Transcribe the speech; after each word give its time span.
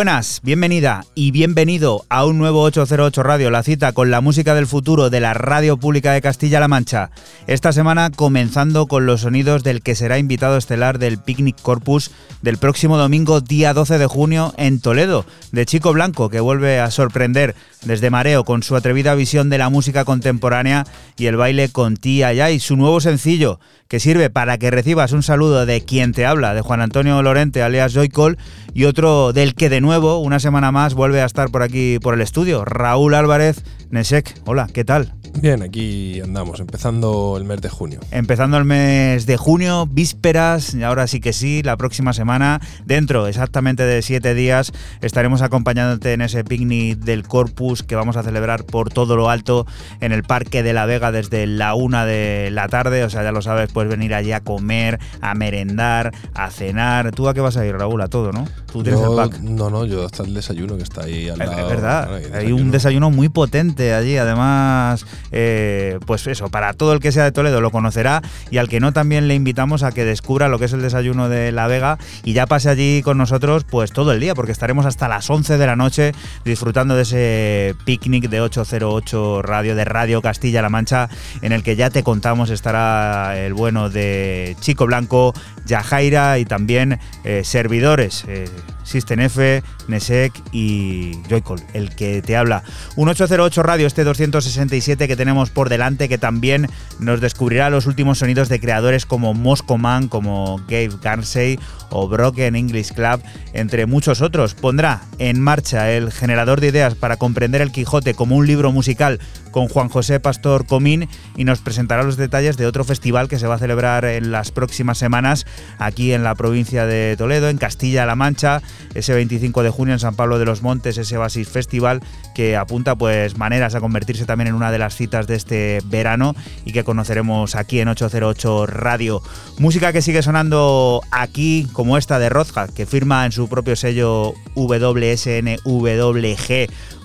Buenas, 0.00 0.40
bienvenida 0.42 1.04
y 1.14 1.30
bienvenido 1.30 2.06
a 2.08 2.24
un 2.24 2.38
nuevo 2.38 2.62
808 2.62 3.22
Radio, 3.22 3.50
la 3.50 3.62
cita 3.62 3.92
con 3.92 4.10
la 4.10 4.22
música 4.22 4.54
del 4.54 4.66
futuro 4.66 5.10
de 5.10 5.20
la 5.20 5.34
Radio 5.34 5.76
Pública 5.76 6.14
de 6.14 6.22
Castilla-La 6.22 6.68
Mancha. 6.68 7.10
Esta 7.50 7.72
semana 7.72 8.10
comenzando 8.10 8.86
con 8.86 9.06
los 9.06 9.22
sonidos 9.22 9.64
del 9.64 9.82
que 9.82 9.96
será 9.96 10.18
invitado 10.18 10.56
estelar 10.56 11.00
del 11.00 11.18
Picnic 11.18 11.60
Corpus 11.60 12.12
del 12.42 12.58
próximo 12.58 12.96
domingo 12.96 13.40
día 13.40 13.74
12 13.74 13.98
de 13.98 14.06
junio 14.06 14.54
en 14.56 14.80
Toledo, 14.80 15.26
de 15.50 15.66
Chico 15.66 15.92
Blanco, 15.92 16.28
que 16.28 16.38
vuelve 16.38 16.78
a 16.78 16.92
sorprender 16.92 17.56
desde 17.82 18.08
Mareo 18.08 18.44
con 18.44 18.62
su 18.62 18.76
atrevida 18.76 19.16
visión 19.16 19.50
de 19.50 19.58
la 19.58 19.68
música 19.68 20.04
contemporánea 20.04 20.86
y 21.16 21.26
el 21.26 21.36
baile 21.36 21.70
con 21.70 21.96
Tía 21.96 22.32
Ya 22.32 22.52
y 22.52 22.60
su 22.60 22.76
nuevo 22.76 23.00
sencillo, 23.00 23.58
que 23.88 23.98
sirve 23.98 24.30
para 24.30 24.56
que 24.56 24.70
recibas 24.70 25.10
un 25.10 25.24
saludo 25.24 25.66
de 25.66 25.80
quien 25.80 26.12
te 26.12 26.26
habla, 26.26 26.54
de 26.54 26.60
Juan 26.60 26.80
Antonio 26.80 27.20
Lorente, 27.20 27.64
alias 27.64 27.92
Joycol, 27.92 28.38
y 28.74 28.84
otro 28.84 29.32
del 29.32 29.56
que 29.56 29.68
de 29.68 29.80
nuevo, 29.80 30.20
una 30.20 30.38
semana 30.38 30.70
más, 30.70 30.94
vuelve 30.94 31.20
a 31.20 31.26
estar 31.26 31.50
por 31.50 31.64
aquí 31.64 31.98
por 31.98 32.14
el 32.14 32.20
estudio, 32.20 32.64
Raúl 32.64 33.14
Álvarez 33.14 33.64
Nesek. 33.90 34.40
Hola, 34.46 34.68
¿qué 34.72 34.84
tal? 34.84 35.14
Bien, 35.40 35.62
aquí 35.62 36.20
andamos, 36.20 36.60
empezando 36.60 37.39
el 37.40 37.46
mes 37.46 37.60
de 37.60 37.68
junio. 37.68 38.00
Empezando 38.10 38.56
el 38.58 38.64
mes 38.64 39.26
de 39.26 39.36
junio, 39.36 39.86
vísperas, 39.90 40.74
y 40.74 40.82
ahora 40.82 41.06
sí 41.06 41.20
que 41.20 41.32
sí, 41.32 41.62
la 41.62 41.76
próxima 41.76 42.12
semana, 42.12 42.60
dentro 42.84 43.26
exactamente 43.26 43.82
de 43.84 44.02
siete 44.02 44.34
días, 44.34 44.72
estaremos 45.00 45.42
acompañándote 45.42 46.12
en 46.12 46.20
ese 46.22 46.44
picnic 46.44 46.98
del 46.98 47.26
Corpus 47.26 47.82
que 47.82 47.96
vamos 47.96 48.16
a 48.16 48.22
celebrar 48.22 48.64
por 48.64 48.90
todo 48.90 49.16
lo 49.16 49.30
alto 49.30 49.66
en 50.00 50.12
el 50.12 50.22
Parque 50.22 50.62
de 50.62 50.72
la 50.72 50.86
Vega 50.86 51.10
desde 51.12 51.46
la 51.46 51.74
una 51.74 52.04
de 52.04 52.50
la 52.52 52.68
tarde. 52.68 53.04
O 53.04 53.10
sea, 53.10 53.22
ya 53.22 53.32
lo 53.32 53.42
sabes, 53.42 53.72
puedes 53.72 53.90
venir 53.90 54.14
allí 54.14 54.32
a 54.32 54.40
comer, 54.40 54.98
a 55.20 55.34
merendar, 55.34 56.12
a 56.34 56.50
cenar. 56.50 57.10
¿Tú 57.12 57.28
a 57.28 57.34
qué 57.34 57.40
vas 57.40 57.56
a 57.56 57.64
ir, 57.66 57.74
Raúl? 57.76 58.00
A 58.02 58.08
todo, 58.08 58.32
¿no? 58.32 58.46
Tú 58.72 58.82
tienes 58.82 59.00
Yo- 59.00 59.10
el 59.20 59.30
pack. 59.30 59.40
No, 59.40 59.70
no, 59.70 59.84
yo 59.86 60.04
hasta 60.04 60.22
el 60.22 60.34
desayuno 60.34 60.76
que 60.76 60.82
está 60.82 61.04
ahí 61.04 61.28
al 61.28 61.40
Es 61.40 61.48
lado. 61.48 61.68
verdad, 61.68 62.08
Bueno, 62.10 62.36
hay 62.36 62.52
un 62.52 62.70
desayuno 62.70 63.10
muy 63.10 63.28
potente 63.28 63.94
allí, 63.94 64.16
además, 64.16 65.04
eh, 65.32 65.98
pues 66.06 66.26
eso, 66.26 66.48
para 66.50 66.72
todo 66.74 66.92
el 66.92 67.00
que 67.00 67.12
sea 67.12 67.19
de 67.24 67.32
Toledo 67.32 67.60
lo 67.60 67.70
conocerá 67.70 68.22
y 68.50 68.58
al 68.58 68.68
que 68.68 68.80
no 68.80 68.92
también 68.92 69.28
le 69.28 69.34
invitamos 69.34 69.82
a 69.82 69.92
que 69.92 70.04
descubra 70.04 70.48
lo 70.48 70.58
que 70.58 70.66
es 70.66 70.72
el 70.72 70.82
desayuno 70.82 71.28
de 71.28 71.52
La 71.52 71.66
Vega 71.66 71.98
y 72.24 72.32
ya 72.32 72.46
pase 72.46 72.68
allí 72.68 73.02
con 73.02 73.18
nosotros 73.18 73.64
pues 73.64 73.92
todo 73.92 74.12
el 74.12 74.20
día, 74.20 74.34
porque 74.34 74.52
estaremos 74.52 74.86
hasta 74.86 75.08
las 75.08 75.28
11 75.28 75.58
de 75.58 75.66
la 75.66 75.76
noche 75.76 76.12
disfrutando 76.44 76.94
de 76.94 77.02
ese 77.02 77.74
picnic 77.84 78.28
de 78.28 78.40
808 78.40 79.42
Radio, 79.42 79.74
de 79.74 79.84
Radio 79.84 80.22
Castilla-La 80.22 80.68
Mancha, 80.68 81.08
en 81.42 81.52
el 81.52 81.62
que 81.62 81.76
ya 81.76 81.90
te 81.90 82.02
contamos 82.02 82.50
estará 82.50 83.38
el 83.38 83.54
bueno 83.54 83.90
de 83.90 84.56
Chico 84.60 84.86
Blanco, 84.86 85.34
Yajaira 85.66 86.38
y 86.38 86.44
también 86.44 86.98
eh, 87.24 87.42
servidores. 87.44 88.24
eh, 88.28 88.48
System 88.90 89.20
F, 89.20 89.62
Nesek 89.88 90.32
y 90.52 91.18
Joycol, 91.28 91.60
el 91.72 91.94
que 91.94 92.22
te 92.22 92.36
habla. 92.36 92.64
Un 92.96 93.08
808 93.08 93.62
Radio, 93.62 93.86
este 93.86 94.04
267 94.04 95.06
que 95.06 95.16
tenemos 95.16 95.50
por 95.50 95.68
delante, 95.68 96.08
que 96.08 96.18
también 96.18 96.68
nos 96.98 97.20
descubrirá 97.20 97.70
los 97.70 97.86
últimos 97.86 98.18
sonidos 98.18 98.48
de 98.48 98.60
creadores 98.60 99.06
como 99.06 99.32
Moscow 99.32 99.78
Man, 99.78 100.08
como 100.08 100.58
Gabe 100.68 100.90
Garsey 101.00 101.58
o 101.90 102.08
Broken 102.08 102.56
English 102.56 102.92
Club, 102.92 103.22
entre 103.52 103.86
muchos 103.86 104.20
otros. 104.22 104.54
Pondrá 104.54 105.02
en 105.18 105.40
marcha 105.40 105.90
el 105.90 106.12
generador 106.12 106.60
de 106.60 106.68
ideas 106.68 106.94
para 106.94 107.16
comprender 107.16 107.60
el 107.60 107.72
Quijote 107.72 108.14
como 108.14 108.36
un 108.36 108.46
libro 108.46 108.72
musical 108.72 109.20
con 109.50 109.68
Juan 109.68 109.88
José 109.88 110.20
Pastor 110.20 110.66
Comín 110.66 111.08
y 111.36 111.44
nos 111.44 111.60
presentará 111.60 112.02
los 112.02 112.16
detalles 112.16 112.56
de 112.56 112.66
otro 112.66 112.84
festival 112.84 113.28
que 113.28 113.38
se 113.38 113.46
va 113.46 113.54
a 113.56 113.58
celebrar 113.58 114.04
en 114.04 114.30
las 114.32 114.50
próximas 114.50 114.98
semanas 114.98 115.46
aquí 115.78 116.12
en 116.12 116.22
la 116.22 116.34
provincia 116.34 116.86
de 116.86 117.16
Toledo, 117.16 117.48
en 117.48 117.58
Castilla-La 117.58 118.16
Mancha, 118.16 118.62
ese 118.94 119.14
25 119.14 119.62
de 119.62 119.70
junio 119.70 119.94
en 119.94 120.00
San 120.00 120.14
Pablo 120.14 120.38
de 120.38 120.44
los 120.44 120.62
Montes, 120.62 120.98
ese 120.98 121.16
Basis 121.16 121.48
Festival 121.48 122.00
que 122.34 122.56
apunta 122.56 122.96
pues 122.96 123.36
maneras 123.36 123.74
a 123.74 123.80
convertirse 123.80 124.24
también 124.24 124.48
en 124.48 124.54
una 124.54 124.70
de 124.70 124.78
las 124.78 124.96
citas 124.96 125.26
de 125.26 125.36
este 125.36 125.80
verano 125.84 126.34
y 126.64 126.72
que 126.72 126.84
conoceremos 126.84 127.54
aquí 127.54 127.80
en 127.80 127.88
808 127.88 128.66
Radio. 128.66 129.22
Música 129.58 129.92
que 129.92 130.02
sigue 130.02 130.22
sonando 130.22 131.02
aquí 131.10 131.68
como 131.72 131.98
esta 131.98 132.18
de 132.18 132.28
Rozga, 132.28 132.68
que 132.68 132.86
firma 132.86 133.26
en 133.26 133.32
su 133.32 133.48
propio 133.48 133.76
sello 133.76 134.34
WSNWG 134.54 135.60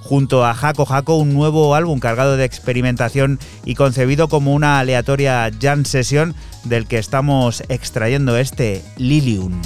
junto 0.06 0.46
a 0.46 0.54
Jaco 0.54 0.86
Jaco 0.86 1.16
un 1.16 1.34
nuevo 1.34 1.74
álbum 1.74 2.00
cargado 2.00 2.38
de 2.38 2.46
experimentación 2.46 3.40
y 3.66 3.74
concebido 3.74 4.30
como 4.30 4.54
una 4.54 4.80
aleatoria 4.80 5.50
jam 5.60 5.84
session 5.84 6.36
del 6.64 6.86
que 6.86 7.00
estamos 7.00 7.64
extrayendo 7.70 8.38
este 8.38 8.84
Lilium. 8.98 9.62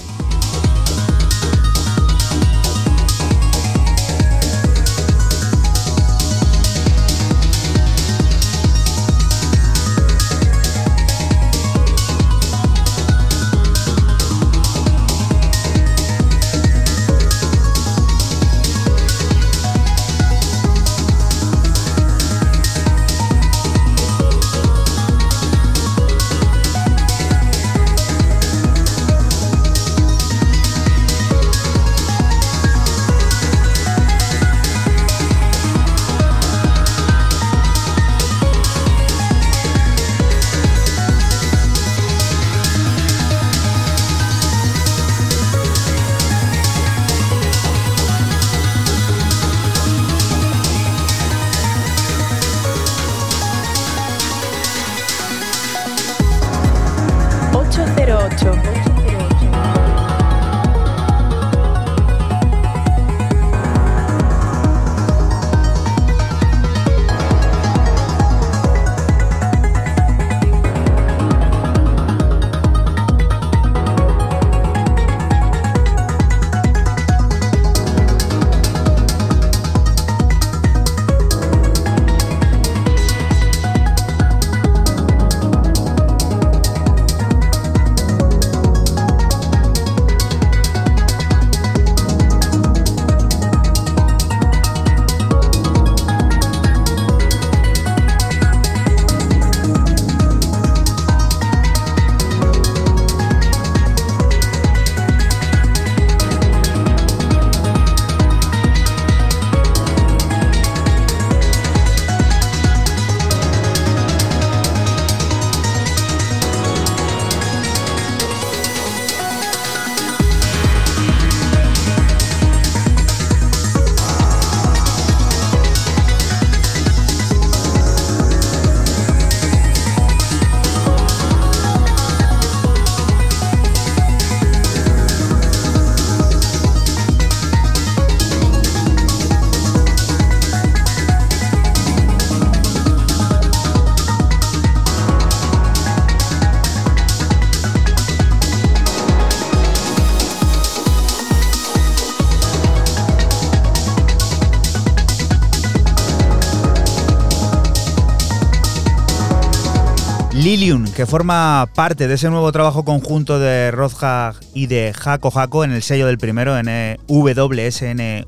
Que 161.00 161.06
forma 161.06 161.70
parte 161.76 162.10
de 162.10 162.16
ese 162.16 162.30
nuevo 162.30 162.52
trabajo 162.52 162.84
conjunto 162.84 163.40
de 163.40 163.72
Rozhag 163.72 164.36
y 164.54 164.68
de 164.68 164.92
Jaco 164.94 165.32
Jaco 165.32 165.64
en 165.64 165.72
el 165.72 165.82
sello 165.82 166.08
del 166.08 166.18
primero, 166.18 166.58
en 166.58 166.98
WSNVG. 167.08 168.26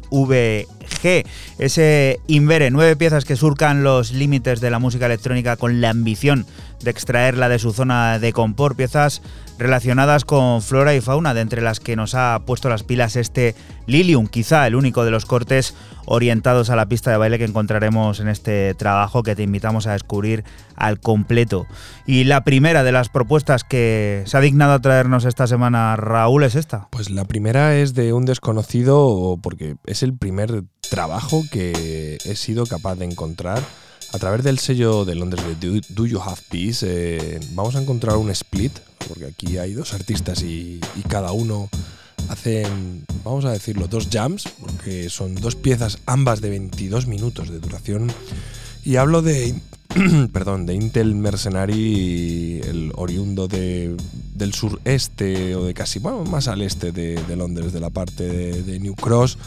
Ese 1.60 2.20
Invere, 2.28 2.72
nueve 2.72 2.96
piezas 2.96 3.26
que 3.26 3.36
surcan 3.36 3.84
los 3.84 4.14
límites 4.14 4.62
de 4.62 4.70
la 4.70 4.80
música 4.80 5.08
electrónica 5.08 5.58
con 5.58 5.82
la 5.82 5.90
ambición 5.90 6.46
de 6.82 6.92
extraerla 6.92 7.50
de 7.50 7.60
su 7.60 7.74
zona 7.74 8.20
de 8.20 8.32
compor, 8.32 8.78
piezas 8.78 9.22
relacionadas 9.60 10.24
con 10.24 10.62
flora 10.62 10.96
y 10.96 11.02
fauna, 11.02 11.34
de 11.34 11.42
entre 11.42 11.62
las 11.62 11.82
que 11.82 11.98
nos 11.98 12.16
ha 12.16 12.40
puesto 12.46 12.70
las 12.70 12.84
pilas 12.84 13.18
este 13.18 13.54
Lilium, 13.86 14.28
quizá 14.28 14.66
el 14.66 14.76
único 14.76 15.04
de 15.04 15.12
los 15.12 15.26
cortes 15.26 15.76
orientados 16.12 16.70
a 16.70 16.76
la 16.76 16.88
pista 16.88 17.10
de 17.10 17.16
baile 17.18 17.38
que 17.38 17.46
encontraremos 17.46 18.20
en 18.20 18.28
este 18.28 18.74
trabajo 18.74 19.24
que 19.24 19.34
te 19.34 19.44
invitamos 19.44 19.88
a 19.88 19.94
descubrir 19.94 20.44
al 20.76 21.00
completo. 21.00 21.68
Y 22.06 22.26
la 22.26 22.44
primera 22.44 22.84
de 22.84 22.92
las 22.92 23.08
propuestas 23.08 23.64
que 23.64 24.24
se 24.26 24.36
ha 24.36 24.42
dignado 24.42 24.74
a 24.74 24.82
traernos 24.82 25.24
esta 25.24 25.48
semana 25.48 25.96
Raúl 25.96 26.44
es 26.44 26.56
esta. 26.56 26.90
Pues 26.92 27.10
la 27.10 27.24
primera 27.24 27.78
es 27.78 27.94
de 27.94 28.12
un 28.12 28.26
desconocido 28.26 29.40
porque 29.42 29.78
es 29.86 30.04
el 30.04 30.14
primer 30.14 30.64
trabajo 30.90 31.44
que 31.50 32.18
he 32.26 32.36
sido 32.36 32.66
capaz 32.66 32.96
de 32.96 33.06
encontrar 33.06 33.60
a 34.12 34.20
través 34.20 34.44
del 34.44 34.60
sello 34.60 35.06
de 35.06 35.16
Londres 35.16 35.46
de 35.46 35.82
Do, 35.88 36.06
You 36.06 36.20
Have 36.20 36.42
Peace. 36.50 36.86
eh, 36.86 37.40
vamos 37.54 37.78
a 37.78 37.82
encontrar 37.82 38.18
un 38.18 38.30
split, 38.32 38.74
porque 39.08 39.28
aquí 39.28 39.58
hay 39.58 39.72
dos 39.72 39.94
artistas 39.94 40.44
y, 40.44 40.82
y 40.98 41.02
cada 41.08 41.32
uno 41.32 41.70
hacen, 42.30 43.06
vamos 43.24 43.46
a 43.46 43.52
decirlo, 43.52 43.88
dos 43.88 44.08
jams, 44.12 44.46
porque 44.60 45.10
son 45.10 45.36
dos 45.36 45.56
piezas 45.56 46.00
ambas 46.06 46.42
de 46.42 46.50
22 46.50 47.08
minutos 47.08 47.50
de 47.50 47.60
duración. 47.60 48.12
Y 48.84 48.96
hablo 48.96 49.22
de, 49.22 49.56
perdón, 50.34 50.66
de 50.66 50.74
Intel 50.76 51.16
Mercenary, 51.16 52.62
el 52.64 52.92
oriundo 52.96 53.48
de, 53.48 53.96
del 54.34 54.54
sureste 54.54 55.56
o 55.56 55.66
de 55.66 55.74
casi, 55.74 56.00
bueno, 56.00 56.24
más 56.24 56.48
al 56.48 56.62
este 56.62 56.92
de, 56.92 57.22
de 57.24 57.36
Londres, 57.36 57.74
de 57.74 57.80
la 57.80 57.90
parte 57.90 58.24
de, 58.24 58.64
de 58.64 58.80
New 58.80 58.96
Cross, 58.96 59.38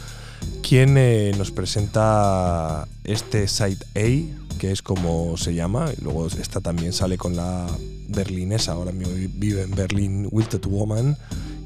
quien 0.62 0.96
eh, 0.96 1.32
nos 1.36 1.50
presenta 1.50 2.86
este 3.04 3.48
Side 3.48 3.84
A, 3.94 4.58
que 4.58 4.70
es 4.70 4.82
como 4.82 5.36
se 5.36 5.54
llama, 5.54 5.90
y 5.96 6.02
luego 6.02 6.26
esta 6.26 6.60
también 6.60 6.92
sale 6.92 7.18
con 7.18 7.36
la 7.36 7.66
berlinesa, 8.08 8.72
ahora 8.72 8.92
mismo 8.92 9.14
vive 9.34 9.62
en 9.62 9.74
Berlín, 9.74 10.28
Wilted 10.30 10.64
Woman, 10.66 11.16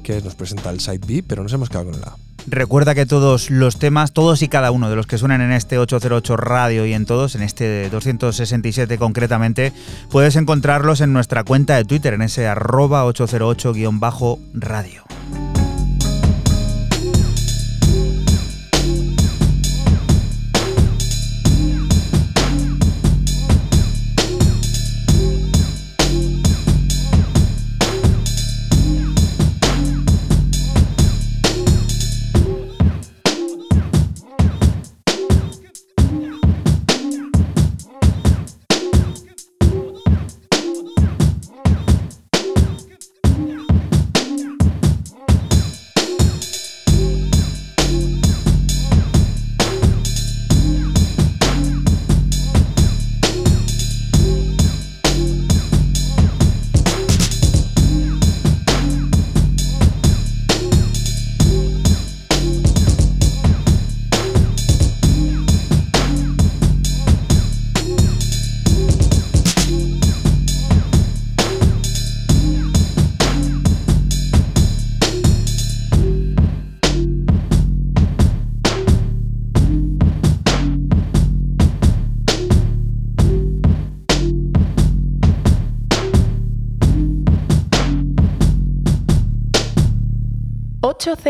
que 0.03 0.21
nos 0.21 0.35
presenta 0.35 0.69
el 0.69 0.79
Side 0.79 1.01
B, 1.07 1.23
pero 1.25 1.43
nos 1.43 1.53
hemos 1.53 1.69
quedado 1.69 1.91
con 1.91 1.95
el 1.95 2.03
A. 2.03 2.15
Recuerda 2.47 2.95
que 2.95 3.05
todos 3.05 3.49
los 3.51 3.77
temas, 3.77 4.11
todos 4.11 4.41
y 4.41 4.47
cada 4.47 4.71
uno 4.71 4.89
de 4.89 4.95
los 4.95 5.05
que 5.07 5.17
suenan 5.17 5.41
en 5.41 5.51
este 5.51 5.77
808 5.77 6.37
radio 6.37 6.85
y 6.85 6.93
en 6.93 7.05
todos, 7.05 7.35
en 7.35 7.43
este 7.43 7.89
267 7.89 8.97
concretamente, 8.97 9.73
puedes 10.09 10.35
encontrarlos 10.35 11.01
en 11.01 11.13
nuestra 11.13 11.43
cuenta 11.43 11.75
de 11.75 11.85
Twitter, 11.85 12.13
en 12.13 12.21
ese 12.23 12.47
arroba 12.47 13.05
808-radio. 13.05 15.03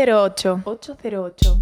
cero 0.00 0.22
ocho. 0.22 0.62
Ocho 0.64 0.96
cero 1.02 1.24
ocho. 1.24 1.60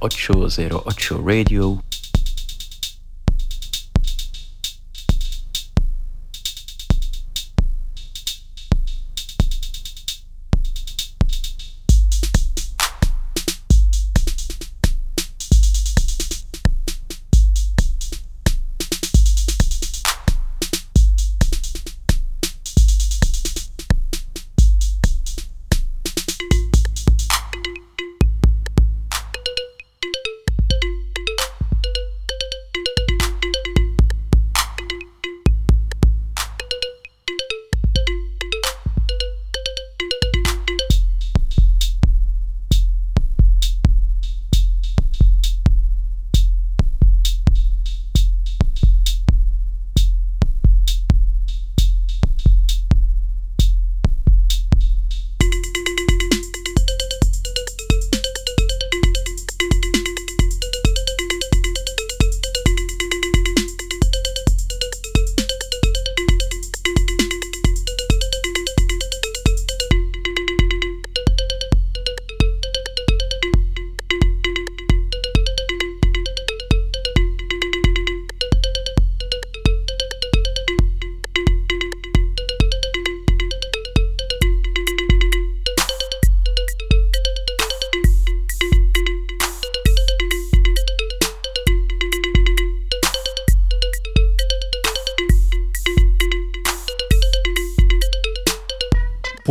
Ocho 0.00 0.48
zero 0.50 0.82
ocho 0.84 1.22
Radio. 1.22 1.80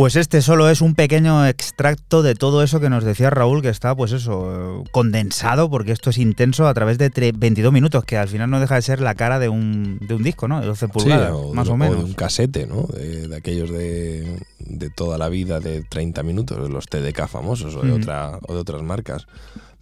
Pues 0.06 0.14
este 0.14 0.40
solo 0.40 0.70
es 0.70 0.82
un 0.82 0.94
pequeño 0.94 1.44
extracto 1.48 2.22
de 2.22 2.36
todo 2.36 2.62
eso 2.62 2.78
que 2.78 2.88
nos 2.88 3.02
decía 3.02 3.28
Raúl, 3.28 3.60
que 3.60 3.70
está, 3.70 3.92
pues 3.96 4.12
eso, 4.12 4.84
condensado, 4.92 5.68
porque 5.68 5.90
esto 5.90 6.10
es 6.10 6.18
intenso 6.18 6.68
a 6.68 6.74
través 6.74 6.96
de 6.96 7.10
tre- 7.10 7.32
22 7.36 7.72
minutos, 7.72 8.04
que 8.04 8.16
al 8.16 8.28
final 8.28 8.48
no 8.48 8.60
deja 8.60 8.76
de 8.76 8.82
ser 8.82 9.00
la 9.00 9.16
cara 9.16 9.40
de 9.40 9.48
un, 9.48 9.98
de 10.00 10.14
un 10.14 10.22
disco, 10.22 10.46
¿no? 10.46 10.60
De 10.60 10.66
12 10.68 10.86
pulgadas, 10.86 11.32
o 11.32 11.52
más 11.52 11.68
o 11.70 11.76
menos. 11.76 11.98
de 11.98 12.04
un 12.04 12.12
casete, 12.12 12.68
¿no? 12.68 12.82
De, 12.84 13.26
de 13.26 13.34
aquellos 13.36 13.68
de, 13.70 14.38
de 14.60 14.90
toda 14.90 15.18
la 15.18 15.28
vida 15.28 15.58
de 15.58 15.82
30 15.82 16.22
minutos, 16.22 16.70
los 16.70 16.86
TDK 16.86 17.26
famosos 17.26 17.74
o 17.74 17.82
de, 17.82 17.88
Ujú. 17.90 17.96
otra, 18.02 18.38
o 18.46 18.54
de 18.54 18.60
otras 18.60 18.82
marcas. 18.84 19.26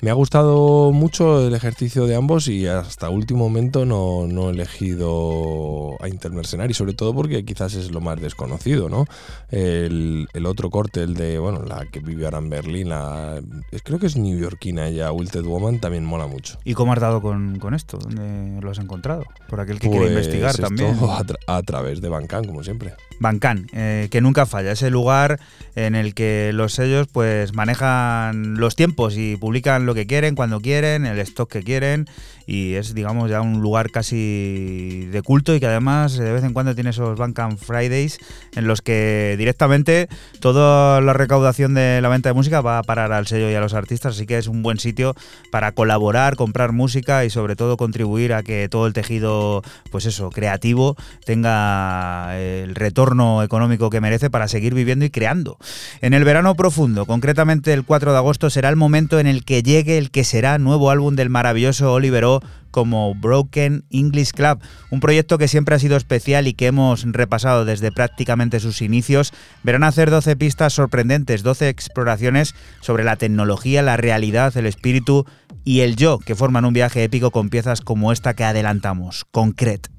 Me 0.05 0.11
ha 0.11 0.13
gustado 0.13 0.93
mucho 0.93 1.47
el 1.47 1.55
ejercicio 1.55 2.05
de 2.07 2.15
ambos 2.15 2.47
y 2.49 2.67
hasta 2.67 3.09
último 3.09 3.45
momento 3.49 3.87
no, 3.87 4.27
no 4.27 4.51
he 4.51 4.53
elegido 4.53 5.97
a 5.99 6.09
Intermercenari, 6.11 6.75
sobre 6.75 6.93
todo 6.93 7.15
porque 7.15 7.43
quizás 7.47 7.73
es 7.73 7.91
lo 7.91 8.03
más 8.03 8.21
desconocido, 8.21 8.91
¿no? 8.91 9.07
El, 9.51 10.29
el 10.35 10.45
otro 10.45 10.69
corte, 10.69 11.03
el 11.03 11.15
de, 11.15 11.39
bueno, 11.39 11.63
la 11.63 11.87
que 11.91 12.01
vive 12.01 12.27
ahora 12.27 12.37
en 12.37 12.51
Berlín, 12.51 12.91
la- 12.91 13.41
es- 13.73 13.81
creo 13.83 13.99
que 13.99 14.05
es 14.07 14.17
neoyorquina 14.17 14.89
ella, 14.89 15.11
Wilted 15.11 15.43
Woman, 15.45 15.81
también 15.81 16.05
mola 16.05 16.27
mucho. 16.27 16.59
¿Y 16.65 16.75
cómo 16.75 16.93
has 16.93 17.01
dado 17.01 17.23
con, 17.23 17.59
con 17.59 17.73
esto? 17.73 17.97
¿Dónde 17.97 18.61
lo 18.61 18.71
has 18.71 18.79
encontrado? 18.81 19.25
Por 19.49 19.61
aquel 19.61 19.79
que 19.81 19.89
quiere 19.89 20.05
Pues 20.05 20.11
investigar 20.11 20.51
esto 20.51 20.63
también. 20.65 20.97
A, 20.97 21.25
tra- 21.25 21.39
a 21.47 21.63
través 21.63 22.03
de 22.03 22.11
Bancan, 22.11 22.45
como 22.45 22.63
siempre. 22.63 22.93
Bancan, 23.21 23.69
eh, 23.73 24.09
que 24.11 24.21
nunca 24.21 24.45
falla, 24.45 24.73
ese 24.73 24.91
lugar 24.91 25.41
en 25.77 25.95
el 25.95 26.13
que 26.15 26.51
los 26.53 26.75
sellos 26.75 27.07
pues 27.11 27.55
manejan 27.55 28.57
los 28.59 28.77
tiempos 28.77 29.17
y 29.17 29.37
publican 29.37 29.87
lo 29.87 29.94
que 29.95 30.07
quieren, 30.07 30.35
cuando 30.35 30.61
quieren, 30.61 31.07
el 31.07 31.19
stock 31.21 31.51
que 31.51 31.63
quieren 31.63 32.07
y 32.47 32.75
es 32.75 32.95
digamos 32.95 33.31
ya 33.31 33.41
un 33.41 33.61
lugar 33.61 33.91
casi 33.91 35.07
de 35.11 35.23
culto 35.23 35.55
y 35.55 35.61
que 35.61 35.67
además 35.67 36.17
de 36.17 36.33
vez 36.33 36.45
en 36.45 36.53
cuando 36.53 36.75
tiene 36.75 36.91
esos 36.91 37.19
Bandcamp 37.19 37.59
Fridays 37.59 38.19
en 38.55 38.67
los 38.67 38.83
que 38.83 39.35
directamente 39.39 40.09
toda 40.41 41.01
la 41.01 41.13
recaudación 41.13 41.75
de 41.75 42.01
la 42.01 42.09
venta 42.09 42.29
de 42.29 42.35
música 42.35 42.61
va 42.61 42.79
a 42.79 42.83
parar 42.83 43.13
al 43.13 43.27
sello 43.27 43.51
y 43.51 43.55
a 43.55 43.61
los 43.61 43.75
artistas, 43.75 44.17
así 44.17 44.27
que 44.27 44.39
es 44.39 44.47
un 44.47 44.63
buen 44.63 44.79
sitio 44.79 45.15
para 45.51 45.73
colaborar, 45.73 46.37
comprar 46.37 46.73
música 46.73 47.25
y 47.25 47.31
sobre 47.31 47.57
todo 47.57 47.77
contribuir 47.77 48.33
a 48.33 48.43
que 48.43 48.69
todo 48.69 48.87
el 48.87 48.93
tejido 48.93 49.63
pues 49.91 50.07
eso, 50.07 50.31
creativo 50.31 50.97
tenga 51.25 52.39
el 52.39 52.75
retorno 52.75 53.43
económico 53.43 53.91
que 53.91 54.01
merece 54.01 54.31
para 54.31 54.49
seguir 54.49 54.75
viviendo 54.75 55.05
y 55.05 55.11
creando. 55.11 55.59
En 56.01 56.15
el 56.15 56.25
verano 56.25 56.55
profundo, 56.55 57.07
concretamente 57.07 57.73
el 57.73 57.85
4 57.85 58.13
de 58.13 58.19
agosto, 58.19 58.51
será 58.51 58.69
el 58.69 58.77
momento 58.77 59.19
en 59.19 59.27
el 59.27 59.45
que 59.45 59.63
llegue 59.63 59.99
el 59.99 60.11
que 60.11 60.25
será 60.25 60.59
nuevo 60.59 60.91
álbum 60.91 61.17
del 61.17 61.31
maravilloso 61.31 61.93
Oliver 61.93 62.25
O 62.25 62.34
como 62.71 63.14
Broken 63.14 63.85
English 63.91 64.33
Club, 64.33 64.61
un 64.91 65.00
proyecto 65.00 65.38
que 65.38 65.49
siempre 65.49 65.75
ha 65.75 65.79
sido 65.79 65.97
especial 65.97 66.49
y 66.49 66.55
que 66.55 66.67
hemos 66.67 67.05
repasado 67.05 67.64
desde 67.64 67.93
prácticamente 67.93 68.59
sus 68.61 68.83
inicios. 68.83 69.33
Verán 69.62 69.85
hacer 69.85 70.11
12 70.11 70.35
pistas 70.37 70.73
sorprendentes, 70.73 71.43
12 71.43 71.69
exploraciones 71.69 72.55
sobre 72.81 73.05
la 73.05 73.17
tecnología, 73.17 73.83
la 73.83 73.97
realidad, 73.97 74.57
el 74.57 74.67
espíritu 74.67 75.25
y 75.64 75.81
el 75.81 75.97
yo, 75.97 76.19
que 76.19 76.35
forman 76.35 76.64
un 76.64 76.75
viaje 76.75 77.05
épico 77.05 77.31
con 77.31 77.49
piezas 77.49 77.81
como 77.81 78.12
esta 78.12 78.35
que 78.35 78.45
adelantamos, 78.45 79.25
Concrete. 79.31 79.91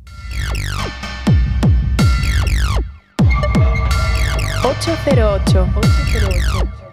808. 4.64 5.68
808. 5.76 6.85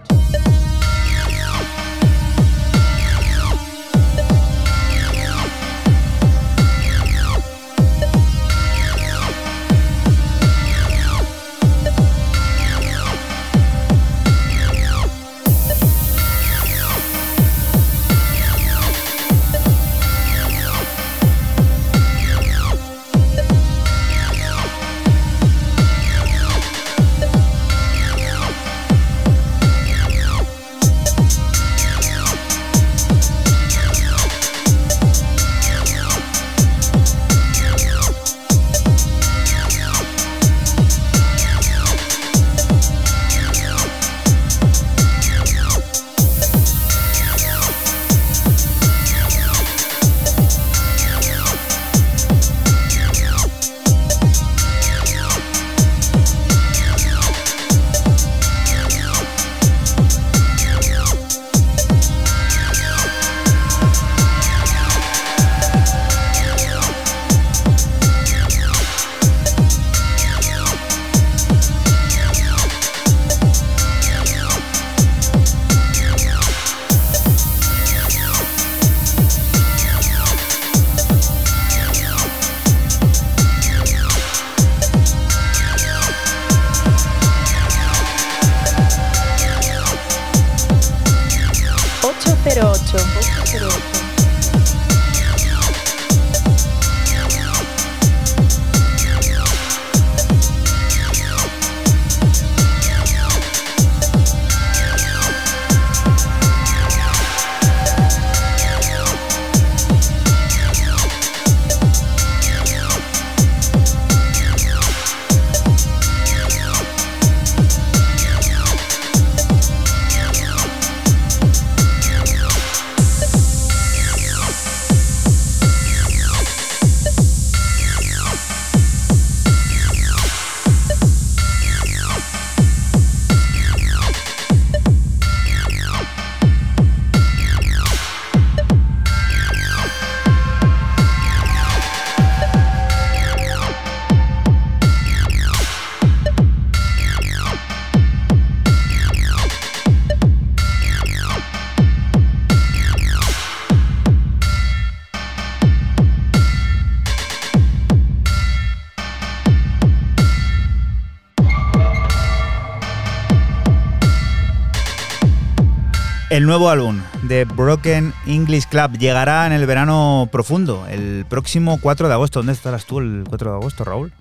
El 166.43 166.49
nuevo 166.49 166.71
álbum 166.71 167.01
de 167.23 167.45
Broken 167.45 168.13
English 168.27 168.67
Club 168.67 168.99
llegará 168.99 169.47
en 169.47 169.53
el 169.53 169.65
verano 169.65 170.29
profundo, 170.33 170.85
el 170.91 171.25
próximo 171.29 171.79
4 171.81 172.09
de 172.09 172.15
agosto. 172.15 172.41
¿Dónde 172.41 172.53
estarás 172.53 172.85
tú 172.85 172.99
el 172.99 173.23
4 173.29 173.53
de 173.53 173.57
agosto, 173.59 173.85
Raúl? 173.85 174.13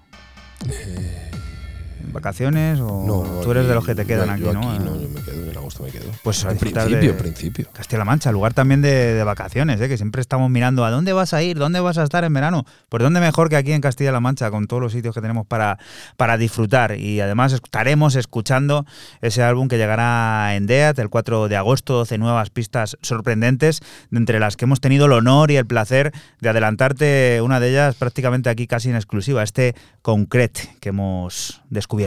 ¿Vacaciones 2.12 2.80
o 2.80 3.04
No, 3.06 3.41
tú 3.41 3.52
eres 3.52 3.67
de 3.67 3.74
los 3.74 3.86
que 3.86 3.95
te 3.95 4.06
quedan 4.06 4.30
aquí, 4.30 4.43
yo 4.43 4.54
no? 4.54 4.62
no, 4.80 5.00
yo 5.00 5.10
me 5.10 5.21
quedo, 5.21 5.52
en 5.52 5.58
agosto 5.58 5.84
me 5.84 5.91
quedo. 5.91 6.12
Pues 6.24 6.43
a 6.45 6.50
en 6.50 6.56
disfrutar 6.56 6.86
principio, 6.86 7.13
de 7.13 7.19
principio. 7.19 7.67
Castilla-La 7.74 8.06
Mancha, 8.06 8.32
lugar 8.32 8.54
también 8.54 8.82
de, 8.82 9.13
de 9.13 9.24
vacaciones, 9.24 9.80
¿eh? 9.82 9.88
que 9.88 9.97
siempre 9.97 10.21
estamos 10.21 10.50
mirando 10.50 10.86
a 10.86 10.91
dónde 10.91 11.13
vas 11.13 11.34
a 11.34 11.41
ir, 11.41 11.58
dónde 11.58 11.80
vas 11.80 11.97
a 11.97 12.04
estar 12.04 12.24
en 12.24 12.34
verano. 12.34 12.65
Pues 12.89 13.02
dónde 13.04 13.19
mejor 13.19 13.50
que 13.50 13.56
aquí 13.56 13.71
en 13.71 13.82
Castilla-La 13.82 14.19
Mancha, 14.19 14.52
con 14.52 14.67
todos 14.67 14.82
los 14.82 14.91
sitios 14.91 15.15
que 15.15 15.21
tenemos 15.21 15.45
para, 15.47 15.80
para 16.17 16.38
disfrutar. 16.38 16.97
Y 16.97 17.21
además 17.21 17.54
estaremos 17.54 18.15
escuchando 18.15 18.86
ese 19.21 19.43
álbum 19.43 19.67
que 19.67 19.78
llegará 19.78 20.56
en 20.56 20.67
DEAT 20.67 21.00
el 21.00 21.10
4 21.10 21.47
de 21.47 21.56
agosto, 21.56 21.93
12 21.93 22.17
nuevas 22.17 22.50
pistas 22.50 22.97
sorprendentes, 23.02 23.82
de 24.10 24.17
entre 24.17 24.39
las 24.39 24.58
que 24.58 24.65
hemos 24.65 24.82
tenido 24.82 25.06
el 25.06 25.13
honor 25.13 25.52
y 25.52 25.58
el 25.58 25.65
placer 25.65 26.12
de 26.39 26.50
adelantarte 26.50 27.39
una 27.41 27.60
de 27.60 27.69
ellas 27.69 27.95
prácticamente 27.95 28.50
aquí 28.50 28.67
casi 28.67 28.89
en 28.89 28.95
exclusiva, 28.95 29.43
este 29.43 29.76
Concrete 30.02 30.76
que 30.80 30.89
hemos 30.89 31.62
descubierto. 31.69 32.00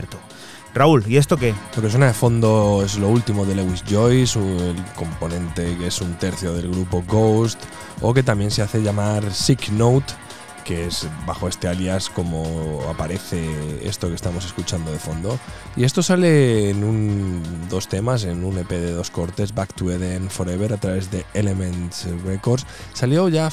Raúl, 0.74 1.04
¿y 1.06 1.18
esto 1.18 1.36
qué? 1.36 1.54
Lo 1.76 1.82
que 1.82 1.90
suena 1.90 2.06
de 2.06 2.14
fondo 2.14 2.82
es 2.84 2.98
lo 2.98 3.08
último 3.08 3.46
de 3.46 3.54
Lewis 3.54 3.84
Joyce, 3.88 4.40
el 4.40 4.76
componente 4.96 5.76
que 5.78 5.86
es 5.86 6.00
un 6.00 6.14
tercio 6.14 6.52
del 6.52 6.68
grupo 6.68 7.04
Ghost, 7.06 7.60
o 8.00 8.12
que 8.12 8.24
también 8.24 8.50
se 8.50 8.62
hace 8.62 8.82
llamar 8.82 9.32
Sick 9.32 9.70
Note, 9.70 10.12
que 10.64 10.86
es 10.86 11.06
bajo 11.26 11.46
este 11.46 11.68
alias 11.68 12.10
como 12.10 12.82
aparece 12.88 13.46
esto 13.86 14.08
que 14.08 14.14
estamos 14.14 14.44
escuchando 14.46 14.90
de 14.90 14.98
fondo. 14.98 15.38
Y 15.76 15.84
esto 15.84 16.02
sale 16.02 16.70
en 16.70 16.82
un, 16.82 17.42
dos 17.68 17.86
temas, 17.86 18.24
en 18.24 18.42
un 18.44 18.58
EP 18.58 18.70
de 18.70 18.92
dos 18.92 19.10
cortes, 19.10 19.54
Back 19.54 19.74
to 19.74 19.92
Eden 19.92 20.28
Forever, 20.28 20.72
a 20.72 20.78
través 20.78 21.08
de 21.10 21.24
Elements 21.34 22.08
Records. 22.24 22.66
Salió 22.94 23.28
ya 23.28 23.48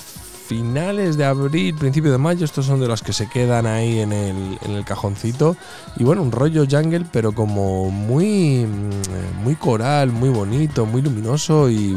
finales 0.51 1.15
de 1.15 1.23
abril, 1.23 1.73
principio 1.75 2.11
de 2.11 2.17
mayo, 2.17 2.43
estos 2.43 2.65
son 2.65 2.81
de 2.81 2.87
los 2.89 3.01
que 3.01 3.13
se 3.13 3.29
quedan 3.29 3.65
ahí 3.65 4.01
en 4.01 4.11
el, 4.11 4.83
cajoncito. 4.83 5.55
Y 5.95 6.03
bueno, 6.03 6.21
un 6.21 6.33
rollo 6.33 6.65
jungle, 6.69 7.05
pero 7.09 7.31
como 7.31 7.89
muy, 7.89 8.65
mm, 8.65 9.43
muy 9.45 9.55
coral, 9.55 10.11
muy 10.11 10.27
bonito, 10.27 10.85
muy 10.85 11.01
luminoso 11.01 11.69
y 11.69 11.95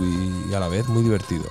a 0.54 0.60
la 0.60 0.68
vez 0.68 0.86
muy 0.86 1.02
divertido. 1.02 1.46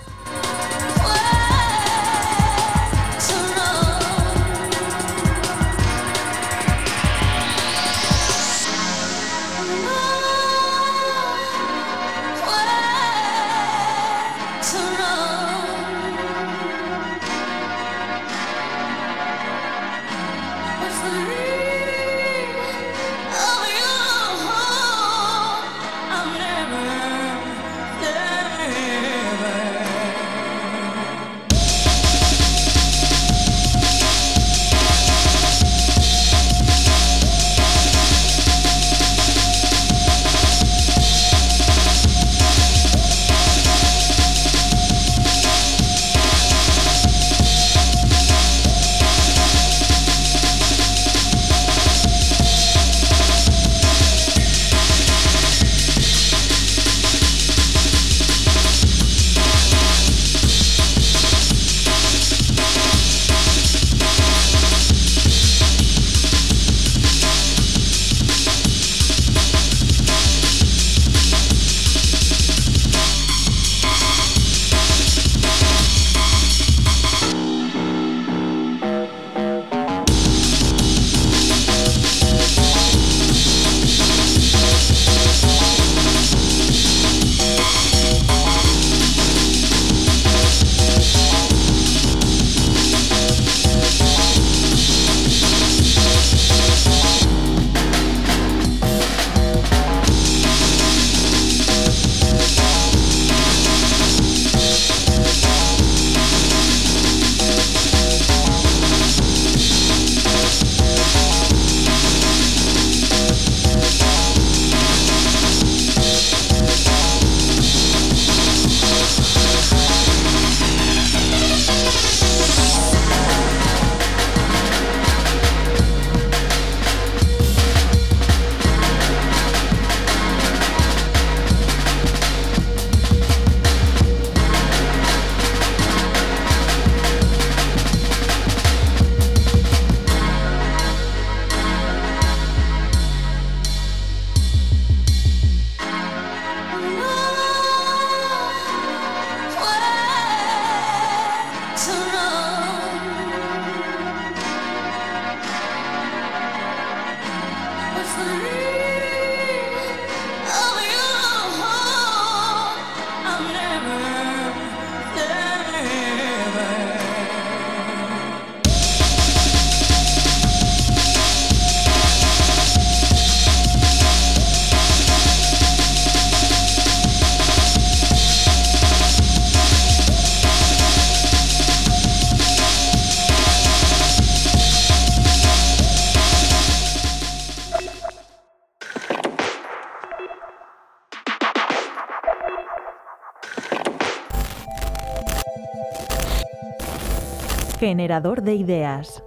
Generador 197.93 198.41
de 198.41 198.55
ideas. 198.55 199.21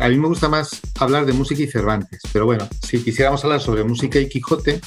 A 0.00 0.08
mí 0.08 0.18
me 0.18 0.26
gusta 0.26 0.48
más 0.48 0.80
hablar 0.98 1.26
de 1.26 1.32
música 1.32 1.62
y 1.62 1.68
Cervantes, 1.68 2.20
pero 2.32 2.44
bueno, 2.44 2.68
si 2.82 3.00
quisiéramos 3.00 3.44
hablar 3.44 3.60
sobre 3.60 3.84
música 3.84 4.18
y 4.18 4.28
Quijote, 4.28 4.80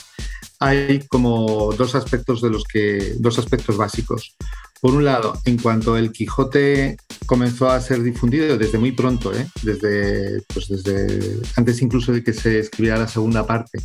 hay 0.60 1.00
como 1.08 1.72
dos 1.78 1.96
aspectos 1.96 2.42
de 2.42 2.50
los 2.50 2.66
que 2.66 3.14
dos 3.18 3.40
aspectos 3.40 3.78
básicos. 3.78 4.36
Por 4.82 4.94
un 4.94 5.06
lado, 5.06 5.40
en 5.46 5.58
cuanto 5.58 5.96
el 5.96 6.12
Quijote 6.12 6.98
comenzó 7.26 7.70
a 7.70 7.80
ser 7.80 8.04
difundido 8.04 8.58
desde 8.58 8.78
muy 8.78 8.92
pronto, 8.92 9.34
¿eh? 9.34 9.48
desde, 9.62 10.42
pues 10.54 10.68
desde 10.68 11.40
antes 11.56 11.82
incluso 11.82 12.12
de 12.12 12.26
que 12.26 12.34
se 12.34 12.60
escribiera 12.60 13.00
la 13.00 13.08
segunda 13.08 13.48
parte, 13.48 13.80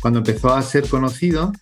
cuando 0.00 0.20
empezó 0.20 0.54
a 0.54 0.62
ser 0.62 0.88
conocido, 0.88 1.52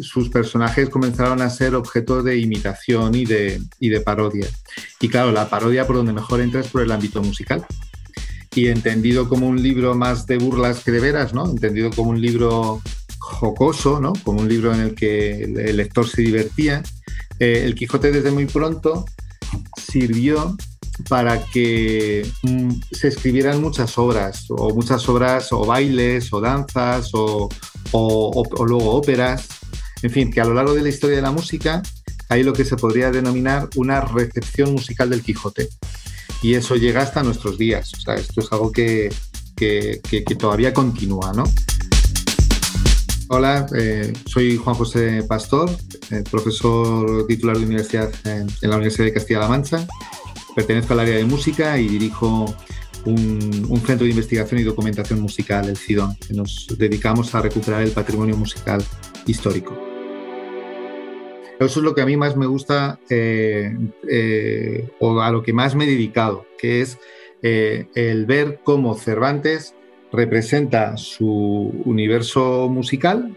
sus 0.00 0.28
personajes 0.28 0.88
comenzaron 0.88 1.42
a 1.42 1.50
ser 1.50 1.74
objeto 1.74 2.22
de 2.22 2.38
imitación 2.38 3.14
y 3.14 3.24
de, 3.24 3.60
y 3.78 3.88
de 3.88 4.00
parodia. 4.00 4.46
Y 5.00 5.08
claro, 5.08 5.32
la 5.32 5.48
parodia 5.48 5.86
por 5.86 5.96
donde 5.96 6.12
mejor 6.12 6.40
entra 6.40 6.60
es 6.60 6.68
por 6.68 6.82
el 6.82 6.92
ámbito 6.92 7.22
musical. 7.22 7.64
Y 8.54 8.66
entendido 8.68 9.28
como 9.28 9.48
un 9.48 9.62
libro 9.62 9.94
más 9.94 10.26
de 10.26 10.38
burlas 10.38 10.82
que 10.82 10.90
de 10.90 11.00
veras, 11.00 11.32
¿no? 11.32 11.48
Entendido 11.48 11.90
como 11.90 12.10
un 12.10 12.20
libro 12.20 12.82
jocoso, 13.18 14.00
¿no? 14.00 14.12
Como 14.24 14.40
un 14.40 14.48
libro 14.48 14.74
en 14.74 14.80
el 14.80 14.94
que 14.94 15.44
el, 15.44 15.58
el 15.58 15.76
lector 15.76 16.08
se 16.08 16.22
divertía. 16.22 16.82
Eh, 17.38 17.62
el 17.64 17.74
Quijote 17.74 18.10
desde 18.10 18.30
muy 18.30 18.46
pronto 18.46 19.04
sirvió 19.76 20.56
para 21.08 21.44
que 21.46 22.26
mm, 22.42 22.70
se 22.92 23.08
escribieran 23.08 23.60
muchas 23.60 23.96
obras, 23.98 24.46
o 24.50 24.74
muchas 24.74 25.08
obras, 25.08 25.52
o 25.52 25.64
bailes, 25.64 26.32
o 26.32 26.40
danzas, 26.40 27.10
o, 27.14 27.48
o- 27.92 28.66
luego 28.66 28.92
óperas. 28.92 29.48
En 30.02 30.10
fin, 30.10 30.30
que 30.32 30.40
a 30.40 30.44
lo 30.44 30.54
largo 30.54 30.74
de 30.74 30.82
la 30.82 30.88
historia 30.88 31.16
de 31.16 31.22
la 31.22 31.30
música 31.30 31.82
hay 32.28 32.42
lo 32.42 32.52
que 32.52 32.64
se 32.64 32.76
podría 32.76 33.10
denominar 33.10 33.68
una 33.76 34.00
recepción 34.00 34.72
musical 34.72 35.10
del 35.10 35.22
Quijote. 35.22 35.68
Y 36.42 36.54
eso 36.54 36.76
llega 36.76 37.02
hasta 37.02 37.22
nuestros 37.22 37.58
días. 37.58 37.92
O 37.98 38.00
sea, 38.00 38.14
esto 38.14 38.40
es 38.40 38.50
algo 38.52 38.72
que, 38.72 39.12
que- 39.56 40.00
que- 40.08 40.22
todavía 40.36 40.72
continúa, 40.72 41.32
¿no? 41.34 41.44
Hola, 43.32 43.66
eh, 43.78 44.12
soy 44.26 44.56
Juan 44.56 44.74
José 44.74 45.22
Pastor, 45.22 45.70
eh, 46.10 46.24
profesor 46.28 47.26
titular 47.28 47.56
de 47.56 47.64
universidad 47.64 48.10
en 48.24 48.48
la 48.62 48.76
Universidad 48.76 49.04
de 49.04 49.12
Castilla-La 49.12 49.46
Mancha. 49.48 49.86
Pertenezco 50.54 50.92
al 50.94 51.00
área 51.00 51.16
de 51.16 51.24
música 51.24 51.78
y 51.78 51.88
dirijo 51.88 52.54
un, 53.04 53.80
centro 53.86 54.04
de 54.04 54.10
investigación 54.10 54.60
y 54.60 54.64
documentación 54.64 55.20
musical, 55.20 55.68
el 55.68 55.76
CIDON, 55.76 56.16
que 56.16 56.34
nos 56.34 56.66
dedicamos 56.76 57.34
a 57.34 57.42
recuperar 57.42 57.82
el 57.82 57.92
patrimonio 57.92 58.36
musical 58.36 58.82
histórico. 59.26 59.78
Eso 61.58 61.80
es 61.80 61.84
lo 61.84 61.94
que 61.94 62.00
a 62.00 62.06
mí 62.06 62.16
más 62.16 62.36
me 62.36 62.46
gusta 62.46 62.98
eh, 63.10 63.76
eh, 64.08 64.88
o 64.98 65.20
a 65.20 65.30
lo 65.30 65.42
que 65.42 65.52
más 65.52 65.74
me 65.74 65.84
he 65.84 65.88
dedicado, 65.88 66.46
que 66.58 66.80
es 66.80 66.98
eh, 67.42 67.86
el 67.94 68.24
ver 68.24 68.60
cómo 68.64 68.94
Cervantes 68.94 69.74
representa 70.10 70.96
su 70.96 71.82
universo 71.84 72.68
musical, 72.68 73.36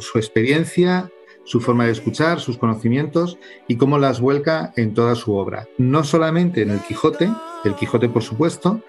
su 0.00 0.18
experiencia, 0.18 1.10
su 1.44 1.60
forma 1.60 1.86
de 1.86 1.92
escuchar, 1.92 2.40
sus 2.40 2.56
conocimientos 2.58 3.38
y 3.68 3.76
cómo 3.76 3.98
las 3.98 4.20
vuelca 4.20 4.72
en 4.76 4.94
toda 4.94 5.14
su 5.14 5.34
obra. 5.34 5.66
No 5.78 6.04
solamente 6.04 6.62
en 6.62 6.70
el 6.70 6.80
Quijote, 6.80 7.30
el 7.64 7.74
Quijote 7.74 8.08
por 8.08 8.22
supuesto, 8.22 8.80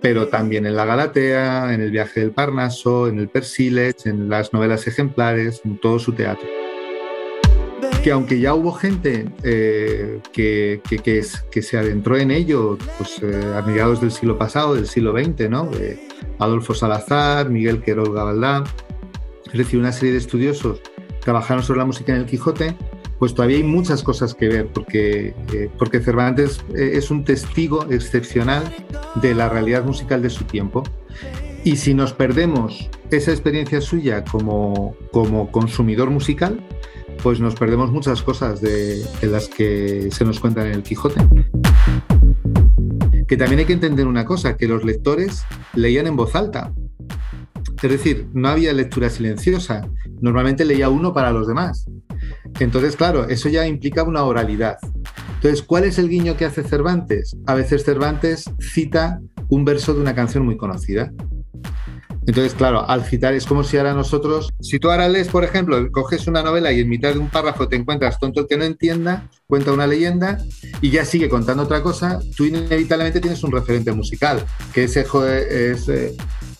pero 0.00 0.28
también 0.28 0.64
en 0.64 0.76
la 0.76 0.86
Galatea, 0.86 1.74
en 1.74 1.82
el 1.82 1.90
viaje 1.90 2.20
del 2.20 2.30
Parnaso, 2.30 3.06
en 3.08 3.18
el 3.18 3.28
Persíles, 3.28 4.06
en 4.06 4.30
las 4.30 4.52
novelas 4.54 4.86
ejemplares, 4.86 5.60
en 5.64 5.78
todo 5.78 5.98
su 5.98 6.12
teatro. 6.12 6.48
Que 8.02 8.12
aunque 8.12 8.40
ya 8.40 8.54
hubo 8.54 8.72
gente 8.72 9.26
eh, 9.42 10.20
que, 10.32 10.80
que, 11.04 11.18
es- 11.18 11.42
que 11.50 11.60
se 11.60 11.76
adentró 11.76 12.16
en 12.16 12.30
ello 12.30 12.78
pues, 12.96 13.20
eh, 13.22 13.52
a 13.54 13.60
mediados 13.60 14.00
del 14.00 14.10
siglo 14.10 14.38
pasado, 14.38 14.74
del 14.74 14.86
siglo 14.86 15.12
XX, 15.12 15.50
¿no? 15.50 15.70
Adolfo 16.38 16.72
Salazar, 16.72 17.50
Miguel 17.50 17.82
Querol 17.82 18.14
Gabaldá, 18.14 18.64
es 19.52 19.58
decir, 19.58 19.78
una 19.78 19.92
serie 19.92 20.12
de 20.12 20.18
estudiosos 20.18 20.80
trabajaron 21.20 21.62
sobre 21.62 21.78
la 21.78 21.84
música 21.84 22.12
en 22.12 22.20
el 22.20 22.26
Quijote, 22.26 22.76
pues 23.18 23.34
todavía 23.34 23.58
hay 23.58 23.62
muchas 23.64 24.02
cosas 24.02 24.34
que 24.34 24.48
ver, 24.48 24.66
porque, 24.68 25.34
eh, 25.52 25.70
porque 25.78 26.00
Cervantes 26.00 26.64
eh, 26.74 26.92
es 26.94 27.10
un 27.10 27.24
testigo 27.24 27.86
excepcional 27.90 28.64
de 29.16 29.34
la 29.34 29.48
realidad 29.48 29.84
musical 29.84 30.22
de 30.22 30.30
su 30.30 30.44
tiempo. 30.44 30.82
Y 31.62 31.76
si 31.76 31.92
nos 31.92 32.14
perdemos 32.14 32.88
esa 33.10 33.30
experiencia 33.32 33.82
suya 33.82 34.24
como, 34.24 34.96
como 35.12 35.52
consumidor 35.52 36.08
musical, 36.08 36.64
pues 37.22 37.40
nos 37.40 37.54
perdemos 37.54 37.92
muchas 37.92 38.22
cosas 38.22 38.62
de, 38.62 39.04
de 39.20 39.26
las 39.26 39.48
que 39.48 40.08
se 40.10 40.24
nos 40.24 40.40
cuentan 40.40 40.68
en 40.68 40.72
el 40.72 40.82
Quijote. 40.82 41.20
Que 43.28 43.36
también 43.36 43.58
hay 43.58 43.66
que 43.66 43.74
entender 43.74 44.06
una 44.06 44.24
cosa, 44.24 44.56
que 44.56 44.66
los 44.66 44.82
lectores 44.82 45.44
leían 45.74 46.06
en 46.06 46.16
voz 46.16 46.34
alta. 46.34 46.72
Es 47.82 47.90
decir, 47.90 48.26
no 48.34 48.48
había 48.48 48.72
lectura 48.72 49.08
silenciosa. 49.08 49.88
Normalmente 50.20 50.64
leía 50.64 50.88
uno 50.88 51.14
para 51.14 51.32
los 51.32 51.46
demás. 51.48 51.86
Entonces, 52.58 52.94
claro, 52.96 53.28
eso 53.28 53.48
ya 53.48 53.66
implicaba 53.66 54.08
una 54.08 54.24
oralidad. 54.24 54.76
Entonces, 55.36 55.62
¿cuál 55.62 55.84
es 55.84 55.98
el 55.98 56.08
guiño 56.08 56.36
que 56.36 56.44
hace 56.44 56.62
Cervantes? 56.62 57.34
A 57.46 57.54
veces 57.54 57.84
Cervantes 57.84 58.44
cita 58.58 59.20
un 59.48 59.64
verso 59.64 59.94
de 59.94 60.00
una 60.00 60.14
canción 60.14 60.44
muy 60.44 60.56
conocida. 60.58 61.10
Entonces, 62.26 62.54
claro, 62.54 62.88
al 62.88 63.02
citar 63.04 63.32
es 63.34 63.46
como 63.46 63.64
si 63.64 63.78
ahora 63.78 63.94
nosotros, 63.94 64.50
si 64.60 64.78
tú 64.78 64.90
ahora 64.90 65.08
lees, 65.08 65.28
por 65.28 65.42
ejemplo, 65.42 65.90
coges 65.90 66.26
una 66.26 66.42
novela 66.42 66.70
y 66.70 66.80
en 66.80 66.88
mitad 66.88 67.14
de 67.14 67.18
un 67.18 67.28
párrafo 67.30 67.66
te 67.66 67.76
encuentras 67.76 68.20
tonto 68.20 68.46
que 68.46 68.58
no 68.58 68.64
entienda, 68.64 69.28
cuenta 69.46 69.72
una 69.72 69.86
leyenda 69.86 70.38
y 70.82 70.90
ya 70.90 71.04
sigue 71.06 71.30
contando 71.30 71.62
otra 71.62 71.82
cosa, 71.82 72.20
tú 72.36 72.44
inevitablemente 72.44 73.20
tienes 73.20 73.42
un 73.42 73.50
referente 73.50 73.90
musical, 73.92 74.44
que 74.72 74.84
ese 74.84 75.04
jo- 75.04 75.26
es, 75.26 75.88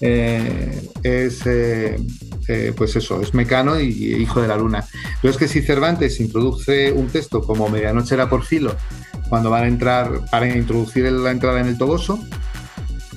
eh, 0.00 0.88
es 1.02 1.46
eh, 1.46 1.96
eh, 2.48 2.72
pues 2.76 2.96
eso, 2.96 3.20
es 3.20 3.34
Mecano 3.34 3.78
y 3.80 4.14
Hijo 4.16 4.40
de 4.40 4.48
la 4.48 4.56
Luna. 4.56 4.84
Pero 5.20 5.30
es 5.32 5.36
que 5.38 5.48
si 5.48 5.62
Cervantes 5.62 6.20
introduce 6.20 6.92
un 6.92 7.08
texto 7.08 7.42
como 7.42 7.68
Medianoche 7.68 8.14
era 8.14 8.28
por 8.28 8.44
filo, 8.44 8.74
cuando 9.28 9.50
van 9.50 9.64
a 9.64 9.68
entrar, 9.68 10.24
para 10.30 10.48
introducir 10.48 11.04
la 11.12 11.30
entrada 11.30 11.60
en 11.60 11.66
el 11.68 11.78
Toboso, 11.78 12.18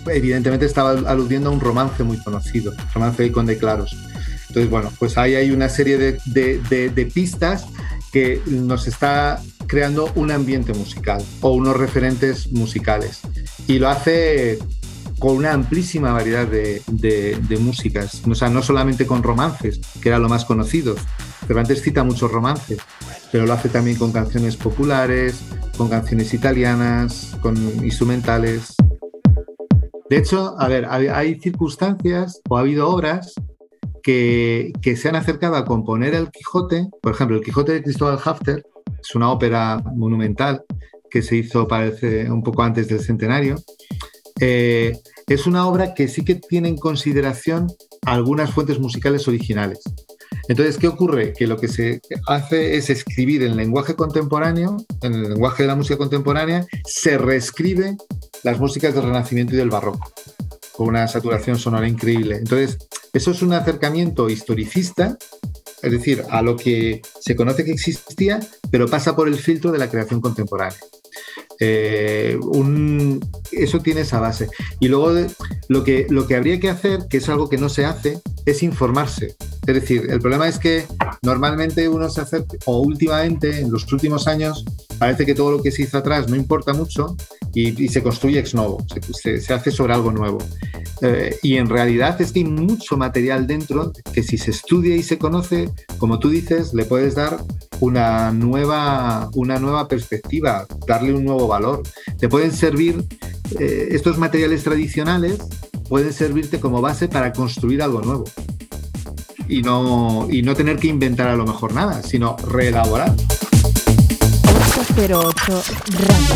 evidentemente 0.07 0.65
estaba 0.65 0.91
aludiendo 0.91 1.49
a 1.49 1.53
un 1.53 1.59
romance 1.59 2.03
muy 2.03 2.17
conocido, 2.17 2.73
romance 2.93 3.23
de 3.23 3.31
Conde 3.31 3.57
Claros. 3.57 3.95
Entonces, 4.49 4.69
bueno, 4.69 4.91
pues 4.99 5.17
ahí 5.17 5.35
hay 5.35 5.51
una 5.51 5.69
serie 5.69 5.97
de- 5.97 6.19
de- 6.69 6.89
de 6.89 7.05
pistas 7.07 7.65
que 8.11 8.39
nos 8.45 8.87
está 8.87 9.41
creando 9.65 10.11
un 10.15 10.29
ambiente 10.29 10.73
musical 10.73 11.23
o 11.41 11.51
unos 11.53 11.75
referentes 11.77 12.51
musicales. 12.51 13.21
Y 13.67 13.79
lo 13.79 13.89
hace 13.89 14.59
con 15.23 15.37
una 15.37 15.53
amplísima 15.53 16.11
variedad 16.11 16.45
de, 16.45 16.81
de- 16.91 17.37
de 17.47 17.57
músicas, 17.57 18.21
o 18.29 18.35
sea, 18.35 18.49
no 18.49 18.61
solamente 18.61 19.07
con 19.07 19.23
romances, 19.23 19.79
que 20.01 20.09
era 20.09 20.19
lo 20.19 20.27
más 20.27 20.43
conocido. 20.43 20.95
Cervantes 21.47 21.81
cita 21.81 22.03
muchos 22.03 22.29
romances, 22.29 22.79
pero 23.31 23.45
lo 23.45 23.53
hace 23.53 23.69
también 23.69 23.95
con 23.97 24.11
canciones 24.11 24.57
populares, 24.57 25.39
con 25.77 25.87
canciones 25.87 26.33
italianas, 26.33 27.37
con 27.41 27.55
instrumentales. 27.85 28.75
De 30.09 30.17
hecho, 30.17 30.59
a 30.59 30.67
ver, 30.67 30.87
hay, 30.89 31.07
hay 31.07 31.39
circunstancias 31.39 32.41
o 32.49 32.57
ha 32.57 32.59
habido 32.59 32.89
obras 32.89 33.33
que, 34.03 34.73
que 34.81 34.97
se 34.97 35.07
han 35.07 35.15
acercado 35.15 35.55
a 35.55 35.63
componer 35.63 36.15
el 36.15 36.31
Quijote. 36.31 36.89
Por 37.01 37.13
ejemplo, 37.13 37.37
el 37.37 37.43
Quijote 37.45 37.71
de 37.71 37.81
Cristóbal 37.81 38.19
Hafter 38.21 38.61
es 39.01 39.15
una 39.15 39.31
ópera 39.31 39.81
monumental 39.95 40.63
que 41.09 41.21
se 41.21 41.37
hizo, 41.37 41.65
parece, 41.65 42.29
un 42.29 42.43
poco 42.43 42.61
antes 42.61 42.89
del 42.89 42.99
centenario. 42.99 43.55
Eh, 44.39 44.97
es 45.27 45.45
una 45.47 45.67
obra 45.67 45.93
que 45.93 46.07
sí 46.07 46.23
que 46.23 46.35
tiene 46.35 46.69
en 46.69 46.77
consideración 46.77 47.67
algunas 48.05 48.51
fuentes 48.51 48.79
musicales 48.79 49.27
originales. 49.27 49.79
Entonces, 50.47 50.77
¿qué 50.77 50.87
ocurre? 50.87 51.33
Que 51.33 51.47
lo 51.47 51.57
que 51.57 51.67
se 51.67 52.01
hace 52.27 52.75
es 52.75 52.89
escribir 52.89 53.43
en 53.43 53.55
lenguaje 53.55 53.95
contemporáneo, 53.95 54.77
en 55.01 55.13
el 55.13 55.29
lenguaje 55.29 55.63
de 55.63 55.67
la 55.67 55.75
música 55.75 55.97
contemporánea, 55.97 56.65
se 56.85 57.17
reescribe 57.17 57.95
las 58.43 58.59
músicas 58.59 58.93
del 58.93 59.03
Renacimiento 59.03 59.53
y 59.53 59.57
del 59.57 59.69
Barroco, 59.69 60.11
con 60.73 60.89
una 60.89 61.07
saturación 61.07 61.57
sonora 61.57 61.87
increíble. 61.87 62.35
Entonces, 62.35 62.77
eso 63.13 63.31
es 63.31 63.41
un 63.41 63.53
acercamiento 63.53 64.29
historicista, 64.29 65.17
es 65.81 65.91
decir, 65.91 66.23
a 66.29 66.41
lo 66.41 66.57
que 66.57 67.01
se 67.19 67.35
conoce 67.35 67.63
que 67.63 67.71
existía, 67.71 68.39
pero 68.69 68.87
pasa 68.87 69.15
por 69.15 69.27
el 69.27 69.35
filtro 69.35 69.71
de 69.71 69.77
la 69.77 69.89
creación 69.89 70.19
contemporánea. 70.19 70.79
Eh, 71.65 72.37
un- 72.41 73.21
eso 73.53 73.79
tiene 73.79 74.01
esa 74.01 74.19
base. 74.19 74.49
Y 74.81 74.89
luego 74.89 75.13
lo, 75.69 75.83
que, 75.85 76.07
lo 76.09 76.27
que 76.27 76.35
habría 76.35 76.59
que 76.59 76.69
hacer, 76.69 77.07
que 77.09 77.17
es 77.17 77.29
algo 77.29 77.47
que 77.47 77.57
no 77.57 77.69
se 77.69 77.85
hace, 77.85 78.19
es 78.45 78.63
informarse. 78.63 79.35
Es 79.65 79.73
decir, 79.75 80.07
el 80.09 80.19
problema 80.19 80.49
es 80.49 80.59
que 80.59 80.83
normalmente 81.21 81.87
uno 81.87 82.09
se 82.09 82.19
acerca, 82.19 82.57
o 82.65 82.81
últimamente, 82.81 83.61
en 83.61 83.71
los 83.71 83.89
últimos 83.93 84.27
años, 84.27 84.65
parece 84.97 85.25
que 85.25 85.33
todo 85.35 85.51
lo 85.51 85.61
que 85.63 85.71
se 85.71 85.83
hizo 85.83 85.97
atrás 85.97 86.27
no 86.27 86.35
importa 86.35 86.73
mucho 86.73 87.15
y, 87.53 87.87
se 87.87 88.03
construye 88.03 88.39
ex 88.39 88.53
novo, 88.53 88.85
se, 88.93 89.13
se- 89.13 89.39
se 89.41 89.53
hace 89.53 89.71
sobre 89.71 89.93
algo 89.93 90.11
nuevo. 90.11 90.39
Eh, 91.01 91.37
y 91.43 91.55
en 91.55 91.69
realidad 91.69 92.19
es 92.21 92.31
que 92.33 92.39
hay 92.39 92.45
mucho 92.45 92.97
material 92.97 93.47
dentro 93.47 93.93
que 94.13 94.21
si 94.23 94.37
se 94.37 94.51
estudia 94.51 94.95
y 94.97 95.03
se 95.03 95.17
conoce, 95.17 95.69
como 95.97 96.19
tú 96.19 96.29
dices, 96.29 96.73
le 96.73 96.83
puedes 96.85 97.15
dar 97.15 97.37
una 97.83 98.31
nueva, 98.31 99.29
una 99.33 99.59
nueva 99.59 99.89
perspectiva, 99.89 100.65
darle 100.87 101.13
un 101.13 101.25
nuevo 101.25 101.49
valor. 101.49 101.83
Te 102.17 102.29
pueden 102.29 102.53
servir, 102.53 103.03
eh, 103.59 103.89
estos 103.91 104.17
materiales 104.17 104.63
tradicionales 104.63 105.39
pueden 105.89 106.13
servirte 106.13 106.61
como 106.61 106.79
base 106.79 107.09
para 107.09 107.33
construir 107.33 107.81
algo 107.81 108.01
nuevo. 108.01 108.23
Y 109.49 109.63
no, 109.63 110.27
y 110.29 110.43
no 110.43 110.55
tener 110.55 110.77
que 110.77 110.87
inventar 110.87 111.27
a 111.27 111.35
lo 111.35 111.45
mejor 111.45 111.73
nada, 111.73 112.01
sino 112.01 112.37
reelaborar. 112.37 113.13
808 114.79 115.63
Radio. 116.07 116.35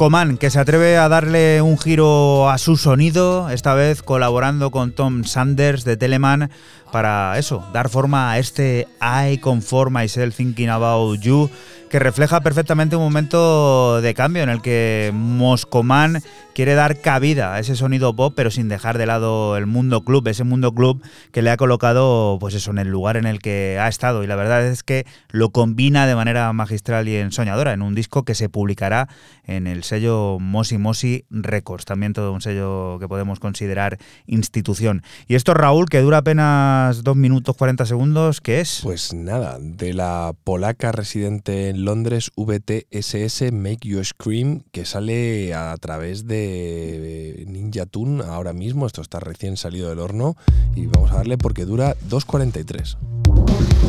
Moscomán, 0.06 0.36
que 0.36 0.50
se 0.50 0.60
atreve 0.60 0.98
a 0.98 1.08
darle 1.08 1.60
un 1.62 1.76
giro 1.76 2.48
a 2.48 2.58
su 2.58 2.76
sonido, 2.76 3.50
esta 3.50 3.74
vez 3.74 4.04
colaborando 4.04 4.70
con 4.70 4.92
Tom 4.92 5.24
Sanders 5.24 5.82
de 5.82 5.96
Telemann 5.96 6.48
para 6.92 7.36
eso, 7.38 7.66
dar 7.72 7.88
forma 7.88 8.30
a 8.30 8.38
este 8.38 8.86
I 9.00 9.38
Conform 9.38 9.94
Myself 9.94 10.36
Thinking 10.36 10.68
About 10.68 11.18
You, 11.18 11.50
que 11.90 11.98
refleja 11.98 12.40
perfectamente 12.40 12.94
un 12.94 13.02
momento 13.02 14.00
de 14.00 14.14
cambio 14.14 14.44
en 14.44 14.48
el 14.48 14.62
que 14.62 15.10
Moscomán 15.12 16.22
quiere 16.56 16.74
dar 16.74 17.02
cabida 17.02 17.52
a 17.52 17.60
ese 17.60 17.76
sonido 17.76 18.16
pop, 18.16 18.32
pero 18.34 18.50
sin 18.50 18.70
dejar 18.70 18.96
de 18.96 19.04
lado 19.04 19.58
el 19.58 19.66
mundo 19.66 20.06
club, 20.06 20.26
ese 20.26 20.42
mundo 20.42 20.72
club 20.74 21.02
que 21.30 21.42
le 21.42 21.50
ha 21.50 21.58
colocado, 21.58 22.38
pues 22.40 22.54
eso, 22.54 22.70
en 22.70 22.78
el 22.78 22.88
lugar 22.88 23.18
en 23.18 23.26
el 23.26 23.40
que 23.40 23.76
ha 23.78 23.88
estado. 23.88 24.24
Y 24.24 24.26
la 24.26 24.36
verdad 24.36 24.66
es 24.66 24.82
que 24.82 25.04
lo 25.28 25.50
combina 25.50 26.06
de 26.06 26.14
manera 26.14 26.50
magistral 26.54 27.08
y 27.08 27.16
ensoñadora 27.16 27.74
en 27.74 27.82
un 27.82 27.94
disco 27.94 28.24
que 28.24 28.34
se 28.34 28.48
publicará 28.48 29.06
en 29.44 29.66
el 29.66 29.84
sello 29.84 30.38
Mosi 30.40 30.78
Mosi 30.78 31.26
Records, 31.28 31.84
también 31.84 32.14
todo 32.14 32.32
un 32.32 32.40
sello 32.40 32.98
que 33.00 33.06
podemos 33.06 33.38
considerar 33.38 33.98
institución. 34.24 35.02
Y 35.28 35.34
esto, 35.34 35.52
Raúl, 35.52 35.90
que 35.90 36.00
dura 36.00 36.18
apenas 36.18 37.04
2 37.04 37.16
minutos 37.16 37.54
40 37.54 37.84
segundos, 37.84 38.40
¿qué 38.40 38.60
es? 38.60 38.80
Pues 38.82 39.12
nada, 39.12 39.58
de 39.60 39.92
la 39.92 40.32
polaca 40.42 40.90
residente 40.90 41.68
en 41.68 41.84
Londres, 41.84 42.30
VTSS 42.34 43.52
Make 43.52 43.86
You 43.86 44.02
Scream, 44.02 44.62
que 44.72 44.86
sale 44.86 45.52
a 45.52 45.76
través 45.76 46.26
de 46.26 46.45
Ninja 47.46 47.86
Tune 47.86 48.24
ahora 48.24 48.52
mismo. 48.52 48.86
Esto 48.86 49.02
está 49.02 49.20
recién 49.20 49.56
salido 49.56 49.88
del 49.88 49.98
horno 49.98 50.36
y 50.74 50.86
vamos 50.86 51.10
a 51.12 51.16
darle 51.16 51.38
porque 51.38 51.64
dura 51.64 51.96
2.43. 52.08 53.85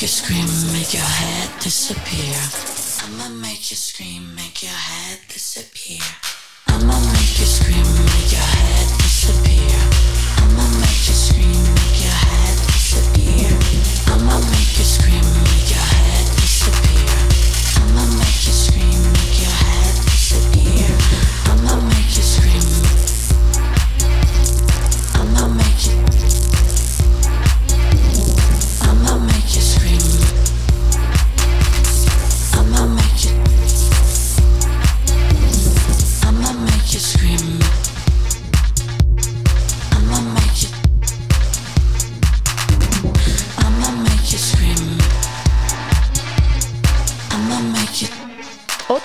make 0.00 0.08
you 0.08 0.16
scream, 0.16 0.72
make 0.72 0.94
your 0.94 1.02
head 1.02 1.50
disappear. 1.60 2.34
I'ma 3.04 3.28
make 3.28 3.70
you 3.70 3.76
scream, 3.76 4.34
make 4.34 4.62
your 4.62 4.72
head 4.72 5.18
disappear. 5.28 6.00
I'ma 6.68 6.98
make 7.12 7.38
you 7.38 7.44
scream, 7.44 7.99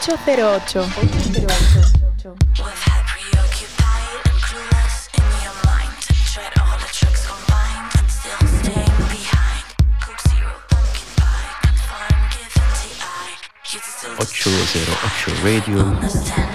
808. 0.07 0.79
808. 0.81 1.95
Ocho, 14.17 14.49
cero, 14.71 14.93
ocho 15.03 15.31
radio. 15.43 16.54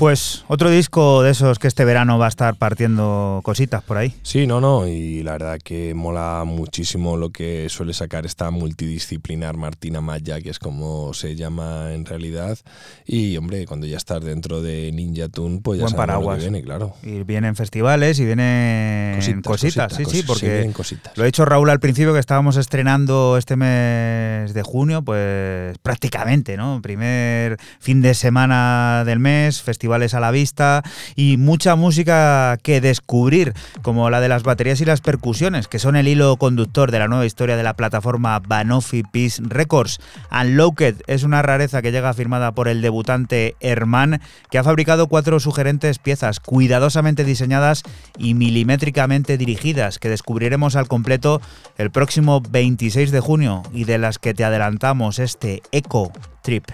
Pues 0.00 0.46
otro 0.48 0.70
disco 0.70 1.22
de 1.22 1.32
esos 1.32 1.58
que 1.58 1.68
este 1.68 1.84
verano 1.84 2.18
va 2.18 2.24
a 2.24 2.30
estar 2.30 2.54
partiendo 2.54 3.42
cositas 3.44 3.82
por 3.82 3.98
ahí. 3.98 4.14
Sí, 4.22 4.46
no, 4.46 4.58
no, 4.58 4.88
y 4.88 5.22
la 5.22 5.32
verdad 5.32 5.58
que 5.62 5.92
mola 5.92 6.44
muchísimo 6.46 7.18
lo 7.18 7.28
que 7.28 7.68
suele 7.68 7.92
sacar 7.92 8.24
esta 8.24 8.50
multidisciplinar 8.50 9.58
Martina 9.58 10.00
Maya, 10.00 10.40
que 10.40 10.48
es 10.48 10.58
como 10.58 11.12
se 11.12 11.36
llama 11.36 11.92
en 11.92 12.06
realidad. 12.06 12.58
Y 13.04 13.36
hombre, 13.36 13.66
cuando 13.66 13.86
ya 13.86 13.98
estás 13.98 14.24
dentro 14.24 14.62
de 14.62 14.90
Ninja 14.90 15.28
Tune, 15.28 15.60
pues 15.62 15.78
ya 15.78 15.84
Buen 15.84 15.94
sabemos 15.94 15.94
lo 15.94 15.94
que 15.94 16.06
paraguas. 16.06 16.40
viene, 16.40 16.62
claro. 16.62 16.94
Y 17.02 17.22
vienen 17.24 17.54
festivales 17.54 18.18
y 18.20 18.24
vienen 18.24 19.16
Cositas, 19.16 19.42
cositas, 19.44 19.92
cositas, 19.92 20.12
sí, 20.12 20.20
sí, 20.20 20.26
porque 20.26 20.72
sí, 20.82 20.96
lo 21.14 21.24
ha 21.24 21.26
dicho 21.26 21.44
Raúl 21.44 21.68
al 21.68 21.78
principio 21.78 22.14
que 22.14 22.20
estábamos 22.20 22.56
estrenando 22.56 23.36
este 23.36 23.56
mes 23.56 24.54
de 24.54 24.62
junio, 24.62 25.02
pues 25.02 25.76
prácticamente, 25.82 26.56
¿no? 26.56 26.80
Primer 26.80 27.58
fin 27.80 28.00
de 28.00 28.14
semana 28.14 29.02
del 29.04 29.18
mes, 29.18 29.60
a 29.90 30.20
la 30.20 30.30
vista 30.30 30.84
y 31.16 31.36
mucha 31.36 31.74
música 31.74 32.56
que 32.62 32.80
descubrir, 32.80 33.54
como 33.82 34.08
la 34.08 34.20
de 34.20 34.28
las 34.28 34.44
baterías 34.44 34.80
y 34.80 34.84
las 34.84 35.00
percusiones, 35.00 35.66
que 35.66 35.80
son 35.80 35.96
el 35.96 36.06
hilo 36.06 36.36
conductor 36.36 36.92
de 36.92 37.00
la 37.00 37.08
nueva 37.08 37.26
historia 37.26 37.56
de 37.56 37.64
la 37.64 37.74
plataforma 37.74 38.38
Banoffee 38.38 39.02
Peace 39.02 39.42
Records. 39.44 39.98
Unlocked 40.30 41.02
es 41.08 41.24
una 41.24 41.42
rareza 41.42 41.82
que 41.82 41.90
llega 41.90 42.14
firmada 42.14 42.52
por 42.52 42.68
el 42.68 42.82
debutante 42.82 43.56
Herman, 43.58 44.20
que 44.50 44.58
ha 44.58 44.64
fabricado 44.64 45.08
cuatro 45.08 45.40
sugerentes 45.40 45.98
piezas 45.98 46.38
cuidadosamente 46.38 47.24
diseñadas 47.24 47.82
y 48.16 48.34
milimétricamente 48.34 49.38
dirigidas, 49.38 49.98
que 49.98 50.08
descubriremos 50.08 50.76
al 50.76 50.86
completo 50.86 51.40
el 51.78 51.90
próximo 51.90 52.40
26 52.40 53.10
de 53.10 53.20
junio 53.20 53.64
y 53.72 53.84
de 53.84 53.98
las 53.98 54.18
que 54.18 54.34
te 54.34 54.44
adelantamos 54.44 55.18
este 55.18 55.62
Echo 55.72 56.12
Trip. 56.42 56.70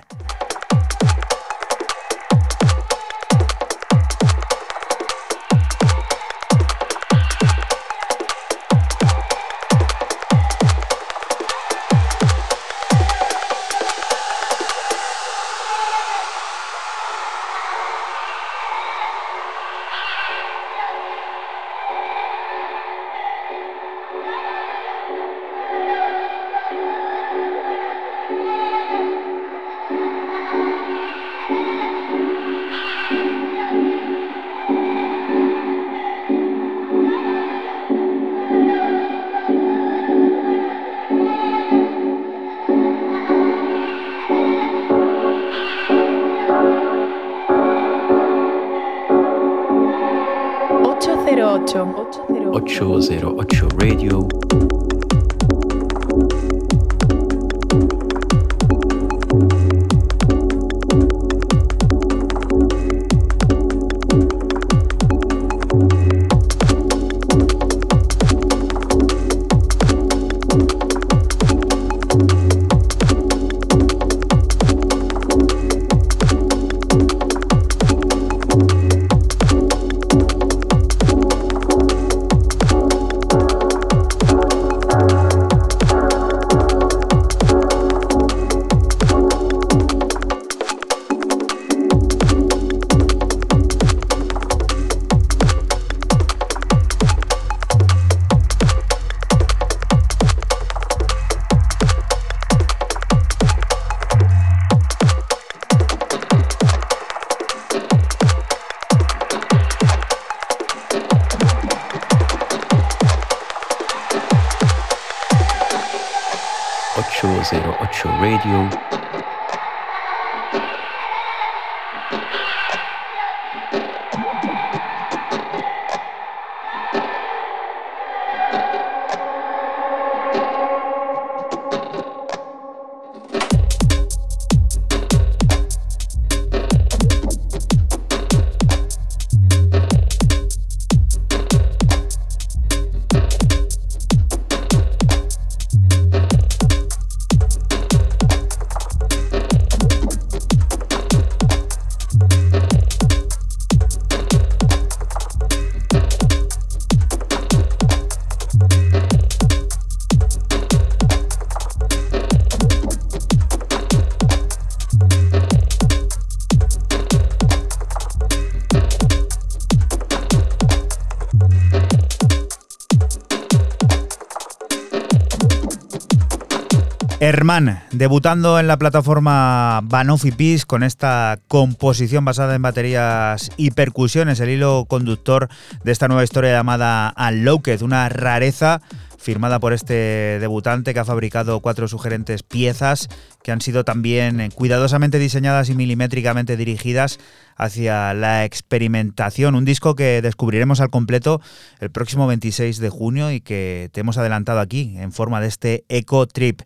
Debutando 178.07 178.61
en 178.61 178.69
la 178.69 178.77
plataforma 178.77 179.81
Banoffee 179.83 180.31
Peace 180.31 180.65
con 180.65 180.85
esta 180.85 181.41
composición 181.49 182.25
basada 182.25 182.55
en 182.55 182.63
baterías 182.63 183.51
y 183.57 183.73
percusiones, 183.73 184.39
el 184.39 184.51
hilo 184.51 184.85
conductor 184.87 185.49
de 185.83 185.91
esta 185.91 186.07
nueva 186.07 186.23
historia 186.23 186.53
llamada 186.53 187.13
Unlocked, 187.19 187.83
una 187.83 188.09
rareza 188.09 188.81
firmada 189.19 189.59
por 189.59 189.73
este 189.73 190.39
debutante 190.39 190.95
que 190.95 191.01
ha 191.01 191.05
fabricado 191.05 191.59
cuatro 191.59 191.89
sugerentes 191.89 192.45
piezas 192.45 193.09
que 193.47 193.53
han 193.53 193.61
sido 193.61 193.85
también 193.85 194.51
cuidadosamente 194.57 195.21
diseñadas 195.21 195.71
y 195.71 195.77
milimétricamente 195.77 196.57
dirigidas 196.57 197.21
hacia 197.55 198.13
la 198.13 198.45
experimentación. 198.45 199.55
Un 199.55 199.65
disco 199.65 199.95
que 199.95 200.21
descubriremos 200.21 200.81
al 200.81 200.91
completo 200.91 201.41
el 201.79 201.93
próximo 201.93 202.27
26 202.27 202.79
de 202.79 202.89
junio 202.89 203.31
y 203.31 203.41
que 203.41 203.89
te 203.93 204.01
hemos 204.01 204.19
adelantado 204.19 204.59
aquí 204.59 204.97
en 204.99 205.13
forma 205.13 205.41
de 205.41 205.47
este 205.47 205.85
Eco 205.89 206.27
Trip. 206.27 206.63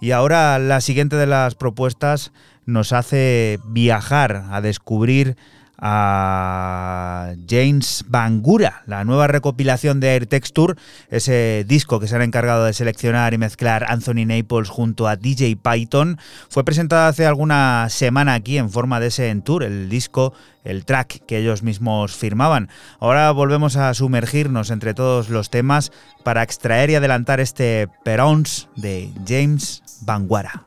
Y 0.00 0.10
ahora 0.10 0.58
la 0.58 0.80
siguiente 0.80 1.14
de 1.14 1.28
las 1.28 1.54
propuestas 1.54 2.32
nos 2.66 2.92
hace 2.92 3.60
viajar 3.66 4.46
a 4.50 4.60
descubrir 4.60 5.36
a 5.78 7.34
James 7.48 8.04
Bangura, 8.08 8.82
la 8.86 9.04
nueva 9.04 9.26
recopilación 9.26 10.00
de 10.00 10.14
Air 10.14 10.26
Texture, 10.26 10.74
ese 11.10 11.64
disco 11.66 12.00
que 12.00 12.08
se 12.08 12.16
han 12.16 12.22
encargado 12.22 12.64
de 12.64 12.72
seleccionar 12.72 13.34
y 13.34 13.38
mezclar 13.38 13.84
Anthony 13.88 14.26
Naples 14.26 14.68
junto 14.68 15.08
a 15.08 15.16
DJ 15.16 15.56
Python, 15.56 16.18
fue 16.48 16.64
presentado 16.64 17.08
hace 17.08 17.26
alguna 17.26 17.88
semana 17.90 18.34
aquí 18.34 18.58
en 18.58 18.70
forma 18.70 19.00
de 19.00 19.08
ese 19.08 19.34
tour, 19.44 19.62
el 19.62 19.88
disco, 19.88 20.32
el 20.64 20.84
track 20.84 21.24
que 21.26 21.38
ellos 21.38 21.62
mismos 21.62 22.14
firmaban. 22.14 22.68
Ahora 23.00 23.30
volvemos 23.32 23.76
a 23.76 23.92
sumergirnos 23.94 24.70
entre 24.70 24.94
todos 24.94 25.28
los 25.28 25.50
temas 25.50 25.92
para 26.22 26.42
extraer 26.42 26.90
y 26.90 26.94
adelantar 26.94 27.40
este 27.40 27.88
Perons 28.04 28.68
de 28.76 29.10
James 29.26 29.82
Banguara. 30.02 30.64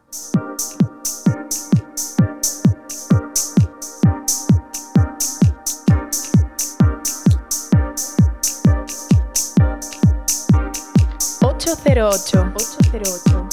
808. 11.98 12.54
808. 12.91 13.47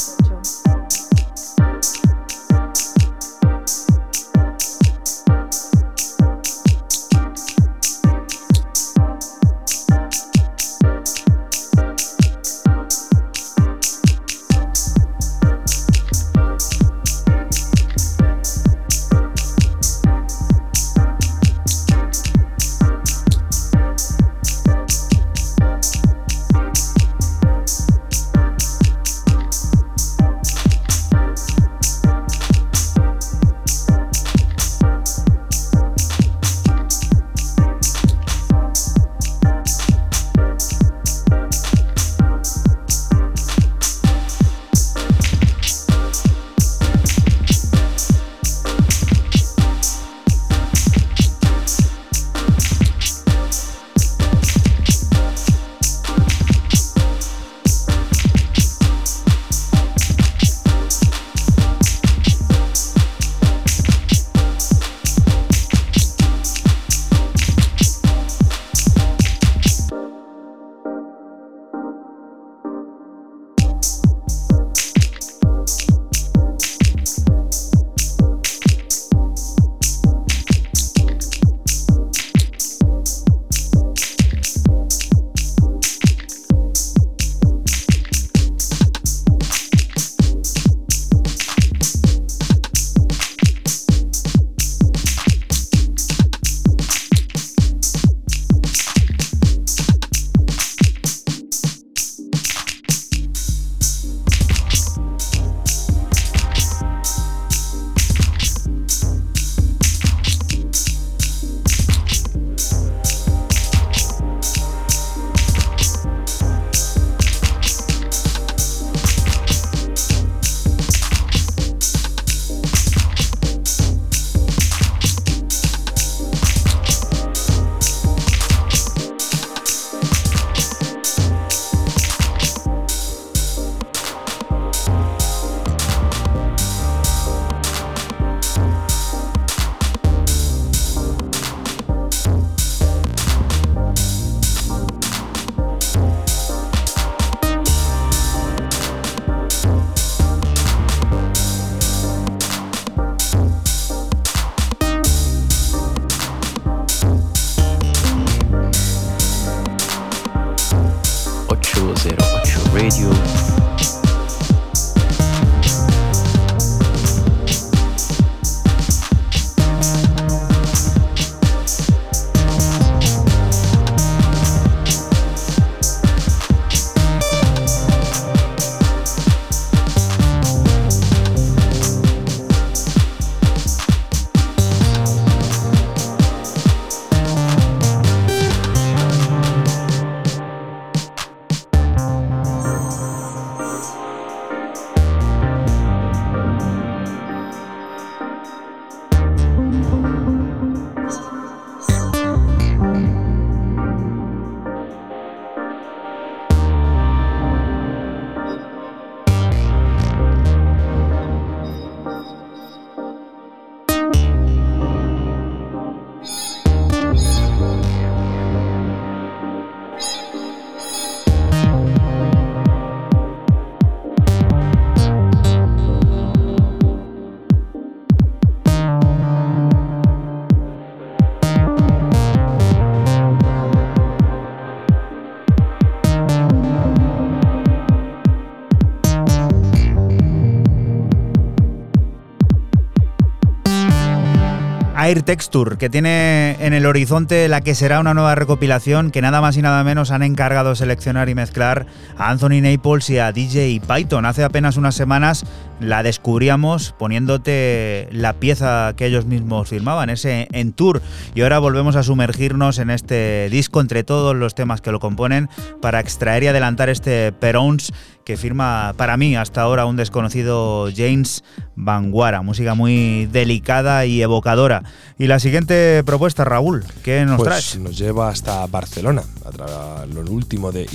Air 245.07 245.23
Texture, 245.23 245.77
que 245.77 245.91
tiene 245.91 246.57
en 246.61 246.73
el 246.73 246.87
horizonte 246.87 247.47
la 247.49 247.61
que 247.61 247.75
será 247.75 248.01
una 248.01 248.15
nueva 248.15 248.35
recopilación 248.35 249.11
que 249.11 249.21
nada 249.21 249.41
más 249.41 249.57
y 249.57 249.63
nada 249.63 249.85
menos 249.85 250.11
han 250.11 250.23
encargado 250.23 250.75
seleccionar 250.75 251.29
y 251.29 251.35
mezclar 251.35 251.87
a 252.17 252.31
Anthony 252.31 252.63
Naples 252.63 253.11
y 253.11 253.19
a 253.19 253.31
DJ 253.31 253.83
Python. 253.87 254.25
Hace 254.25 254.45
apenas 254.45 254.77
unas 254.77 254.95
semanas 254.95 255.45
la 255.81 256.03
descubríamos 256.03 256.95
poniéndote 256.99 258.09
la 258.13 258.35
pieza 258.35 258.95
que 258.97 259.07
ellos 259.07 259.27
mismos 259.27 259.69
firmaban, 259.69 260.11
ese 260.11 260.49
En 260.53 260.73
Tour, 260.73 261.03
y 261.35 261.43
ahora 261.43 261.59
volvemos 261.59 261.97
a 261.97 262.03
sumergirnos 262.03 262.79
en 262.79 262.91
este 262.91 263.49
disco 263.51 263.81
entre 263.81 264.05
todos 264.05 264.35
los 264.37 264.55
temas 264.55 264.81
que 264.81 264.93
lo 264.93 265.01
componen 265.01 265.49
para 265.81 266.01
extraer 266.01 266.45
y 266.45 266.47
adelantar 266.49 266.89
este 266.89 267.33
Perons 267.33 267.93
que 268.25 268.37
firma 268.37 268.95
para 268.97 269.17
mí 269.17 269.37
hasta 269.37 269.61
ahora 269.61 269.85
un 269.85 269.97
desconocido 269.97 270.89
James 270.95 271.45
Vanguara, 271.77 272.41
música 272.43 272.75
muy 272.75 273.27
delicada 273.27 274.07
y 274.07 274.23
evocadora. 274.23 274.83
Y 275.19 275.27
la 275.27 275.39
siguiente 275.39 276.03
propuesta, 276.05 276.45
Raúl, 276.45 276.85
¿qué 277.03 277.25
nos 277.27 277.37
pues 277.37 277.49
traes? 277.49 277.79
nos 277.79 277.99
lleva 277.99 278.31
hasta 278.31 278.67
Barcelona, 278.67 279.23
a 279.45 279.51
través 279.51 280.15
lo 280.15 280.23
último 280.23 280.73
de 280.73 280.87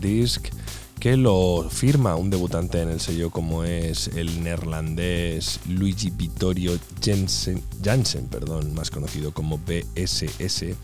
Disc 0.00 0.48
que 1.04 1.18
lo 1.18 1.68
firma 1.68 2.16
un 2.16 2.30
debutante 2.30 2.80
en 2.80 2.88
el 2.88 2.98
sello 2.98 3.28
como 3.28 3.62
es 3.62 4.08
el 4.08 4.42
neerlandés 4.42 5.60
Luigi 5.68 6.08
Vittorio 6.08 6.78
Jansen, 7.04 8.26
perdón, 8.30 8.72
más 8.72 8.90
conocido 8.90 9.34
como 9.34 9.58
BSS, 9.58 10.74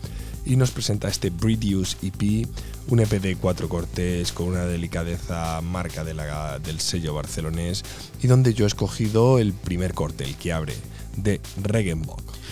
y 0.45 0.57
nos 0.57 0.69
presenta 0.69 1.07
este 1.07 1.31
Bridius 1.31 1.97
EP, 2.03 2.47
un 2.89 2.99
EP 2.99 3.19
de 3.19 3.35
cuatro 3.35 3.67
cortes 3.67 4.31
con 4.31 4.49
una 4.49 4.65
delicadeza 4.67 5.59
marca 5.61 6.03
de 6.03 6.13
la- 6.13 6.59
del 6.59 6.79
sello 6.79 7.15
barcelonés 7.15 7.83
y 8.21 8.27
donde 8.27 8.53
yo 8.53 8.65
he 8.65 8.67
escogido 8.67 9.39
el 9.39 9.53
primer 9.53 9.95
corte, 9.95 10.23
el 10.23 10.35
que 10.35 10.53
abre, 10.53 10.75
de 11.17 11.41
Regenbock. 11.63 12.30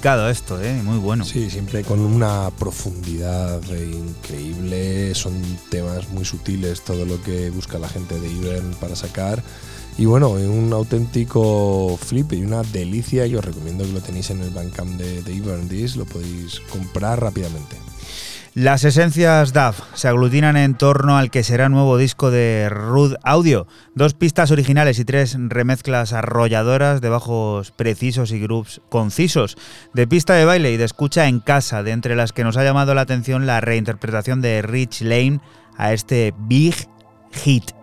delicado 0.00 0.30
esto, 0.30 0.62
¿eh? 0.62 0.80
Muy 0.82 0.96
bueno. 0.96 1.26
Sí, 1.26 1.50
siempre 1.50 1.84
con 1.84 2.00
una 2.00 2.50
profundidad 2.58 3.60
increíble. 3.70 5.14
Son 5.14 5.34
temas 5.68 6.08
muy 6.08 6.24
sutiles 6.24 6.80
todo 6.80 7.04
lo 7.04 7.22
que 7.22 7.50
busca 7.50 7.78
la 7.78 7.86
gente 7.86 8.18
de 8.18 8.26
Ivern 8.26 8.70
para 8.80 8.96
sacar. 8.96 9.42
Y 9.98 10.06
bueno, 10.06 10.30
un 10.30 10.72
auténtico 10.72 11.98
flip 12.02 12.32
y 12.32 12.42
una 12.42 12.62
delicia. 12.62 13.26
Yo 13.26 13.40
os 13.40 13.44
recomiendo 13.44 13.84
que 13.84 13.92
lo 13.92 14.00
tenéis 14.00 14.30
en 14.30 14.40
el 14.40 14.48
Bandcamp 14.48 14.98
de, 14.98 15.20
de 15.20 15.92
lo 15.96 16.06
podéis 16.06 16.60
comprar 16.72 17.20
rápidamente. 17.20 17.76
Las 18.54 18.84
esencias 18.84 19.52
DAF 19.52 19.79
se 20.00 20.08
aglutinan 20.08 20.56
en 20.56 20.76
torno 20.76 21.18
al 21.18 21.30
que 21.30 21.44
será 21.44 21.68
nuevo 21.68 21.98
disco 21.98 22.30
de 22.30 22.70
Rude 22.70 23.18
Audio. 23.22 23.66
Dos 23.94 24.14
pistas 24.14 24.50
originales 24.50 24.98
y 24.98 25.04
tres 25.04 25.36
remezclas 25.38 26.14
arrolladoras 26.14 27.02
de 27.02 27.10
bajos 27.10 27.70
precisos 27.72 28.32
y 28.32 28.40
grooves 28.40 28.80
concisos. 28.88 29.58
De 29.92 30.06
pista 30.06 30.32
de 30.32 30.46
baile 30.46 30.72
y 30.72 30.78
de 30.78 30.84
escucha 30.84 31.28
en 31.28 31.40
casa, 31.40 31.82
de 31.82 31.90
entre 31.90 32.16
las 32.16 32.32
que 32.32 32.44
nos 32.44 32.56
ha 32.56 32.64
llamado 32.64 32.94
la 32.94 33.02
atención 33.02 33.44
la 33.44 33.60
reinterpretación 33.60 34.40
de 34.40 34.62
Rich 34.62 35.02
Lane 35.02 35.40
a 35.76 35.92
este 35.92 36.32
Big 36.38 36.88
Hit. 37.32 37.79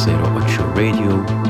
Ocho 0.00 0.06
zero 0.06 0.34
ocho 0.34 0.64
Radio. 0.74 1.49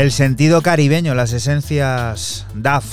El 0.00 0.12
sentido 0.12 0.62
caribeño, 0.62 1.14
las 1.14 1.34
esencias 1.34 2.46
DAF 2.54 2.86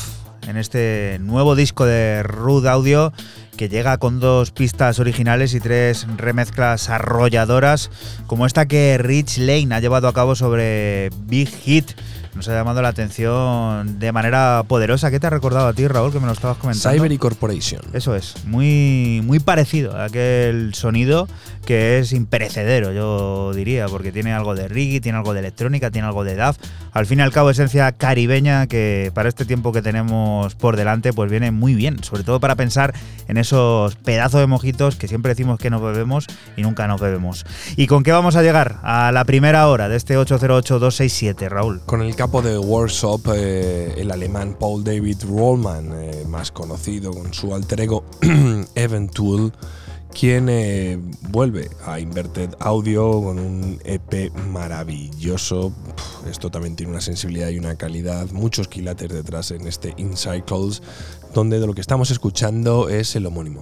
en 0.45 0.57
este 0.57 1.19
nuevo 1.21 1.55
disco 1.55 1.85
de 1.85 2.21
Rude 2.21 2.67
Audio 2.67 3.13
que 3.55 3.69
llega 3.69 3.97
con 3.97 4.19
dos 4.19 4.51
pistas 4.51 4.99
originales 4.99 5.53
y 5.53 5.61
tres 5.61 6.05
remezclas 6.17 6.89
arrolladoras, 6.89 7.89
como 8.27 8.45
esta 8.45 8.67
que 8.67 8.97
Rich 8.97 9.37
Lane 9.37 9.73
ha 9.73 9.79
llevado 9.79 10.09
a 10.09 10.13
cabo 10.13 10.35
sobre 10.35 11.09
Big 11.25 11.49
Hit. 11.49 11.91
Nos 12.35 12.47
ha 12.49 12.53
llamado 12.53 12.83
la 12.83 12.89
atención 12.89 13.97
de 13.97 14.11
manera 14.11 14.63
poderosa. 14.67 15.09
¿Qué 15.09 15.19
te 15.19 15.25
ha 15.25 15.31
recordado 15.31 15.67
a 15.67 15.73
ti, 15.73 15.87
Raúl, 15.87 16.11
que 16.11 16.19
me 16.19 16.27
lo 16.27 16.33
estabas 16.33 16.57
comentando? 16.57 16.95
Cyber 16.95 17.17
Corporation. 17.17 17.81
Eso 17.93 18.15
es, 18.15 18.45
muy, 18.45 19.21
muy 19.23 19.39
parecido 19.39 19.97
a 19.97 20.03
aquel 20.03 20.75
sonido 20.75 21.27
que 21.65 21.97
es 21.97 22.13
imperecedero, 22.13 22.93
yo 22.93 23.53
diría, 23.55 23.87
porque 23.87 24.11
tiene 24.11 24.33
algo 24.33 24.53
de 24.53 24.67
reggae, 24.67 25.01
tiene 25.01 25.17
algo 25.17 25.33
de 25.33 25.39
electrónica, 25.39 25.89
tiene 25.89 26.07
algo 26.07 26.23
de 26.23 26.35
DAF. 26.35 26.57
Al 26.97 27.05
fin 27.05 27.19
y 27.19 27.21
al 27.21 27.31
cabo, 27.31 27.51
esencia 27.51 27.91
caribeña 27.91 28.65
que 28.65 29.11
para 29.13 29.29
este 29.29 29.45
tiempo 29.45 29.71
que 29.71 29.83
tenemos 29.83 30.55
por 30.55 30.75
delante, 30.75 31.13
pues 31.13 31.29
viene 31.29 31.51
muy 31.51 31.75
bien, 31.75 32.03
sobre 32.03 32.23
todo 32.23 32.39
para 32.39 32.55
pensar 32.55 32.91
en 33.27 33.37
esos 33.37 33.95
pedazos 33.97 34.41
de 34.41 34.47
mojitos 34.47 34.95
que 34.95 35.07
siempre 35.07 35.29
decimos 35.29 35.59
que 35.59 35.69
nos 35.69 35.83
bebemos 35.83 36.25
y 36.55 36.63
nunca 36.63 36.87
nos 36.87 36.99
bebemos. 36.99 37.45
¿Y 37.75 37.85
con 37.85 38.01
qué 38.01 38.11
vamos 38.11 38.35
a 38.35 38.41
llegar 38.41 38.79
a 38.81 39.11
la 39.11 39.25
primera 39.25 39.67
hora 39.67 39.89
de 39.89 39.95
este 39.95 40.17
808-267, 40.17 41.47
Raúl? 41.49 41.81
Con 41.85 42.01
el 42.01 42.15
capo 42.15 42.41
de 42.41 42.57
Workshop, 42.57 43.27
eh, 43.35 43.93
el 43.97 44.09
alemán 44.09 44.55
Paul 44.59 44.83
David 44.83 45.17
Rollman, 45.29 45.91
eh, 45.93 46.25
más 46.27 46.49
conocido 46.49 47.13
con 47.13 47.31
su 47.31 47.53
alter 47.53 47.81
ego 47.81 48.05
Eventual, 48.73 49.53
quien 50.19 50.49
eh, 50.49 50.97
vuelve 51.29 51.69
a 51.85 51.99
Inverted 51.99 52.55
Audio 52.59 53.21
con 53.21 53.37
un 53.37 53.79
EP 53.85 54.33
maravilloso. 54.51 55.71
Esto 56.27 56.49
también 56.49 56.75
tiene 56.75 56.91
una 56.91 57.01
sensibilidad 57.01 57.49
y 57.49 57.59
una 57.59 57.75
calidad, 57.75 58.27
muchos 58.31 58.67
quilates 58.67 59.09
detrás 59.09 59.51
en 59.51 59.67
este 59.67 59.93
In 59.97 60.17
Cycles, 60.17 60.81
donde 61.35 61.59
de 61.59 61.67
lo 61.67 61.75
que 61.75 61.81
estamos 61.81 62.09
escuchando 62.09 62.89
es 62.89 63.15
el 63.15 63.27
homónimo. 63.27 63.61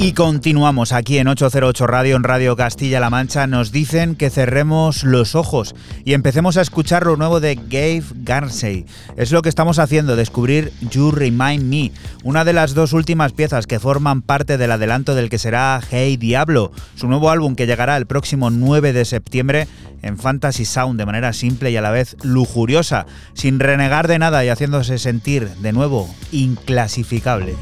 Y 0.00 0.12
continuamos 0.12 0.92
aquí 0.92 1.18
en 1.18 1.26
808 1.26 1.88
Radio, 1.88 2.14
en 2.14 2.22
Radio 2.22 2.54
Castilla-La 2.54 3.10
Mancha. 3.10 3.48
Nos 3.48 3.72
dicen 3.72 4.14
que 4.14 4.30
cerremos 4.30 5.02
los 5.02 5.34
ojos 5.34 5.74
y 6.04 6.12
empecemos 6.12 6.56
a 6.56 6.62
escuchar 6.62 7.04
lo 7.04 7.16
nuevo 7.16 7.40
de 7.40 7.56
Gabe 7.56 8.04
Garsey. 8.14 8.86
Es 9.16 9.32
lo 9.32 9.42
que 9.42 9.48
estamos 9.48 9.80
haciendo, 9.80 10.14
descubrir 10.14 10.72
You 10.88 11.10
Remind 11.10 11.64
Me, 11.64 11.90
una 12.22 12.44
de 12.44 12.52
las 12.52 12.74
dos 12.74 12.92
últimas 12.92 13.32
piezas 13.32 13.66
que 13.66 13.80
forman 13.80 14.22
parte 14.22 14.56
del 14.56 14.70
adelanto 14.70 15.16
del 15.16 15.30
que 15.30 15.38
será 15.38 15.80
Hey 15.90 16.16
Diablo, 16.16 16.70
su 16.94 17.08
nuevo 17.08 17.28
álbum 17.28 17.56
que 17.56 17.66
llegará 17.66 17.96
el 17.96 18.06
próximo 18.06 18.50
9 18.50 18.92
de 18.92 19.04
septiembre 19.04 19.66
en 20.02 20.16
Fantasy 20.16 20.64
Sound 20.64 20.96
de 20.96 21.06
manera 21.06 21.32
simple 21.32 21.72
y 21.72 21.76
a 21.76 21.82
la 21.82 21.90
vez 21.90 22.16
lujuriosa, 22.22 23.06
sin 23.34 23.58
renegar 23.58 24.06
de 24.06 24.20
nada 24.20 24.44
y 24.44 24.48
haciéndose 24.48 24.98
sentir 24.98 25.48
de 25.48 25.72
nuevo 25.72 26.08
inclasificable. 26.30 27.56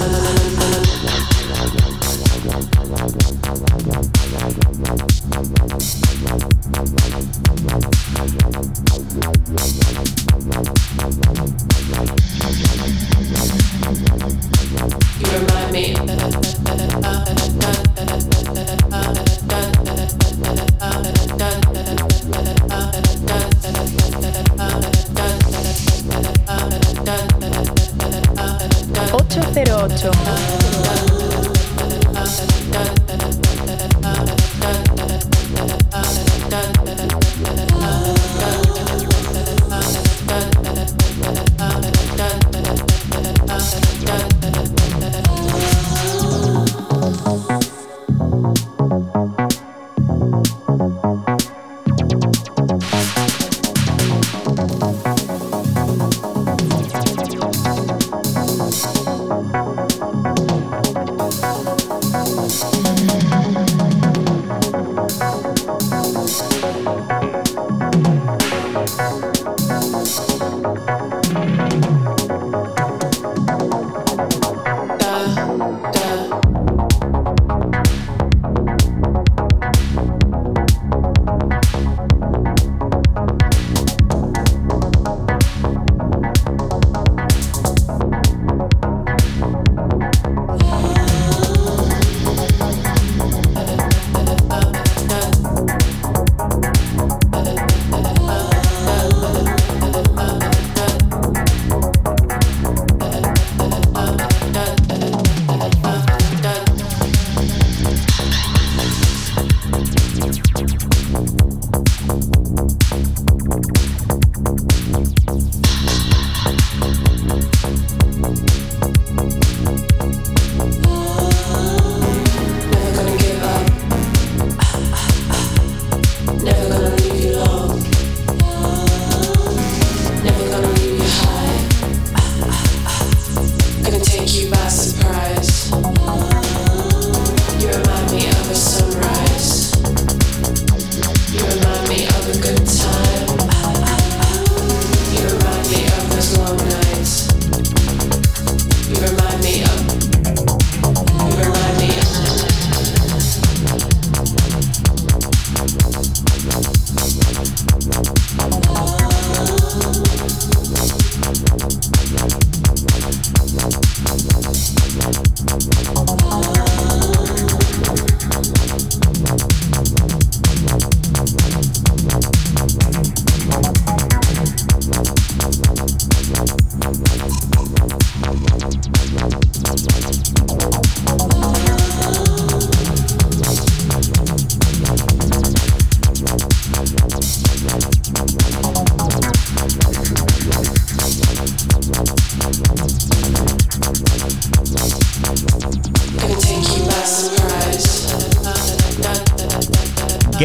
You 0.00 0.06
remind 15.36 15.72
me. 15.72 15.94
Ocho 15.98 16.59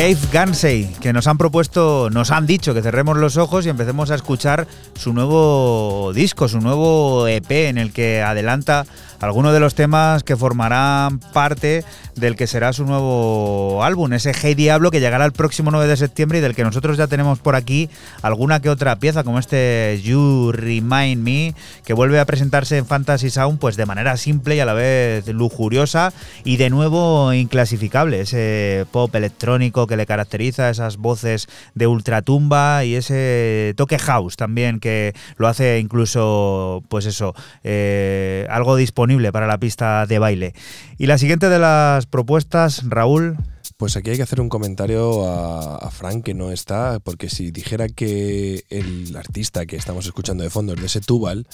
Gabe 0.05 0.17
Gansey, 0.31 0.85
que 1.01 1.13
nos 1.13 1.25
han 1.25 1.39
propuesto, 1.39 2.11
nos 2.11 2.29
han 2.29 2.45
dicho 2.45 2.75
que 2.75 2.83
cerremos 2.83 3.17
los 3.17 3.37
ojos 3.37 3.65
y 3.65 3.69
empecemos 3.69 4.11
a 4.11 4.15
escuchar 4.15 4.67
su 4.93 5.13
nuevo 5.13 6.11
disco, 6.13 6.47
su 6.47 6.59
nuevo 6.59 7.27
EP 7.27 7.49
en 7.49 7.79
el 7.79 7.91
que 7.91 8.21
adelanta 8.21 8.85
algunos 9.19 9.51
de 9.51 9.59
los 9.59 9.73
temas 9.73 10.23
que 10.23 10.35
formarán 10.35 11.17
parte 11.17 11.83
del 12.15 12.35
que 12.35 12.47
será 12.47 12.73
su 12.73 12.85
nuevo 12.85 13.83
álbum, 13.83 14.13
ese 14.13 14.33
Hey 14.33 14.55
Diablo 14.55 14.91
que 14.91 14.99
llegará 14.99 15.25
el 15.25 15.31
próximo 15.31 15.71
9 15.71 15.87
de 15.87 15.97
septiembre 15.97 16.37
y 16.37 16.41
del 16.41 16.55
que 16.55 16.63
nosotros 16.63 16.97
ya 16.97 17.07
tenemos 17.07 17.39
por 17.39 17.55
aquí 17.55 17.89
alguna 18.21 18.61
que 18.61 18.69
otra 18.69 18.95
pieza, 18.97 19.23
como 19.23 19.39
este 19.39 19.99
You 20.03 20.51
Remind 20.53 21.21
Me, 21.21 21.53
que 21.83 21.93
vuelve 21.93 22.19
a 22.19 22.25
presentarse 22.25 22.77
en 22.77 22.85
Fantasy 22.85 23.29
Sound 23.29 23.59
pues 23.59 23.75
de 23.75 23.85
manera 23.85 24.17
simple 24.17 24.55
y 24.55 24.59
a 24.59 24.65
la 24.65 24.73
vez 24.73 25.27
lujuriosa 25.27 26.13
y 26.43 26.57
de 26.57 26.69
nuevo 26.69 27.33
inclasificable, 27.33 28.21
ese 28.21 28.85
pop 28.91 29.13
electrónico 29.15 29.87
que 29.87 29.97
le 29.97 30.05
caracteriza, 30.05 30.69
esas 30.69 30.97
voces 30.97 31.47
de 31.73 31.87
ultratumba 31.87 32.85
y 32.85 32.95
ese 32.95 33.73
toque 33.75 33.99
house 33.99 34.37
también 34.37 34.79
que 34.79 35.13
lo 35.37 35.47
hace 35.47 35.79
incluso, 35.79 36.83
pues 36.89 37.05
eso, 37.05 37.35
eh, 37.63 38.47
algo 38.49 38.75
disponible 38.75 39.31
para 39.31 39.47
la 39.47 39.57
pista 39.57 40.05
de 40.05 40.19
baile. 40.19 40.53
Y 40.97 41.07
la 41.07 41.17
siguiente 41.17 41.49
de 41.49 41.59
las 41.59 42.04
propuestas, 42.05 42.83
Raúl. 42.89 43.37
Pues 43.77 43.97
aquí 43.97 44.11
hay 44.11 44.15
que 44.15 44.23
hacer 44.23 44.39
un 44.39 44.47
comentario 44.47 45.27
a, 45.27 45.75
a, 45.77 45.91
Frank 45.91 46.23
que 46.23 46.33
no 46.33 46.51
está, 46.51 46.99
porque 47.03 47.29
si 47.29 47.51
dijera 47.51 47.89
que 47.89 48.63
el 48.69 49.13
artista 49.17 49.65
que 49.65 49.75
estamos 49.75 50.05
escuchando 50.05 50.43
de 50.43 50.49
fondo 50.49 50.73
es 50.73 50.81
de 50.81 50.87
Setúbal, 50.87 51.45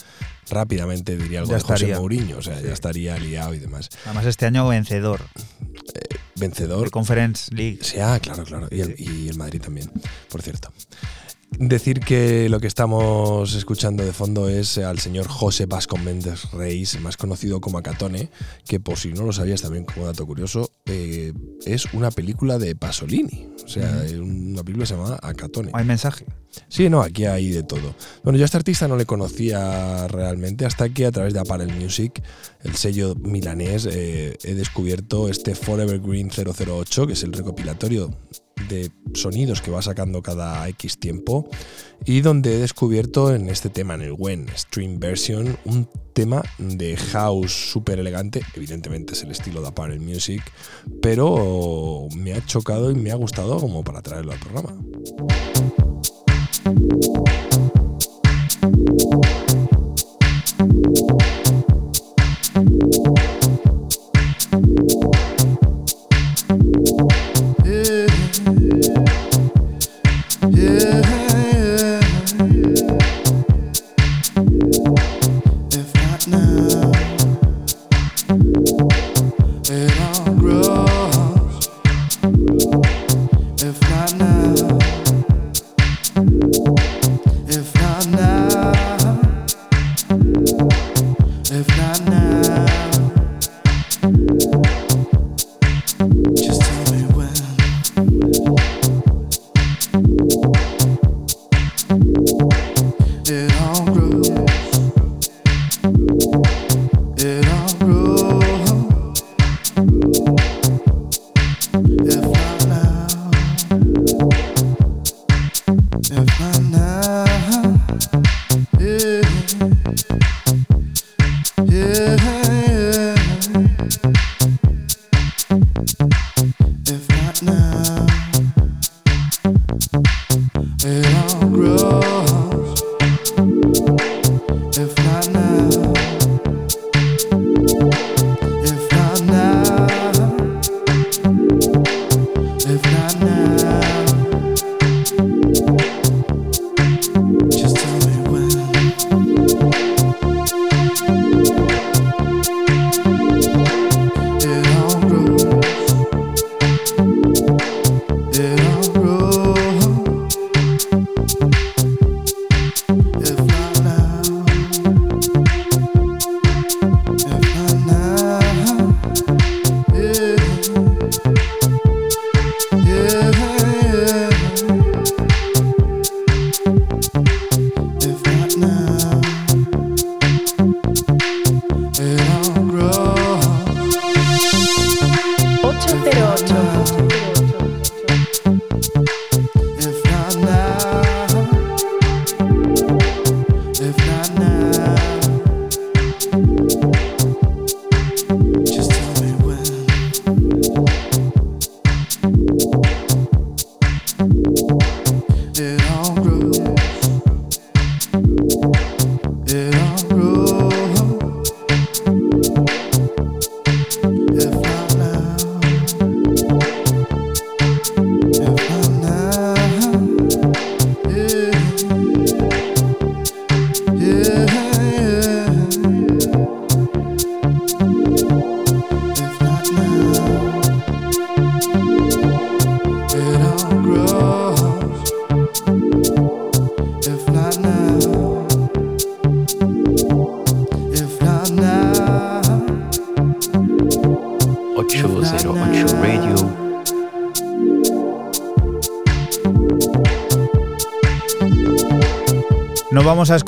rápidamente 0.50 1.18
diría 1.18 1.40
algo 1.40 1.52
Ya 1.52 1.58
de 1.58 1.62
José 1.64 1.74
estaría. 1.76 1.98
Mourinho, 1.98 2.38
o 2.38 2.42
sea, 2.44 2.60
Sí. 2.60 2.66
ya 2.68 2.74
estaría 2.74 3.18
liado 3.18 3.56
y 3.56 3.60
demás. 3.60 3.90
Además 4.06 4.26
este 4.28 4.46
año 4.46 4.68
vencedor 4.68 5.22
Vencedor. 6.36 6.86
de 6.86 6.92
Conference 6.92 7.54
League. 7.56 7.80
Sí, 7.82 7.98
ah, 8.00 8.20
claro, 8.22 8.44
claro. 8.44 8.68
Y 8.70 8.82
el, 8.82 8.96
y 9.00 9.28
el 9.30 9.38
Madrid 9.38 9.62
también, 9.62 9.90
por 10.30 10.42
cierto. 10.44 10.72
Decir 11.60 12.00
que 12.00 12.48
lo 12.50 12.60
que 12.60 12.68
estamos 12.68 13.54
escuchando 13.54 14.04
de 14.04 14.14
fondo 14.14 14.48
es 14.48 14.78
al 14.78 15.00
señor 15.00 15.28
José 15.28 15.66
Vasco 15.66 15.98
Méndez 15.98 16.50
Reis, 16.54 17.00
más 17.02 17.18
conocido 17.18 17.60
como 17.60 17.78
Acatone, 17.78 18.30
que 18.66 18.80
por 18.80 18.98
si 18.98 19.10
no 19.10 19.24
lo 19.24 19.34
sabías 19.34 19.62
también 19.62 19.84
como 19.86 20.06
dato 20.06 20.26
curioso, 20.26 20.72
eh, 20.86 21.34
es 21.66 21.94
una 21.94 22.10
película 22.10 22.58
de 22.58 22.76
Pasolini. 22.76 23.50
O 23.64 23.68
sea, 23.68 24.04
es 24.06 24.14
una 24.14 24.64
película 24.64 24.84
que 24.84 24.88
se 24.88 24.96
llama 24.96 25.20
Acatone. 25.22 25.72
Hay 25.74 25.86
mensaje. 25.86 26.26
Sí, 26.68 26.90
no, 26.90 27.02
aquí 27.02 27.26
hay 27.26 27.52
de 27.52 27.64
todo. 27.64 27.96
Bueno, 28.24 28.38
yo 28.38 28.44
a 28.44 28.46
este 28.46 28.58
artista 28.58 28.88
no 28.88 28.96
le 28.96 29.06
conocía 29.06 30.08
realmente 30.08 30.66
hasta 30.66 30.90
que 30.90 31.06
a 31.06 31.12
través 31.12 31.34
de 31.34 31.42
Apparel 31.42 31.74
Music, 31.76 32.24
el 32.64 32.76
sello 32.76 33.14
milanés, 33.16 33.88
eh, 33.92 34.38
he 34.44 34.56
descubierto 34.56 35.30
este 35.30 35.54
Forever 35.54 36.00
Green 36.00 36.30
008, 36.30 37.08
que 37.08 37.14
es 37.14 37.24
el 37.24 37.34
recopilatorio 37.34 38.10
de 38.68 38.92
sonidos 39.14 39.62
que 39.62 39.72
va 39.72 39.82
sacando 39.82 40.22
cada 40.22 40.68
X 40.70 40.98
tiempo 40.98 41.50
y 42.06 42.22
donde 42.22 42.56
he 42.56 42.58
descubierto 42.60 43.34
en 43.34 43.50
este 43.50 43.70
tema, 43.70 43.96
en 43.96 44.02
el 44.02 44.14
WEN 44.18 44.48
Stream 44.56 45.00
Version, 45.00 45.58
un 45.66 45.88
tema 46.14 46.44
de 46.58 46.98
house 46.98 47.52
súper 47.52 48.00
elegante, 48.00 48.42
evidentemente 48.56 49.14
es 49.14 49.24
el 49.24 49.32
estilo 49.32 49.62
de 49.62 49.68
Apparel 49.68 50.00
Music, 50.00 50.42
pero 51.02 52.08
me 52.16 52.34
ha 52.34 52.46
chocado 52.46 52.92
y 52.92 52.96
me 52.96 53.12
ha 53.12 53.16
gustado 53.16 53.60
como 53.60 53.84
para 53.84 54.02
traerlo 54.02 54.32
al 54.32 54.40
programa. 54.40 54.76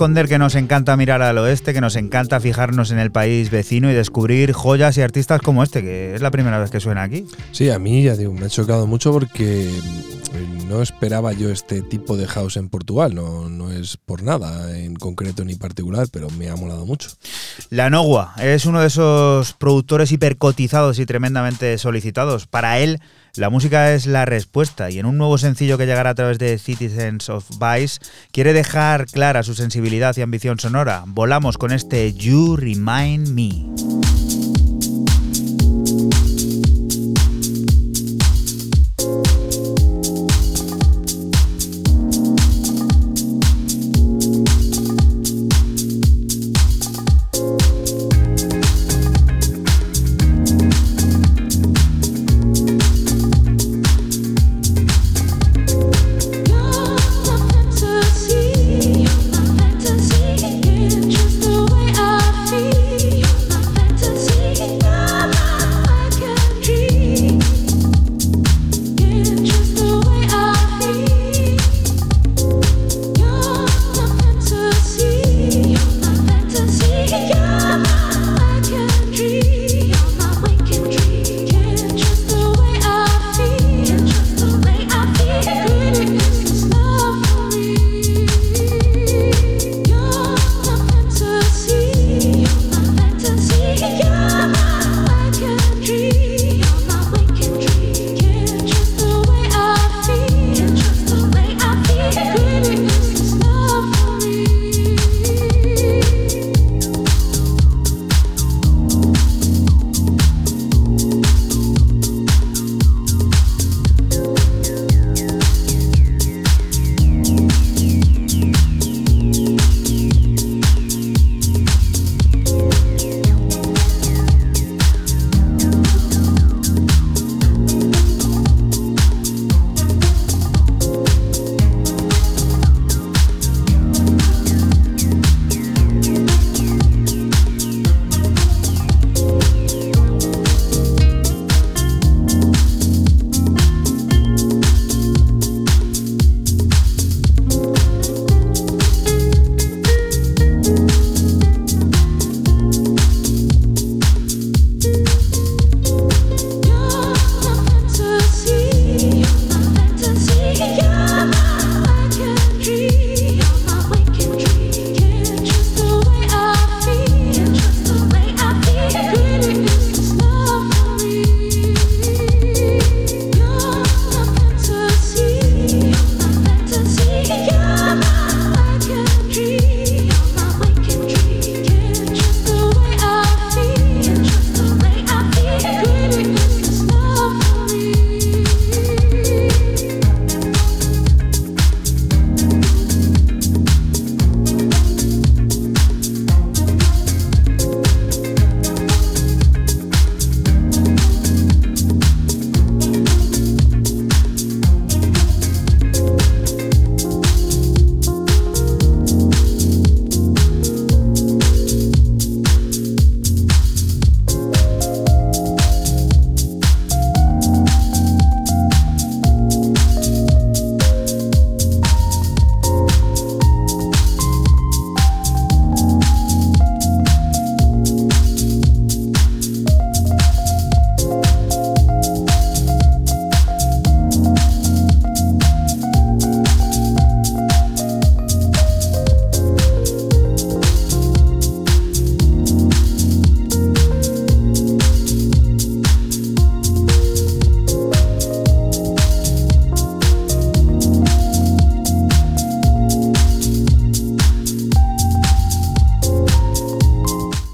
Que 0.03 0.37
nos 0.37 0.55
encanta 0.55 0.97
mirar 0.97 1.21
al 1.21 1.37
oeste, 1.37 1.73
que 1.73 1.79
nos 1.79 1.95
encanta 1.95 2.41
fijarnos 2.41 2.91
en 2.91 2.99
el 2.99 3.09
país 3.09 3.49
vecino 3.49 3.89
y 3.89 3.93
descubrir 3.93 4.51
joyas 4.51 4.97
y 4.97 5.01
artistas 5.01 5.41
como 5.41 5.63
este, 5.63 5.81
que 5.81 6.13
es 6.13 6.21
la 6.21 6.29
primera 6.29 6.59
vez 6.59 6.71
que 6.71 6.81
suena 6.81 7.03
aquí. 7.03 7.25
Sí, 7.53 7.69
a 7.69 7.79
mí 7.79 8.03
ya 8.03 8.17
digo, 8.17 8.33
me 8.33 8.47
ha 8.47 8.49
chocado 8.49 8.85
mucho 8.85 9.13
porque 9.13 9.71
mm, 10.33 10.67
no 10.67 10.81
esperaba 10.81 11.31
yo 11.31 11.49
este 11.51 11.81
tipo 11.81 12.17
de 12.17 12.27
house 12.27 12.57
en 12.57 12.67
Portugal. 12.67 13.15
No, 13.15 13.47
no 13.47 13.71
es 13.71 13.95
por 13.95 14.23
nada 14.23 14.77
en 14.77 14.95
concreto 14.95 15.45
ni 15.45 15.55
particular, 15.55 16.07
pero 16.11 16.29
me 16.31 16.49
ha 16.49 16.55
molado 16.57 16.85
mucho. 16.85 17.09
La 17.73 17.89
Nogua 17.89 18.35
es 18.39 18.67
uno 18.67 18.81
de 18.81 18.85
esos 18.85 19.53
productores 19.53 20.11
hipercotizados 20.11 20.99
y 20.99 21.07
tremendamente 21.07 21.79
solicitados. 21.79 22.45
Para 22.45 22.77
él, 22.77 23.01
la 23.35 23.49
música 23.49 23.95
es 23.95 24.05
la 24.05 24.25
respuesta 24.25 24.91
y 24.91 24.99
en 24.99 25.07
un 25.07 25.17
nuevo 25.17 25.39
sencillo 25.39 25.75
que 25.79 25.87
llegará 25.87 26.11
a 26.11 26.13
través 26.13 26.37
de 26.37 26.59
Citizens 26.59 27.29
of 27.29 27.49
Vice 27.59 27.99
quiere 28.31 28.53
dejar 28.53 29.07
clara 29.07 29.41
su 29.41 29.55
sensibilidad 29.55 30.15
y 30.15 30.21
ambición 30.21 30.59
sonora. 30.59 31.03
Volamos 31.07 31.57
con 31.57 31.71
este 31.71 32.13
You 32.13 32.57
Remind 32.57 33.29
Me. 33.29 34.22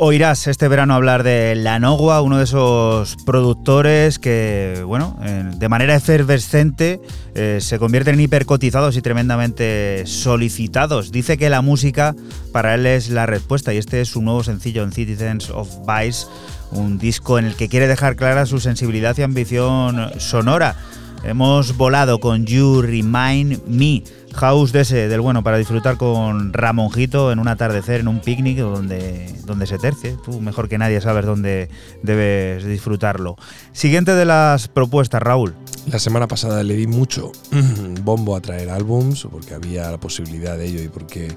Oirás 0.10 0.48
este 0.48 0.68
verano 0.68 0.96
hablar 0.96 1.22
de 1.22 1.54
La 1.54 1.78
Nogua, 1.78 2.24
uno 2.24 2.40
de 2.40 2.46
esos 2.46 3.16
productores 3.28 4.18
que, 4.18 4.82
bueno, 4.84 5.20
eh, 5.22 5.52
de 5.54 5.70
manera 5.70 5.94
efervescente 5.94 7.00
eh, 7.36 7.60
se 7.62 7.78
convierten 7.78 8.16
en 8.16 8.22
hipercotizados 8.22 8.98
y 8.98 9.04
tremendamente 9.04 10.08
solicitados. 10.08 11.12
Dice 11.12 11.38
que 11.38 11.52
la 11.52 11.62
música 11.62 12.16
para 12.52 12.74
él 12.74 12.88
es 12.88 13.12
la 13.12 13.28
respuesta 13.28 13.72
y 13.72 13.78
este 13.78 14.02
es 14.02 14.08
su 14.08 14.24
nuevo 14.24 14.44
sencillo 14.44 14.82
en 14.82 14.94
Citizens 14.94 15.52
of 15.52 15.70
Vice, 15.86 16.26
un 16.72 16.98
disco 16.98 17.38
en 17.38 17.46
el 17.46 17.54
que 17.54 17.70
quiere 17.70 17.88
dejar 17.88 18.16
clara 18.16 18.48
su 18.48 18.60
sensibilidad 18.60 19.16
y 19.16 19.22
ambición 19.22 20.10
sonora. 20.18 20.76
Hemos 21.24 21.78
volado 21.78 22.20
con 22.20 22.48
You 22.48 22.82
Remind 22.82 23.62
Me, 23.68 24.04
house 24.34 24.72
de 24.72 24.82
ese, 24.82 25.08
del 25.08 25.22
bueno, 25.22 25.44
para 25.44 25.58
disfrutar 25.58 25.98
con 25.98 26.52
Ramonjito 26.54 27.32
en 27.32 27.38
un 27.38 27.48
atardecer, 27.48 28.00
en 28.00 28.08
un 28.08 28.22
picnic 28.22 28.58
donde, 28.58 29.39
donde 29.50 29.68
se 29.68 29.78
tercie. 29.78 30.16
Tú 30.24 30.40
mejor 30.40 30.70
que 30.70 30.78
nadie 30.78 31.02
sabes 31.02 31.26
dónde 31.26 31.70
debes 32.02 32.64
disfrutarlo. 32.64 33.36
Siguiente 33.74 34.16
de 34.16 34.26
las 34.26 34.70
propuestas, 34.70 35.22
Raúl. 35.22 35.56
La 35.92 36.00
semana 36.00 36.28
pasada 36.28 36.64
le 36.64 36.76
di 36.76 36.88
mucho 36.88 37.32
bombo 38.04 38.36
a 38.36 38.42
traer 38.42 38.70
álbums, 38.70 39.28
porque 39.30 39.54
había 39.54 39.92
la 39.92 40.00
posibilidad 40.00 40.58
de 40.58 40.68
ello 40.68 40.82
y 40.82 40.88
porque 40.88 41.36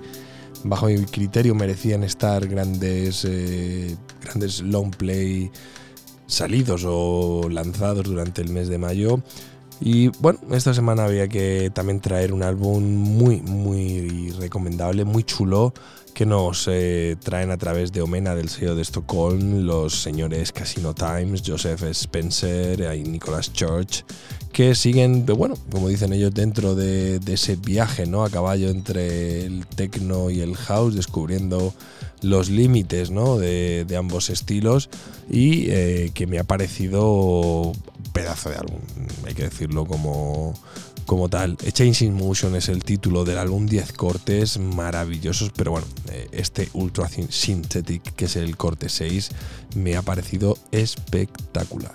bajo 0.64 0.86
mi 0.86 1.04
criterio 1.04 1.54
merecían 1.54 2.04
estar 2.04 2.46
grandes, 2.46 3.26
eh, 3.28 3.96
grandes 4.22 4.60
long 4.60 4.94
play 4.94 5.50
salidos 6.26 6.84
o 6.86 7.48
lanzados 7.50 8.04
durante 8.04 8.42
el 8.42 8.50
mes 8.50 8.68
de 8.68 8.78
mayo. 8.78 9.22
Y 9.80 10.08
bueno, 10.20 10.38
esta 10.52 10.72
semana 10.74 11.04
había 11.04 11.26
que 11.26 11.70
también 11.74 12.00
traer 12.00 12.32
un 12.32 12.44
álbum 12.44 12.84
muy, 12.84 13.42
muy 13.42 14.30
recomendable, 14.38 15.04
muy 15.04 15.24
chulo, 15.24 15.74
que 16.14 16.26
nos 16.26 16.68
eh, 16.70 17.16
traen 17.22 17.50
a 17.50 17.56
través 17.56 17.92
de 17.92 18.02
Omena 18.02 18.34
del 18.34 18.48
sello 18.48 18.74
de 18.74 18.82
Estocolmo 18.82 19.60
los 19.60 20.02
señores 20.02 20.52
Casino 20.52 20.94
Times, 20.94 21.42
Joseph 21.46 21.82
Spencer 21.84 22.94
y 22.96 23.02
Nicholas 23.02 23.52
Church, 23.52 24.04
que 24.52 24.74
siguen, 24.74 25.24
bueno, 25.24 25.54
como 25.70 25.88
dicen 25.88 26.12
ellos, 26.12 26.34
dentro 26.34 26.74
de, 26.74 27.20
ese 27.26 27.56
viaje 27.56 28.06
¿no? 28.06 28.24
a 28.24 28.30
caballo 28.30 28.68
entre 28.68 29.46
el 29.46 29.66
techno 29.66 30.30
y 30.30 30.40
el 30.40 30.56
house, 30.56 30.94
descubriendo 30.94 31.72
los 32.20 32.50
límites 32.50 33.10
¿no? 33.10 33.38
de, 33.38 33.84
de 33.86 33.96
ambos 33.96 34.30
estilos 34.30 34.90
y 35.30 35.70
eh, 35.70 36.10
que 36.14 36.26
me 36.26 36.38
ha 36.38 36.44
parecido 36.44 37.72
pedazo 38.12 38.50
de 38.50 38.56
álbum, 38.56 38.80
hay 39.26 39.34
que 39.34 39.44
decirlo 39.44 39.86
como, 39.86 40.54
como 41.12 41.28
tal. 41.28 41.58
Changing 41.58 42.14
Motion 42.14 42.56
es 42.56 42.70
el 42.70 42.84
título 42.84 43.26
del 43.26 43.36
álbum, 43.36 43.66
10 43.66 43.92
cortes 43.92 44.58
maravillosos, 44.58 45.50
pero 45.54 45.72
bueno, 45.72 45.86
eh, 46.10 46.26
este 46.32 46.70
Ultra 46.72 47.06
Synthetic, 47.06 48.14
que 48.14 48.24
es 48.24 48.36
el 48.36 48.56
corte 48.56 48.88
6, 48.88 49.30
me 49.76 49.94
ha 49.96 50.00
parecido 50.00 50.56
espectacular. 50.70 51.92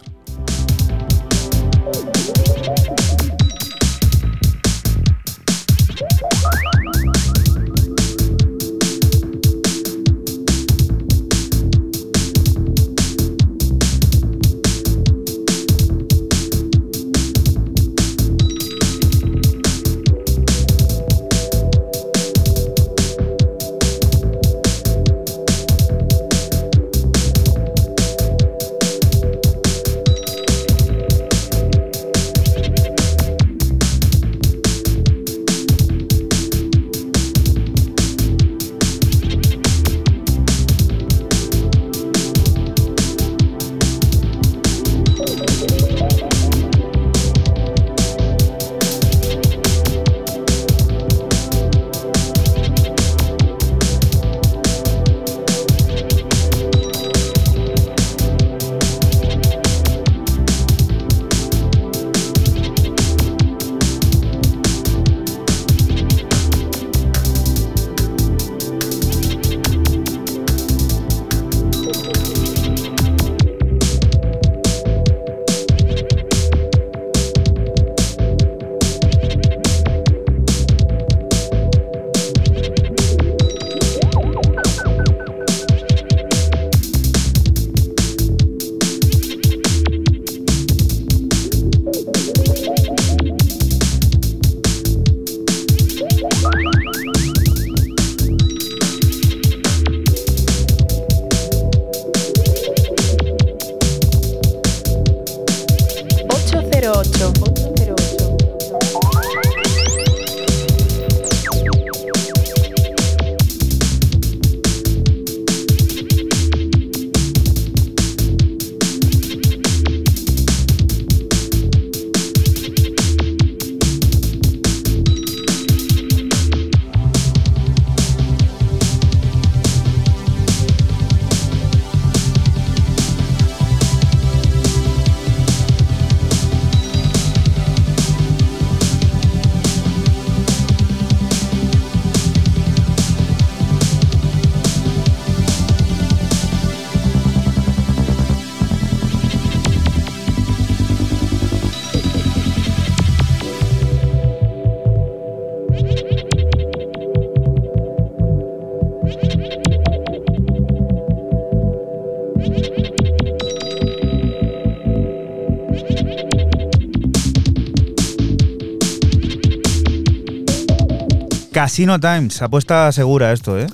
Casino 171.68 172.00
Times, 172.00 172.42
apuesta 172.42 172.90
segura 172.94 173.34
esto, 173.34 173.60
¿eh? 173.60 173.68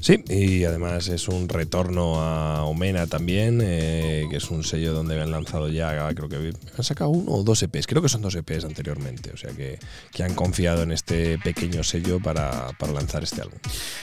Sí, 0.00 0.22
y 0.28 0.64
además 0.64 1.08
es 1.08 1.28
un 1.28 1.48
retorno 1.48 2.22
a 2.22 2.62
Omena 2.62 3.08
también, 3.08 3.60
eh, 3.60 4.28
que 4.30 4.36
es 4.36 4.50
un 4.50 4.62
sello 4.62 4.94
donde 4.94 5.14
habían 5.14 5.32
lanzado 5.32 5.68
ya, 5.68 6.08
creo 6.14 6.28
que 6.28 6.36
han 6.78 6.84
sacado 6.84 7.10
uno 7.10 7.32
o 7.32 7.42
dos 7.42 7.62
EPs, 7.62 7.88
creo 7.88 8.00
que 8.00 8.08
son 8.08 8.22
dos 8.22 8.36
EPs 8.36 8.64
anteriormente, 8.64 9.32
o 9.34 9.36
sea 9.36 9.50
que, 9.50 9.78
que 10.12 10.22
han 10.22 10.34
confiado 10.34 10.84
en 10.84 10.92
este 10.92 11.38
pequeño 11.40 11.82
sello 11.82 12.20
para, 12.20 12.68
para, 12.78 12.92
lanzar 12.92 13.24
este 13.24 13.42
álbum. 13.42 13.58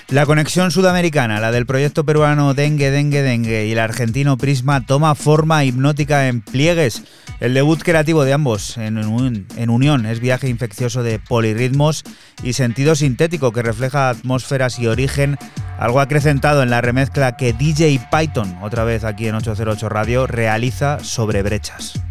La 0.10 0.26
conexión 0.26 0.70
sudamericana, 0.70 1.40
la 1.40 1.52
del 1.52 1.66
proyecto 1.66 2.04
peruano 2.04 2.54
Dengue, 2.54 2.92
Dengue, 2.92 3.24
Dengue 3.24 3.66
y 3.66 3.72
el 3.72 3.80
argentino 3.80 4.38
Prisma 4.38 4.86
toma 4.86 5.16
forma 5.16 5.64
hipnótica 5.64 6.28
en 6.28 6.42
pliegues. 6.42 7.02
El 7.40 7.54
debut 7.54 7.82
creativo 7.82 8.24
de 8.24 8.34
ambos 8.34 8.78
en, 8.78 8.98
un, 8.98 9.48
en 9.56 9.70
unión 9.70 10.06
es 10.06 10.20
viaje 10.20 10.50
infeccioso 10.50 11.02
de 11.02 11.18
polirritmos 11.18 12.04
y 12.44 12.54
sentido 12.54 12.96
sintético 12.96 13.52
que 13.52 13.62
refleja 13.62 14.10
atmósferas 14.10 14.80
y 14.80 14.88
origen 14.88 15.38
algo 15.78 16.00
acrecentado 16.00 16.64
en 16.64 16.70
la 16.70 16.82
remezcla 16.82 17.38
que 17.38 17.54
DJ 17.54 18.00
Python, 18.12 18.58
otra 18.62 18.84
vez 18.84 19.04
aquí 19.04 19.28
en 19.28 19.36
808 19.36 19.90
Radio, 19.90 20.28
realiza 20.28 21.00
sobre 21.00 21.44
brechas. 21.44 22.07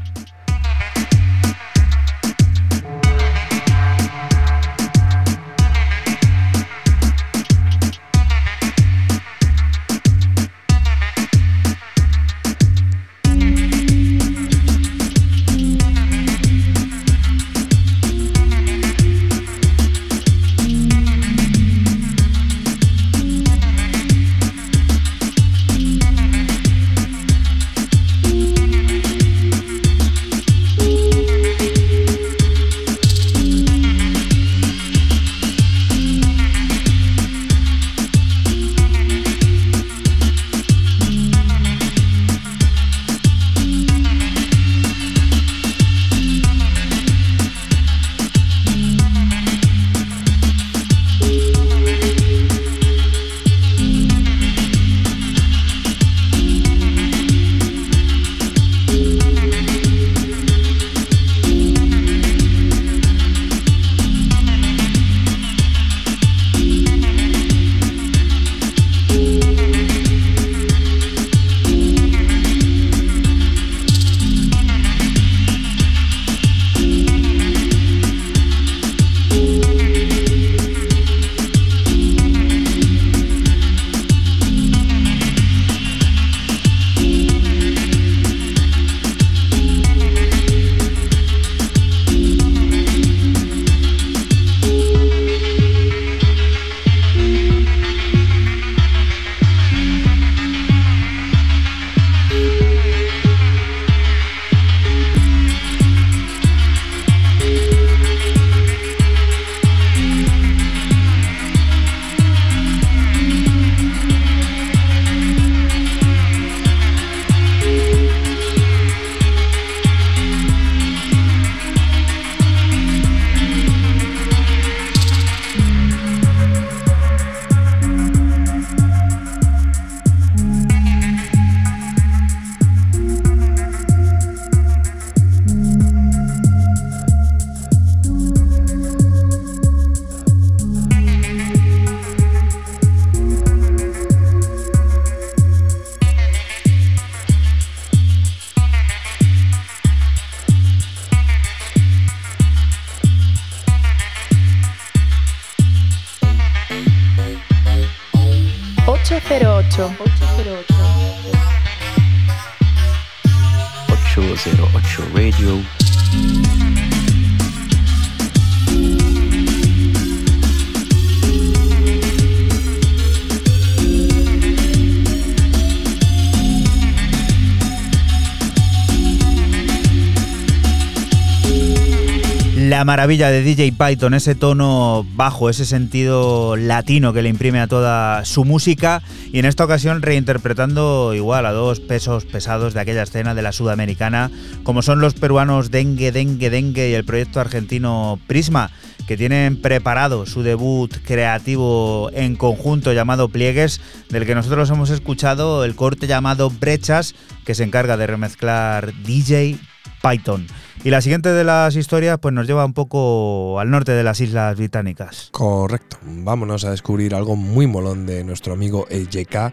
De 183.07 183.43
DJ 183.43 183.73
Python, 183.73 184.15
ese 184.15 184.35
tono 184.35 185.07
bajo, 185.15 185.49
ese 185.49 185.65
sentido 185.65 186.57
latino 186.57 187.12
que 187.12 187.23
le 187.23 187.28
imprime 187.28 187.61
a 187.61 187.69
toda 187.69 188.24
su 188.24 188.45
música 188.45 189.01
y 189.33 189.39
en 189.39 189.45
esta 189.45 189.65
ocasión 189.65 190.03
reinterpretando 190.03 191.15
igual 191.15 191.47
a 191.47 191.53
dos 191.53 191.78
pesos 191.78 192.24
pesados 192.24 192.74
de 192.74 192.81
aquella 192.81 193.05
escena 193.05 193.37
de 193.37 193.43
la 193.43 193.53
sudamericana, 193.53 194.33
como 194.65 194.83
son 194.83 194.99
los 194.99 195.15
peruanos 195.15 195.70
Dengue, 195.70 196.11
Dengue, 196.11 196.51
Dengue 196.51 196.91
y 196.91 196.95
el 196.95 197.05
proyecto 197.05 197.39
argentino 197.39 198.19
Prisma, 198.27 198.73
que 199.07 199.16
tienen 199.16 199.62
preparado 199.62 200.27
su 200.27 200.43
debut 200.43 200.93
creativo 201.05 202.11
en 202.12 202.35
conjunto 202.35 202.93
llamado 202.93 203.28
Pliegues, 203.28 203.81
del 204.09 204.27
que 204.27 204.35
nosotros 204.35 204.69
hemos 204.70 204.91
escuchado 204.91 205.65
el 205.65 205.77
corte 205.77 206.09
llamado 206.09 206.51
Brechas, 206.51 207.15
que 207.45 207.55
se 207.55 207.62
encarga 207.62 207.97
de 207.97 208.09
remezclar 208.09 208.93
DJ 209.05 209.59
Python. 210.03 210.49
Y 210.87 210.91
la 210.91 211.01
siguiente 211.01 211.31
de 211.31 211.43
las 211.43 211.75
historias 211.75 212.21
pues 212.21 212.33
nos 212.33 212.47
lleva 212.47 212.65
un 212.65 212.73
poco 212.73 213.59
al 213.59 213.73
norte 213.73 213.91
de 213.91 214.05
las 214.05 214.21
Islas 214.21 214.57
Británicas. 214.57 215.31
Correcto. 215.33 215.97
Vámonos 216.05 216.65
a 216.65 216.71
descubrir 216.71 217.13
algo 217.17 217.35
muy 217.35 217.67
molón 217.67 218.07
de 218.07 218.23
nuestro 218.23 218.53
amigo 218.53 218.87
EJK 218.89 219.53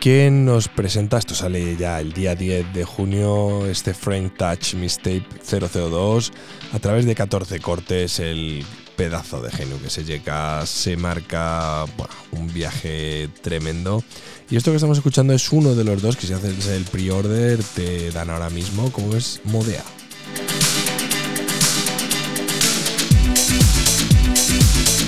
que 0.00 0.30
nos 0.30 0.68
presenta, 0.68 1.18
esto 1.18 1.34
sale 1.34 1.76
ya 1.76 2.00
el 2.00 2.14
día 2.14 2.34
10 2.34 2.72
de 2.72 2.84
junio, 2.86 3.66
este 3.66 3.92
Frank 3.92 4.38
Touch 4.38 4.72
Mistape 4.76 5.26
002, 5.46 6.32
a 6.72 6.78
través 6.78 7.04
de 7.04 7.14
14 7.14 7.60
cortes, 7.60 8.18
el 8.18 8.64
pedazo 8.96 9.42
de 9.42 9.50
genio 9.50 9.76
que 9.78 9.88
EJK 9.88 10.64
se 10.64 10.96
marca 10.96 11.84
un 12.32 12.50
viaje 12.54 13.28
tremendo. 13.42 14.02
Y 14.48 14.56
esto 14.56 14.70
que 14.70 14.76
estamos 14.76 14.96
escuchando 14.96 15.34
es 15.34 15.52
uno 15.52 15.74
de 15.74 15.84
los 15.84 16.00
dos 16.00 16.16
que 16.16 16.26
si 16.26 16.32
haces 16.32 16.66
el 16.68 16.84
pre-order 16.84 17.62
te 17.62 18.10
dan 18.10 18.30
ahora 18.30 18.48
mismo, 18.48 18.90
como 18.90 19.14
es 19.14 19.42
Modea. 19.44 19.84
Thank 24.48 25.00
you. 25.00 25.05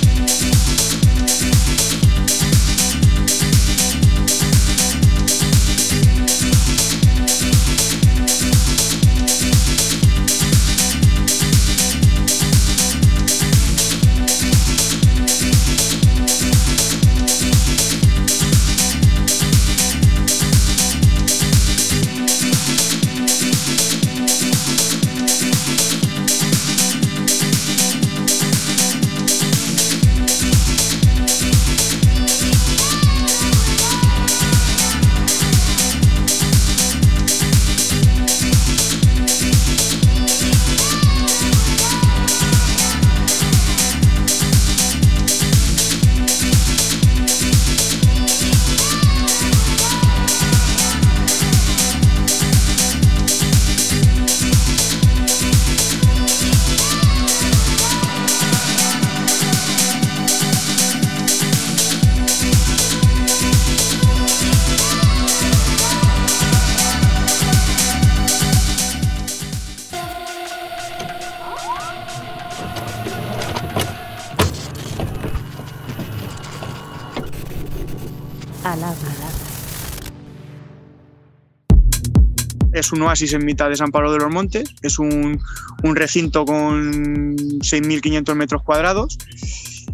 Un 82.93 83.03
oasis 83.03 83.33
en 83.35 83.45
mitad 83.45 83.69
de 83.69 83.77
San 83.77 83.91
Pablo 83.91 84.13
de 84.13 84.19
los 84.19 84.31
Montes, 84.33 84.75
es 84.83 84.99
un, 84.99 85.41
recinto 85.83 86.45
con 86.45 87.37
6.500 87.37 88.35
metros 88.35 88.63
cuadrados 88.63 89.19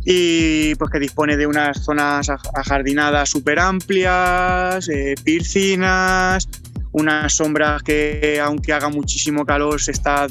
y 0.04 0.74
pues 0.74 0.90
que 0.90 0.98
dispone 0.98 1.36
de 1.36 1.46
unas 1.46 1.82
zonas 1.84 2.28
aj- 2.28 2.50
ajardinadas 2.54 3.30
súper 3.30 3.58
amplias, 3.58 4.88
eh, 4.88 5.14
piscinas, 5.24 6.48
unas 6.92 7.32
sombras 7.32 7.82
que 7.82 8.38
aunque 8.44 8.72
haga 8.72 8.88
muchísimo 8.88 9.44
calor 9.46 9.80
se 9.80 9.92
está 9.92 10.26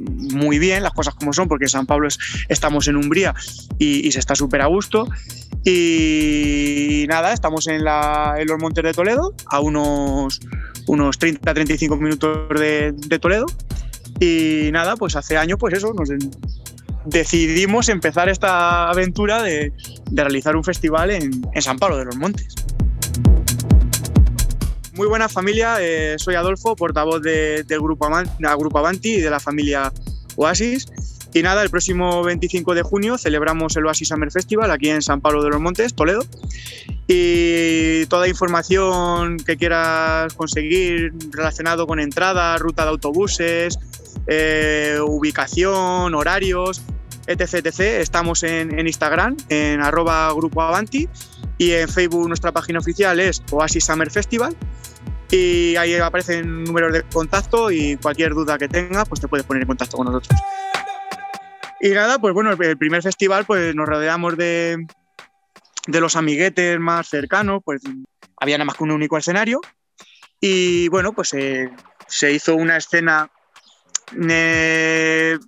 muy 0.00 0.58
bien, 0.58 0.82
las 0.82 0.92
cosas 0.92 1.14
como 1.14 1.32
son, 1.32 1.48
porque 1.48 1.66
San 1.68 1.86
Pablo 1.86 2.08
es- 2.08 2.18
estamos 2.48 2.86
en 2.88 2.96
Umbría 2.96 3.34
y, 3.78 4.10
se 4.12 4.18
está 4.20 4.34
súper 4.34 4.62
a 4.62 4.66
gusto. 4.66 5.08
Y 5.64 7.06
nada, 7.08 7.32
estamos 7.32 7.66
en, 7.66 7.80
en 7.86 8.46
los 8.46 8.58
Montes 8.60 8.84
de 8.84 8.92
Toledo, 8.92 9.34
a 9.50 9.58
unos, 9.60 10.40
unos 10.86 11.18
30-35 11.18 11.98
minutos 11.98 12.48
de, 12.58 12.92
de 12.92 13.18
Toledo. 13.18 13.46
Y 14.20 14.70
nada, 14.72 14.96
pues 14.96 15.14
hace 15.16 15.36
años, 15.36 15.58
pues 15.60 15.74
eso, 15.74 15.92
nos 15.92 16.08
decidimos 17.04 17.88
empezar 17.88 18.28
esta 18.28 18.88
aventura 18.88 19.42
de, 19.42 19.72
de 20.10 20.22
realizar 20.24 20.56
un 20.56 20.64
festival 20.64 21.10
en, 21.10 21.30
en 21.54 21.62
San 21.62 21.78
Pablo 21.78 21.98
de 21.98 22.06
los 22.06 22.16
Montes. 22.16 22.54
Muy 24.94 25.06
buena 25.08 25.28
familia, 25.28 25.76
eh, 25.80 26.16
soy 26.18 26.36
Adolfo, 26.36 26.74
portavoz 26.74 27.20
de- 27.20 27.64
del 27.64 27.80
grupo, 27.80 28.06
Aman- 28.06 28.30
del 28.38 28.56
grupo 28.56 28.78
Avanti 28.78 29.16
y 29.16 29.20
de 29.20 29.28
la 29.28 29.38
familia 29.40 29.92
Oasis. 30.36 30.86
Y 31.36 31.42
nada, 31.42 31.62
el 31.62 31.68
próximo 31.68 32.22
25 32.22 32.74
de 32.74 32.80
junio 32.80 33.18
celebramos 33.18 33.76
el 33.76 33.84
Oasis 33.84 34.08
Summer 34.08 34.32
Festival 34.32 34.70
aquí 34.70 34.88
en 34.88 35.02
San 35.02 35.20
Pablo 35.20 35.42
de 35.42 35.50
los 35.50 35.60
Montes, 35.60 35.92
Toledo. 35.92 36.24
Y 37.08 38.06
toda 38.06 38.26
información 38.26 39.36
que 39.36 39.58
quieras 39.58 40.32
conseguir 40.32 41.12
relacionado 41.32 41.86
con 41.86 42.00
entrada, 42.00 42.56
ruta 42.56 42.84
de 42.84 42.88
autobuses, 42.88 43.78
eh, 44.26 44.98
ubicación, 45.06 46.14
horarios, 46.14 46.80
etc, 47.26 47.66
etc. 47.66 47.80
Estamos 47.80 48.42
en, 48.42 48.86
Instagram, 48.86 49.36
en 49.50 49.82
arroba 49.82 50.32
grupo 50.32 50.62
Avanti, 50.62 51.06
y 51.58 51.72
en 51.72 51.86
Facebook 51.90 52.28
nuestra 52.28 52.50
página 52.50 52.78
oficial 52.78 53.20
es 53.20 53.42
Oasis 53.50 53.84
Summer 53.84 54.10
Festival. 54.10 54.56
Y 55.30 55.76
ahí 55.76 55.96
aparecen 55.96 56.64
números 56.64 56.94
de 56.94 57.02
contacto 57.02 57.70
y 57.70 57.98
cualquier 57.98 58.32
duda 58.32 58.56
que 58.56 58.68
tengas, 58.68 59.06
pues 59.06 59.20
te 59.20 59.28
puedes 59.28 59.44
poner 59.44 59.64
en 59.64 59.66
contacto 59.66 59.98
con 59.98 60.06
nosotros. 60.06 60.40
Y 61.80 61.90
nada, 61.90 62.18
pues 62.18 62.32
bueno, 62.34 62.50
el- 62.52 62.78
primer 62.78 63.02
festival 63.02 63.44
pues 63.44 63.74
nos 63.74 63.86
rodeamos 63.86 64.36
de, 64.36 64.86
de 65.86 66.00
los 66.00 66.16
amiguetes 66.16 66.78
más 66.80 67.08
cercanos, 67.08 67.60
pues 67.64 67.82
había 68.38 68.56
nada 68.58 68.66
más 68.66 68.76
que 68.76 68.84
un 68.84 68.90
único 68.92 69.18
escenario. 69.18 69.60
Y 70.40 70.88
bueno, 70.88 71.12
pues 71.12 71.32
eh, 71.34 71.70
se 72.08 72.32
hizo 72.32 72.54
una 72.56 72.76
escena 72.76 73.30
eh, 74.28 75.38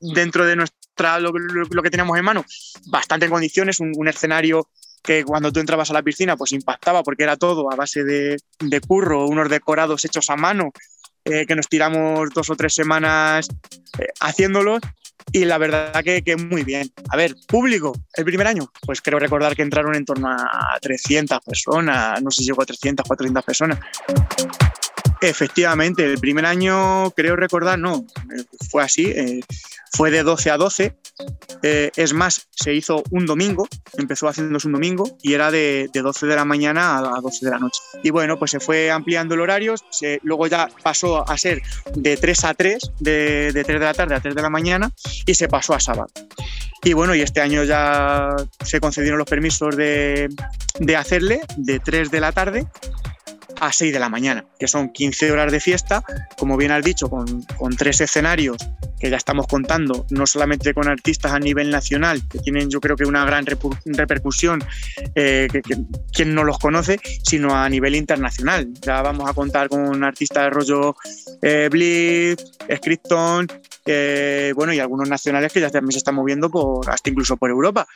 dentro 0.00 0.44
de 0.46 0.56
nuestra 0.56 1.18
lo, 1.20 1.30
lo- 1.32 1.64
lo 1.70 1.82
que 1.82 1.90
teníamos 1.90 2.18
en 2.18 2.24
mano, 2.24 2.44
bastante 2.86 3.26
en 3.26 3.32
condiciones, 3.32 3.80
un, 3.80 3.92
un 3.96 4.08
escenario 4.08 4.68
que 5.02 5.24
cuando 5.24 5.50
tú 5.52 5.58
entrabas 5.58 5.90
a 5.90 5.94
la 5.94 6.02
piscina 6.02 6.36
pues 6.36 6.52
impactaba 6.52 7.02
porque 7.02 7.24
era 7.24 7.36
todo 7.36 7.72
a 7.72 7.76
base 7.76 8.04
de, 8.04 8.36
de 8.60 8.80
curro, 8.80 9.26
unos 9.26 9.48
decorados 9.48 10.04
hechos 10.04 10.30
a 10.30 10.36
mano, 10.36 10.70
eh, 11.24 11.44
que 11.46 11.56
nos 11.56 11.68
tiramos 11.68 12.30
dos 12.30 12.50
o 12.50 12.56
tres 12.56 12.74
semanas 12.74 13.48
eh, 13.98 14.06
haciéndolos 14.20 14.80
y 15.30 15.44
la 15.44 15.58
verdad 15.58 16.02
que, 16.02 16.22
que 16.22 16.36
muy 16.36 16.64
bien. 16.64 16.90
A 17.10 17.16
ver, 17.16 17.34
público, 17.46 17.92
el 18.14 18.24
primer 18.24 18.46
año, 18.46 18.70
pues 18.84 19.00
creo 19.00 19.18
recordar 19.18 19.54
que 19.54 19.62
entraron 19.62 19.94
en 19.94 20.04
torno 20.04 20.28
a 20.30 20.78
300 20.80 21.40
personas, 21.40 22.22
no 22.22 22.30
sé 22.30 22.42
si 22.42 22.48
llegó 22.48 22.62
a 22.62 22.66
300, 22.66 23.06
400 23.06 23.44
personas. 23.44 23.78
Efectivamente, 25.20 26.04
el 26.04 26.18
primer 26.18 26.46
año 26.46 27.10
creo 27.12 27.36
recordar, 27.36 27.78
no, 27.78 28.04
eh, 28.36 28.44
fue 28.70 28.82
así, 28.82 29.04
eh, 29.06 29.40
fue 29.92 30.10
de 30.10 30.22
12 30.22 30.50
a 30.50 30.56
12 30.56 30.96
Eh, 31.62 31.90
es 31.96 32.12
más, 32.12 32.48
se 32.50 32.74
hizo 32.74 33.02
un 33.10 33.26
domingo, 33.26 33.68
empezó 33.96 34.28
haciéndose 34.28 34.66
un 34.66 34.72
domingo 34.72 35.04
y 35.22 35.34
era 35.34 35.50
de, 35.50 35.88
de 35.92 36.02
12 36.02 36.26
de 36.26 36.34
la 36.34 36.44
mañana 36.44 36.98
a 36.98 37.20
12 37.20 37.44
de 37.46 37.50
la 37.52 37.58
noche. 37.58 37.80
Y 38.02 38.10
bueno, 38.10 38.38
pues 38.38 38.50
se 38.50 38.60
fue 38.60 38.90
ampliando 38.90 39.34
el 39.34 39.40
horario, 39.40 39.74
se- 39.90 40.18
luego 40.24 40.46
ya 40.48 40.68
pasó 40.82 41.28
a 41.28 41.38
ser 41.38 41.62
de 41.94 42.16
3 42.16 42.44
a 42.44 42.54
3, 42.54 42.78
de, 42.98 43.52
de 43.52 43.64
3 43.64 43.78
de 43.80 43.86
la 43.86 43.94
tarde 43.94 44.14
a 44.16 44.20
3 44.20 44.34
de 44.34 44.42
la 44.42 44.50
mañana 44.50 44.90
y 45.26 45.34
se 45.34 45.48
pasó 45.48 45.74
a 45.74 45.80
sábado. 45.80 46.08
Y 46.84 46.94
bueno, 46.94 47.14
y 47.14 47.20
este 47.20 47.40
año 47.40 47.62
ya 47.62 48.34
se 48.64 48.80
concedieron 48.80 49.18
los 49.18 49.28
permisos 49.28 49.76
de, 49.76 50.28
de 50.80 50.96
hacerle 50.96 51.40
de 51.56 51.78
3 51.78 52.10
de 52.10 52.20
la 52.20 52.32
tarde 52.32 52.66
a 53.60 53.72
6 53.72 53.92
de 53.92 53.98
la 53.98 54.08
mañana, 54.08 54.44
que 54.58 54.68
son 54.68 54.90
15 54.90 55.30
horas 55.32 55.52
de 55.52 55.60
fiesta, 55.60 56.02
como 56.38 56.56
bien 56.56 56.70
has 56.72 56.84
dicho, 56.84 57.08
con, 57.08 57.44
tres 57.76 58.00
escenarios 58.00 58.56
que 59.00 59.10
ya 59.10 59.16
estamos 59.16 59.46
contando, 59.46 60.06
no 60.10 60.26
solamente 60.26 60.74
con 60.74 60.88
artistas 60.88 61.32
a 61.32 61.38
nivel 61.38 61.70
nacional, 61.70 62.22
que 62.28 62.38
tienen 62.38 62.70
yo 62.70 62.80
creo 62.80 62.96
que 62.96 63.04
una 63.04 63.24
gran 63.24 63.44
repercusión, 63.46 64.62
eh, 65.14 65.48
que- 65.52 65.60
quien 66.12 66.34
no 66.34 66.44
los 66.44 66.58
conoce, 66.58 67.00
sino 67.24 67.56
a 67.56 67.68
nivel 67.68 67.96
internacional. 67.96 68.68
Ya 68.80 69.02
vamos 69.02 69.28
a 69.28 69.34
contar 69.34 69.68
con 69.68 70.04
artistas 70.04 70.44
de 70.44 70.50
rollo 70.50 70.96
eh, 71.42 71.68
Blitz, 71.70 72.42
Scripton, 72.76 73.48
eh, 73.86 74.52
bueno, 74.54 74.72
y 74.72 74.78
algunos 74.78 75.08
nacionales 75.08 75.52
que 75.52 75.60
ya 75.60 75.70
también 75.70 75.92
se 75.92 75.98
están 75.98 76.14
moviendo 76.14 76.50
por, 76.50 76.88
hasta 76.88 77.10
incluso 77.10 77.36
por 77.36 77.50
Europa 77.50 77.86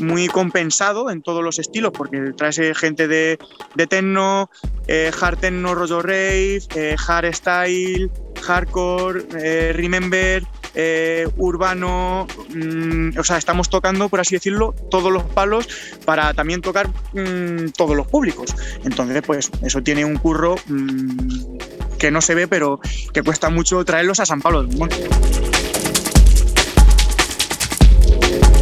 muy 0.00 0.28
compensado 0.28 1.10
en 1.10 1.22
todos 1.22 1.44
los 1.44 1.58
estilos, 1.58 1.92
porque 1.92 2.32
traes 2.36 2.58
eh, 2.58 2.74
gente 2.74 3.08
de, 3.08 3.38
de 3.74 3.86
techno, 3.86 4.50
eh, 4.86 5.10
hard 5.20 5.38
techno, 5.38 5.74
rollo 5.74 6.02
rave, 6.02 6.60
eh, 6.74 6.96
hard 7.06 7.34
style, 7.34 8.10
hardcore, 8.42 9.24
eh, 9.38 9.72
remember, 9.74 10.44
eh, 10.74 11.28
urbano, 11.36 12.26
mm, 12.54 13.18
o 13.18 13.24
sea, 13.24 13.36
estamos 13.36 13.68
tocando, 13.68 14.08
por 14.08 14.20
así 14.20 14.36
decirlo, 14.36 14.74
todos 14.90 15.12
los 15.12 15.24
palos 15.24 15.68
para 16.04 16.32
también 16.34 16.60
tocar 16.60 16.88
mm, 17.12 17.70
todos 17.76 17.96
los 17.96 18.06
públicos. 18.06 18.54
Entonces, 18.84 19.22
pues 19.26 19.50
eso 19.62 19.82
tiene 19.82 20.04
un 20.04 20.16
curro 20.16 20.56
mm, 20.66 21.58
que 21.98 22.10
no 22.10 22.20
se 22.20 22.34
ve, 22.34 22.48
pero 22.48 22.80
que 23.12 23.22
cuesta 23.22 23.50
mucho 23.50 23.84
traerlos 23.84 24.20
a 24.20 24.26
San 24.26 24.40
Pablo 24.40 24.62
del 24.62 24.76
Monte. 24.76 25.08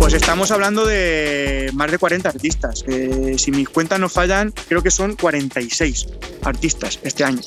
Pues 0.08 0.22
estamos 0.22 0.50
hablando 0.52 0.86
de 0.86 1.70
más 1.74 1.90
de 1.90 1.98
40 1.98 2.30
artistas. 2.30 2.82
Si 3.36 3.50
mis 3.50 3.68
cuentas 3.68 4.00
no 4.00 4.08
fallan, 4.08 4.54
creo 4.66 4.82
que 4.82 4.90
son 4.90 5.16
46 5.16 6.06
artistas 6.44 6.98
este 7.02 7.24
año. 7.24 7.42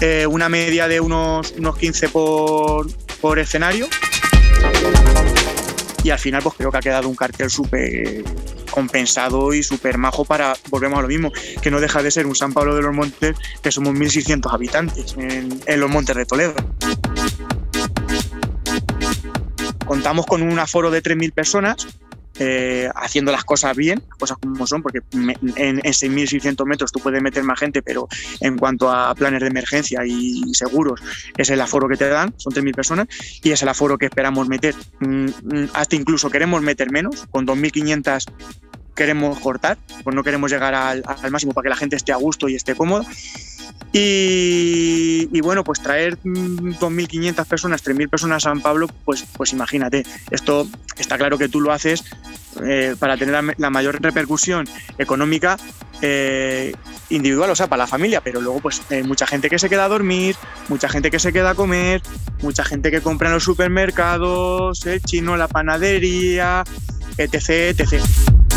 Eh, 0.00 0.24
una 0.24 0.48
media 0.48 0.86
de 0.86 1.00
unos, 1.00 1.54
unos 1.58 1.76
15 1.76 2.08
por, 2.10 2.86
por 3.20 3.40
escenario. 3.40 3.88
Y 6.04 6.10
al 6.10 6.20
final, 6.20 6.40
pues 6.40 6.54
creo 6.54 6.70
que 6.70 6.78
ha 6.78 6.82
quedado 6.82 7.08
un 7.08 7.16
cartel 7.16 7.50
súper 7.50 8.22
compensado 8.70 9.52
y 9.52 9.64
súper 9.64 9.98
majo 9.98 10.24
para, 10.24 10.56
volvemos 10.70 11.00
a 11.00 11.02
lo 11.02 11.08
mismo, 11.08 11.32
que 11.60 11.72
no 11.72 11.80
deja 11.80 12.00
de 12.00 12.12
ser 12.12 12.28
un 12.28 12.36
San 12.36 12.52
Pablo 12.52 12.76
de 12.76 12.82
los 12.82 12.94
Montes, 12.94 13.36
que 13.60 13.72
somos 13.72 13.92
1.600 13.94 14.54
habitantes 14.54 15.16
en, 15.18 15.60
en 15.66 15.80
los 15.80 15.90
Montes 15.90 16.14
de 16.14 16.24
Toledo. 16.24 16.54
Contamos 19.88 20.26
con 20.26 20.42
un 20.42 20.58
aforo 20.58 20.90
de 20.90 21.02
3.000 21.02 21.32
personas, 21.32 21.86
eh, 22.40 22.88
haciendo 22.94 23.32
las 23.32 23.42
cosas 23.44 23.74
bien, 23.76 24.00
las 24.08 24.16
cosas 24.18 24.36
como 24.40 24.64
son, 24.66 24.80
porque 24.82 25.00
me- 25.12 25.36
en, 25.56 25.80
en 25.82 25.92
6.600 25.92 26.64
metros 26.66 26.92
tú 26.92 27.00
puedes 27.00 27.20
meter 27.20 27.42
más 27.42 27.58
gente, 27.58 27.82
pero 27.82 28.06
en 28.40 28.56
cuanto 28.58 28.92
a 28.92 29.12
planes 29.16 29.40
de 29.40 29.48
emergencia 29.48 30.02
y 30.06 30.42
seguros, 30.54 31.00
es 31.36 31.50
el 31.50 31.60
aforo 31.60 31.88
que 31.88 31.96
te 31.96 32.06
dan, 32.08 32.32
son 32.36 32.52
3.000 32.52 32.74
personas, 32.76 33.08
y 33.42 33.50
es 33.50 33.62
el 33.62 33.68
aforo 33.68 33.98
que 33.98 34.06
esperamos 34.06 34.46
meter. 34.48 34.74
Mm, 35.00 35.24
mm, 35.26 35.68
Hasta 35.72 35.96
incluso 35.96 36.30
queremos 36.30 36.62
meter 36.62 36.92
menos, 36.92 37.26
con 37.30 37.44
2.500 37.46 38.26
queremos 38.98 39.38
cortar, 39.38 39.78
pues 40.02 40.14
no 40.16 40.24
queremos 40.24 40.50
llegar 40.50 40.74
al, 40.74 41.04
al 41.06 41.30
máximo 41.30 41.52
para 41.52 41.62
que 41.62 41.68
la 41.70 41.76
gente 41.76 41.94
esté 41.94 42.12
a 42.12 42.16
gusto 42.16 42.48
y 42.48 42.56
esté 42.56 42.74
cómoda. 42.74 43.06
Y, 43.92 45.28
y 45.32 45.40
bueno, 45.40 45.64
pues 45.64 45.80
traer 45.80 46.18
mm, 46.22 46.74
2.500 46.78 47.46
personas, 47.46 47.84
3.000 47.84 48.10
personas 48.10 48.44
a 48.44 48.50
San 48.50 48.60
Pablo, 48.60 48.88
pues, 49.04 49.24
pues 49.36 49.52
imagínate, 49.52 50.04
esto 50.30 50.68
está 50.98 51.16
claro 51.16 51.38
que 51.38 51.48
tú 51.48 51.60
lo 51.60 51.72
haces 51.72 52.04
eh, 52.62 52.96
para 52.98 53.16
tener 53.16 53.54
la, 53.56 53.70
mayor 53.70 54.02
repercusión 54.02 54.68
económica 54.98 55.56
eh, 56.02 56.74
individual, 57.08 57.50
o 57.50 57.54
sea, 57.54 57.68
para 57.68 57.84
la 57.84 57.86
familia, 57.86 58.20
pero 58.20 58.40
luego 58.40 58.60
pues 58.60 58.82
eh, 58.90 59.04
mucha 59.04 59.26
gente 59.26 59.48
que 59.48 59.58
se 59.58 59.70
queda 59.70 59.84
a 59.84 59.88
dormir, 59.88 60.36
mucha 60.68 60.88
gente 60.88 61.10
que 61.10 61.18
se 61.18 61.32
queda 61.32 61.50
a 61.50 61.54
comer, 61.54 62.02
mucha 62.42 62.64
gente 62.64 62.90
que 62.90 63.00
compra 63.00 63.28
en 63.28 63.34
los 63.34 63.44
supermercados, 63.44 64.84
el 64.86 65.00
chino, 65.00 65.36
la 65.36 65.48
panadería, 65.48 66.64
etc, 67.16 67.78
etc 67.78 68.47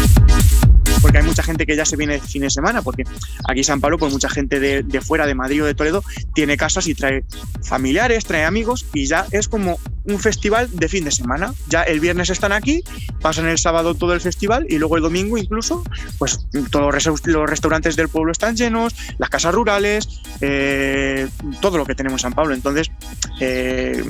porque 1.01 1.17
hay 1.17 1.23
mucha 1.23 1.43
gente 1.43 1.65
que 1.65 1.75
ya 1.75 1.85
se 1.85 1.95
viene 1.95 2.13
de 2.13 2.19
fin 2.21 2.41
de 2.41 2.49
semana, 2.49 2.81
porque 2.81 3.03
aquí 3.47 3.63
San 3.63 3.81
Pablo, 3.81 3.97
pues 3.97 4.13
mucha 4.13 4.29
gente 4.29 4.59
de, 4.59 5.01
fuera, 5.01 5.25
de 5.25 5.35
Madrid 5.35 5.63
o 5.63 5.65
de 5.65 5.73
Toledo, 5.73 6.03
tiene 6.33 6.57
casas 6.57 6.87
y 6.87 6.95
trae 6.95 7.23
familiares, 7.63 8.25
trae 8.25 8.45
amigos 8.45 8.85
y 8.93 9.05
ya 9.07 9.25
es 9.31 9.47
como 9.47 9.79
un 10.03 10.19
festival 10.19 10.69
de 10.71 10.89
fin 10.89 11.03
de 11.03 11.11
semana. 11.11 11.53
Ya 11.67 11.83
el 11.83 11.99
viernes 11.99 12.29
están 12.29 12.51
aquí, 12.51 12.83
pasan 13.21 13.47
el 13.47 13.57
sábado 13.57 13.95
todo 13.95 14.13
el 14.13 14.21
festival 14.21 14.65
y 14.69 14.77
luego 14.77 14.97
el 14.97 15.03
domingo 15.03 15.37
incluso, 15.37 15.83
pues 16.17 16.47
todos 16.69 17.05
los 17.25 17.49
restaurantes 17.49 17.95
del 17.95 18.09
pueblo 18.09 18.31
están 18.31 18.55
llenos, 18.55 18.95
las 19.17 19.29
casas 19.29 19.53
rurales, 19.53 20.21
eh, 20.41 21.27
todo 21.61 21.77
lo 21.77 21.85
que 21.85 21.95
tenemos 21.95 22.21
en 22.21 22.29
San 22.29 22.33
Pablo. 22.33 22.53
Entonces, 22.53 22.91
eh, 23.39 24.03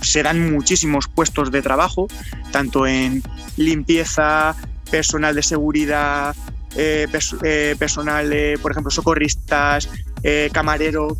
se 0.00 0.22
dan 0.22 0.52
muchísimos 0.52 1.08
puestos 1.08 1.50
de 1.50 1.62
trabajo, 1.62 2.08
tanto 2.52 2.86
en 2.86 3.22
limpieza, 3.56 4.56
personal 4.90 5.34
de 5.34 5.42
seguridad, 5.42 6.34
eh, 6.76 7.06
eh, 7.42 7.74
personal, 7.78 8.32
por 8.62 8.72
ejemplo, 8.72 8.90
socorristas, 8.90 9.88
eh, 10.22 10.50
camarero. 10.52 11.16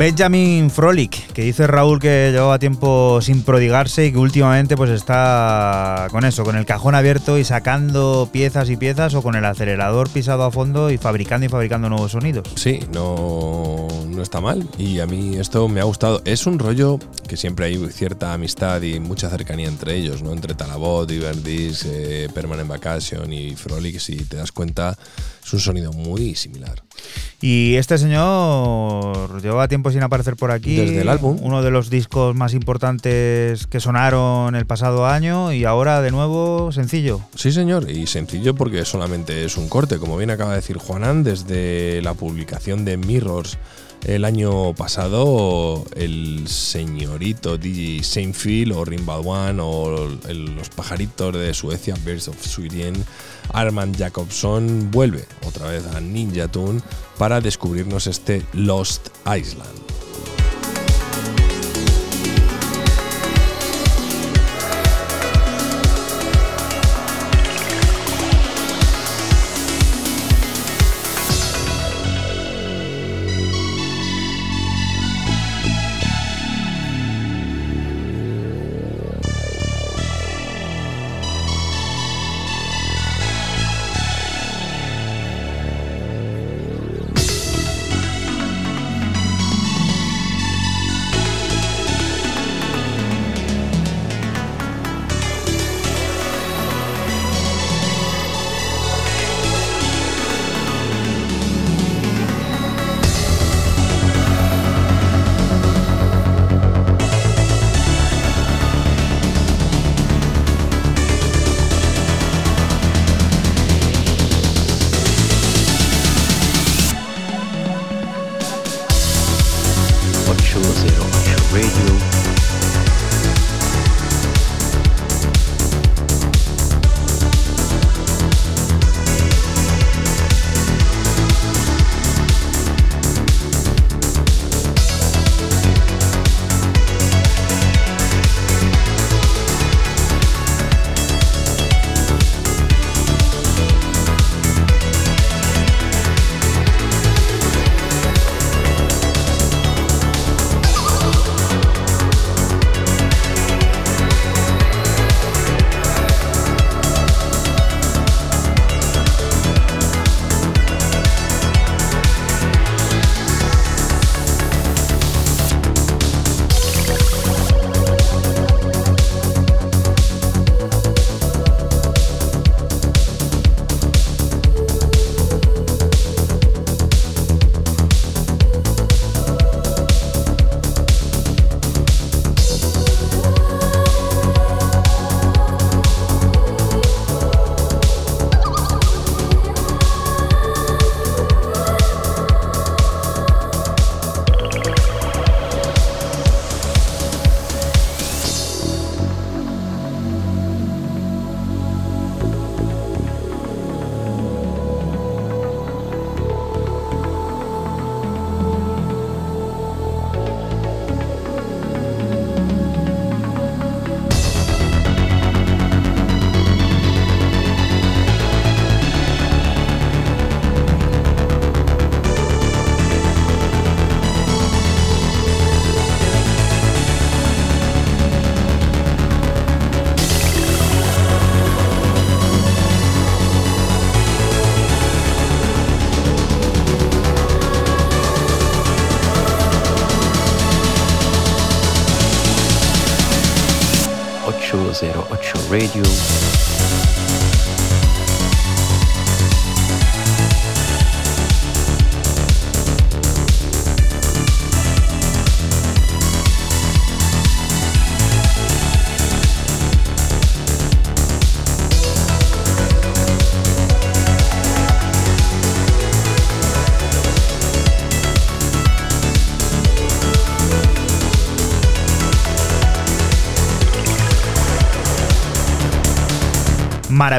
Benjamin 0.00 0.70
Frolic, 0.70 1.29
que 1.40 1.46
dice 1.46 1.66
Raúl 1.66 2.00
que 2.00 2.32
llevaba 2.32 2.58
tiempo 2.58 3.22
sin 3.22 3.42
prodigarse 3.42 4.04
y 4.04 4.12
que 4.12 4.18
últimamente 4.18 4.76
pues 4.76 4.90
está 4.90 6.08
con 6.10 6.26
eso, 6.26 6.44
con 6.44 6.54
el 6.54 6.66
cajón 6.66 6.94
abierto 6.94 7.38
y 7.38 7.44
sacando 7.44 8.28
piezas 8.30 8.68
y 8.68 8.76
piezas 8.76 9.14
o 9.14 9.22
con 9.22 9.34
el 9.36 9.46
acelerador 9.46 10.10
pisado 10.10 10.44
a 10.44 10.50
fondo 10.50 10.90
y 10.90 10.98
fabricando 10.98 11.46
y 11.46 11.48
fabricando 11.48 11.88
nuevos 11.88 12.12
sonidos. 12.12 12.46
Sí, 12.56 12.80
no, 12.92 13.88
no 14.06 14.22
está 14.22 14.42
mal 14.42 14.68
y 14.76 15.00
a 15.00 15.06
mí 15.06 15.36
esto 15.38 15.66
me 15.66 15.80
ha 15.80 15.84
gustado. 15.84 16.20
Es 16.26 16.46
un 16.46 16.58
rollo 16.58 16.98
que 17.26 17.38
siempre 17.38 17.64
hay 17.64 17.88
cierta 17.90 18.34
amistad 18.34 18.82
y 18.82 19.00
mucha 19.00 19.30
cercanía 19.30 19.68
entre 19.68 19.96
ellos, 19.96 20.22
¿no? 20.22 20.34
Entre 20.34 20.54
Talabot, 20.54 21.10
Iberdis, 21.10 21.86
eh, 21.86 22.28
Permanent 22.34 22.68
Vacation 22.68 23.32
y 23.32 23.56
Frolic, 23.56 23.98
si 23.98 24.16
te 24.26 24.36
das 24.36 24.52
cuenta, 24.52 24.98
es 25.42 25.52
un 25.54 25.60
sonido 25.60 25.90
muy 25.94 26.34
similar. 26.34 26.82
Y 27.40 27.76
este 27.76 27.96
señor 27.96 29.40
llevaba 29.40 29.66
tiempo 29.68 29.90
sin 29.90 30.02
aparecer 30.02 30.36
por 30.36 30.50
aquí. 30.50 30.76
Desde 30.76 31.00
el 31.00 31.08
álbum. 31.08 31.29
Uno 31.30 31.62
de 31.62 31.70
los 31.70 31.90
discos 31.90 32.34
más 32.34 32.54
importantes 32.54 33.66
que 33.66 33.80
sonaron 33.80 34.54
el 34.54 34.66
pasado 34.66 35.06
año 35.06 35.52
y 35.52 35.64
ahora 35.64 36.00
de 36.02 36.10
nuevo 36.10 36.72
sencillo. 36.72 37.20
Sí, 37.34 37.52
señor, 37.52 37.90
y 37.90 38.06
sencillo 38.06 38.54
porque 38.54 38.84
solamente 38.84 39.44
es 39.44 39.56
un 39.56 39.68
corte, 39.68 39.98
como 39.98 40.16
bien 40.16 40.30
acaba 40.30 40.50
de 40.50 40.56
decir 40.56 40.78
Juanan, 40.78 41.22
desde 41.22 42.02
la 42.02 42.14
publicación 42.14 42.84
de 42.84 42.96
Mirrors 42.96 43.58
el 44.04 44.24
año 44.24 44.74
pasado, 44.74 45.84
el 45.94 46.48
señorito 46.48 47.58
DJ 47.58 48.02
Seinfeld 48.02 48.72
o 48.72 48.84
Rimbal 48.84 49.22
One 49.24 49.60
o 49.62 50.08
los 50.08 50.68
pajaritos 50.70 51.34
de 51.34 51.52
Suecia, 51.52 51.94
Birds 52.04 52.28
of 52.28 52.42
Sweden, 52.42 52.94
Armand 53.52 53.96
Jacobson 53.96 54.90
vuelve 54.90 55.24
otra 55.46 55.68
vez 55.68 55.86
a 55.86 56.00
Ninja 56.00 56.48
Tune 56.48 56.80
para 57.18 57.40
descubrirnos 57.40 58.06
este 58.06 58.42
Lost 58.54 59.08
Island. 59.26 59.79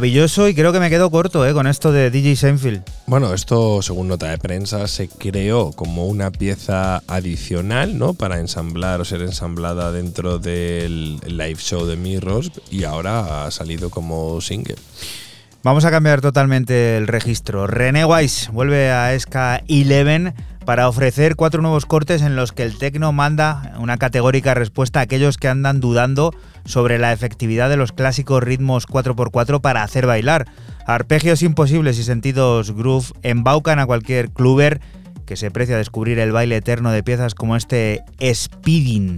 Maravilloso 0.01 0.47
y 0.47 0.55
creo 0.55 0.73
que 0.73 0.79
me 0.79 0.89
quedo 0.89 1.11
corto 1.11 1.47
eh, 1.47 1.53
con 1.53 1.67
esto 1.67 1.91
de 1.91 2.09
DJ 2.09 2.35
Seinfeld. 2.35 2.81
Bueno, 3.05 3.35
esto, 3.35 3.83
según 3.83 4.07
nota 4.07 4.31
de 4.31 4.39
prensa, 4.39 4.87
se 4.87 5.07
creó 5.07 5.73
como 5.73 6.07
una 6.07 6.31
pieza 6.31 7.03
adicional, 7.05 7.99
¿no? 7.99 8.15
Para 8.15 8.39
ensamblar 8.39 8.99
o 8.99 9.05
ser 9.05 9.21
ensamblada 9.21 9.91
dentro 9.91 10.39
del 10.39 11.19
live 11.27 11.59
show 11.59 11.85
de 11.85 11.97
Mirrors 11.97 12.49
y 12.71 12.83
ahora 12.83 13.45
ha 13.45 13.51
salido 13.51 13.91
como 13.91 14.41
single. 14.41 14.73
Vamos 15.61 15.85
a 15.85 15.91
cambiar 15.91 16.19
totalmente 16.19 16.97
el 16.97 17.05
registro. 17.05 17.67
René 17.67 18.03
Weiss 18.03 18.49
vuelve 18.51 18.89
a 18.89 19.15
SK 19.15 19.35
11 19.69 20.33
para 20.65 20.89
ofrecer 20.89 21.35
cuatro 21.35 21.61
nuevos 21.61 21.85
cortes 21.85 22.23
en 22.23 22.35
los 22.35 22.53
que 22.53 22.63
el 22.63 22.79
tecno 22.79 23.11
manda 23.11 23.73
una 23.77 23.97
categórica 23.97 24.55
respuesta 24.55 24.99
a 24.99 25.03
aquellos 25.03 25.37
que 25.37 25.47
andan 25.47 25.79
dudando 25.79 26.33
sobre 26.65 26.97
la 26.97 27.13
efectividad 27.13 27.69
de 27.69 27.77
los 27.77 27.91
clásicos 27.91 28.43
ritmos 28.43 28.87
4x4 28.87 29.61
para 29.61 29.83
hacer 29.83 30.05
bailar. 30.05 30.47
Arpegios 30.85 31.43
imposibles 31.43 31.97
y 31.99 32.03
sentidos 32.03 32.71
groove 32.75 33.13
embaucan 33.23 33.79
a 33.79 33.85
cualquier 33.85 34.29
cluber 34.29 34.81
que 35.25 35.37
se 35.37 35.51
precia 35.51 35.77
descubrir 35.77 36.19
el 36.19 36.31
baile 36.31 36.57
eterno 36.57 36.91
de 36.91 37.03
piezas 37.03 37.35
como 37.35 37.55
este 37.55 38.03
Speeding. 38.21 39.17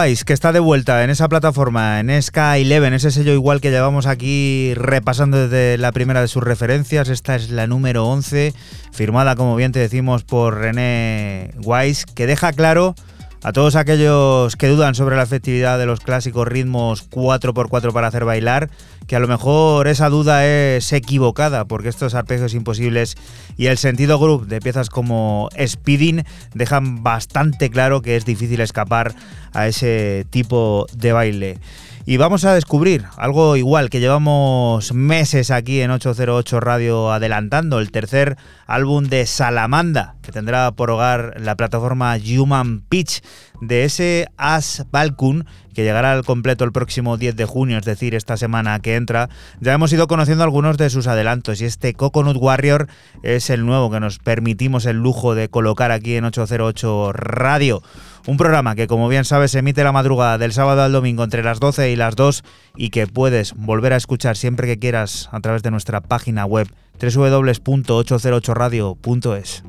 Wise, 0.00 0.24
que 0.24 0.32
está 0.32 0.52
de 0.52 0.60
vuelta 0.60 1.04
en 1.04 1.10
esa 1.10 1.28
plataforma, 1.28 2.00
en 2.00 2.08
SK11, 2.08 2.92
ese 2.94 3.10
sello 3.10 3.32
igual 3.32 3.60
que 3.60 3.70
llevamos 3.70 4.06
aquí 4.06 4.72
repasando 4.74 5.48
desde 5.48 5.78
la 5.78 5.92
primera 5.92 6.20
de 6.20 6.28
sus 6.28 6.42
referencias. 6.42 7.08
Esta 7.08 7.34
es 7.34 7.50
la 7.50 7.66
número 7.66 8.06
11, 8.06 8.54
firmada, 8.92 9.36
como 9.36 9.56
bien 9.56 9.72
te 9.72 9.78
decimos, 9.78 10.24
por 10.24 10.58
René 10.58 11.52
Wise, 11.64 12.04
que 12.14 12.26
deja 12.26 12.52
claro 12.52 12.94
a 13.42 13.52
todos 13.52 13.74
aquellos 13.74 14.56
que 14.56 14.68
dudan 14.68 14.94
sobre 14.94 15.16
la 15.16 15.22
efectividad 15.22 15.78
de 15.78 15.86
los 15.86 16.00
clásicos 16.00 16.46
ritmos 16.46 17.08
4x4 17.08 17.92
para 17.92 18.08
hacer 18.08 18.24
bailar, 18.24 18.70
que 19.06 19.16
a 19.16 19.20
lo 19.20 19.28
mejor 19.28 19.88
esa 19.88 20.08
duda 20.08 20.46
es 20.46 20.92
equivocada, 20.92 21.64
porque 21.64 21.88
estos 21.88 22.14
arpegios 22.14 22.54
imposibles 22.54 23.16
y 23.56 23.66
el 23.66 23.78
sentido 23.78 24.18
groove 24.18 24.46
de 24.46 24.60
piezas 24.60 24.90
como 24.90 25.48
Speeding 25.58 26.24
dejan 26.54 27.02
bastante 27.02 27.70
claro 27.70 28.02
que 28.02 28.16
es 28.16 28.24
difícil 28.24 28.60
escapar 28.60 29.14
a 29.60 29.68
ese 29.68 30.26
tipo 30.30 30.86
de 30.92 31.12
baile. 31.12 31.58
Y 32.06 32.16
vamos 32.16 32.44
a 32.44 32.54
descubrir 32.54 33.04
algo 33.16 33.56
igual 33.56 33.90
que 33.90 34.00
llevamos 34.00 34.92
meses 34.92 35.50
aquí 35.50 35.80
en 35.80 35.90
808 35.90 36.58
Radio 36.58 37.12
adelantando, 37.12 37.78
el 37.78 37.92
tercer 37.92 38.36
álbum 38.66 39.04
de 39.04 39.26
Salamanda, 39.26 40.16
que 40.22 40.32
tendrá 40.32 40.72
por 40.72 40.90
hogar 40.90 41.34
la 41.38 41.56
plataforma 41.56 42.16
Human 42.16 42.80
Pitch, 42.80 43.22
de 43.60 43.84
ese 43.84 44.26
As 44.38 44.86
Balkun 44.90 45.46
que 45.74 45.82
llegará 45.82 46.12
al 46.12 46.24
completo 46.24 46.64
el 46.64 46.72
próximo 46.72 47.16
10 47.16 47.36
de 47.36 47.44
junio, 47.44 47.78
es 47.78 47.84
decir, 47.84 48.14
esta 48.14 48.36
semana 48.36 48.78
que 48.80 48.96
entra, 48.96 49.28
ya 49.60 49.72
hemos 49.72 49.92
ido 49.92 50.06
conociendo 50.06 50.44
algunos 50.44 50.76
de 50.76 50.90
sus 50.90 51.06
adelantos 51.06 51.60
y 51.60 51.64
este 51.64 51.94
Coconut 51.94 52.36
Warrior 52.36 52.88
es 53.22 53.50
el 53.50 53.66
nuevo 53.66 53.90
que 53.90 54.00
nos 54.00 54.18
permitimos 54.18 54.86
el 54.86 54.96
lujo 54.96 55.34
de 55.34 55.48
colocar 55.48 55.92
aquí 55.92 56.16
en 56.16 56.24
808 56.24 57.12
Radio. 57.12 57.82
Un 58.26 58.36
programa 58.36 58.74
que, 58.74 58.86
como 58.86 59.08
bien 59.08 59.24
sabes, 59.24 59.52
se 59.52 59.60
emite 59.60 59.82
la 59.82 59.92
madrugada 59.92 60.36
del 60.36 60.52
sábado 60.52 60.82
al 60.82 60.92
domingo 60.92 61.24
entre 61.24 61.42
las 61.42 61.58
12 61.58 61.90
y 61.90 61.96
las 61.96 62.16
2 62.16 62.44
y 62.76 62.90
que 62.90 63.06
puedes 63.06 63.54
volver 63.54 63.94
a 63.94 63.96
escuchar 63.96 64.36
siempre 64.36 64.66
que 64.66 64.78
quieras 64.78 65.30
a 65.32 65.40
través 65.40 65.62
de 65.62 65.70
nuestra 65.70 66.02
página 66.02 66.44
web 66.44 66.68
www.808radio.es. 67.00 69.62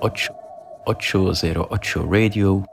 808. 0.00 0.42
808 0.84 2.08
Radio. 2.10 2.64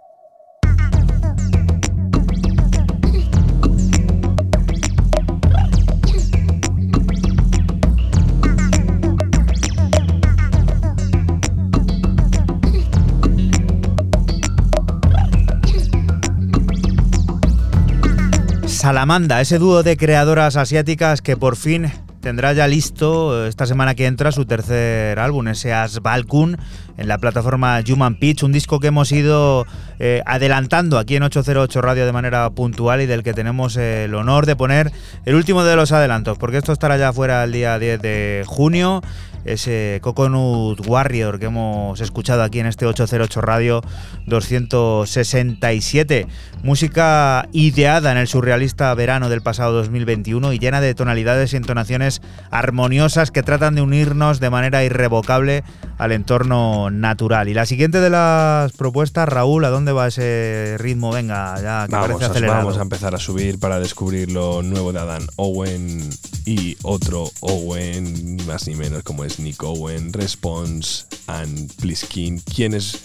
Salamanda, 18.66 19.42
ese 19.42 19.60
dúo 19.60 19.84
de 19.84 19.98
creadoras 19.98 20.56
asiáticas 20.56 21.22
que 21.22 21.36
por 21.38 21.58
fin 21.58 21.92
tendrá 22.22 22.54
ya 22.54 22.68
listo 22.68 23.48
esta 23.48 23.66
semana 23.66 23.96
que 23.96 24.06
entra 24.06 24.32
su 24.32 24.46
tercer 24.46 25.20
álbum, 25.20 25.48
ese 25.48 25.74
As 25.74 26.02
Balkun, 26.02 26.58
en 26.98 27.08
la 27.08 27.18
plataforma 27.18 27.80
Human 27.90 28.16
Pitch, 28.16 28.44
un 28.44 28.52
disco 28.52 28.80
que 28.80 28.88
hemos 28.88 29.12
ido 29.12 29.66
eh, 30.00 30.22
adelantando 30.26 30.98
aquí 30.98 31.16
en 31.16 31.24
808 31.24 31.82
Radio 31.82 32.06
de 32.06 32.12
manera 32.12 32.50
puntual 32.50 33.02
y 33.02 33.06
del 33.06 33.24
que 33.24 33.34
tenemos 33.34 33.78
el 33.78 34.14
honor 34.16 34.46
de 34.46 34.56
poner 34.56 34.92
el 35.26 35.36
último 35.36 35.64
de 35.64 35.76
los 35.76 35.92
adelantos, 35.92 36.38
porque 36.38 36.58
esto 36.58 36.74
estará 36.74 36.98
ya 36.98 37.14
fuera 37.14 37.44
el 37.44 37.52
día 37.52 37.80
10 37.80 38.02
de 38.02 38.44
junio 38.46 39.02
ese 39.46 40.00
Coconut 40.02 40.86
Warrior 40.88 41.40
que 41.40 41.48
hemos 41.48 42.00
escuchado 42.02 42.44
aquí 42.44 42.60
en 42.60 42.66
este 42.66 42.86
808 42.86 43.42
Radio 43.42 43.82
267. 44.26 46.28
Música 46.64 47.48
ideada 47.52 48.12
en 48.12 48.18
el 48.18 48.28
surrealista 48.28 48.94
verano 48.94 49.30
del 49.30 49.42
pasado 49.42 49.74
2021 49.74 50.54
y 50.54 50.60
llena 50.60 50.82
de 50.82 50.96
tonalidades 50.96 51.54
y 51.54 51.58
entonaciones 51.58 52.22
armoniosas 52.52 53.32
que 53.32 53.44
tratan 53.44 53.76
de 53.76 53.82
unirnos 53.82 54.40
de 54.40 54.50
manera 54.50 54.84
irrevocable 54.84 55.64
al 56.00 56.14
entorno 56.14 56.90
natural. 56.90 57.50
Y 57.50 57.54
la 57.54 57.66
siguiente 57.66 58.00
de 58.00 58.10
las 58.10 58.72
propuestas, 58.72 59.28
Raúl, 59.28 59.66
¿a 59.66 59.70
dónde 59.70 59.92
va 59.92 60.08
ese 60.08 60.78
ritmo? 60.80 61.12
Venga, 61.12 61.62
ya 61.62 61.86
que 61.88 61.92
Vamos 61.92 62.08
parece 62.08 62.26
acelerado. 62.26 62.66
vamos 62.66 62.80
a 62.80 62.82
empezar 62.82 63.14
a 63.14 63.20
subir 63.20 63.60
para 63.60 63.80
descubrir 63.80 64.32
lo 64.32 64.64
nuevo 64.64 64.94
de 64.94 65.00
Adam 65.00 65.28
Owen 65.36 66.10
y 66.46 66.78
otro 66.84 67.30
Owen, 67.42 68.38
ni 68.38 68.44
más 68.44 68.66
ni 68.68 68.76
menos 68.76 69.04
como 69.04 69.26
es 69.26 69.40
Nick 69.40 69.62
Owen, 69.62 70.14
Response 70.14 71.04
and 71.28 71.76
Pliskin, 71.76 72.40
quienes 72.40 73.04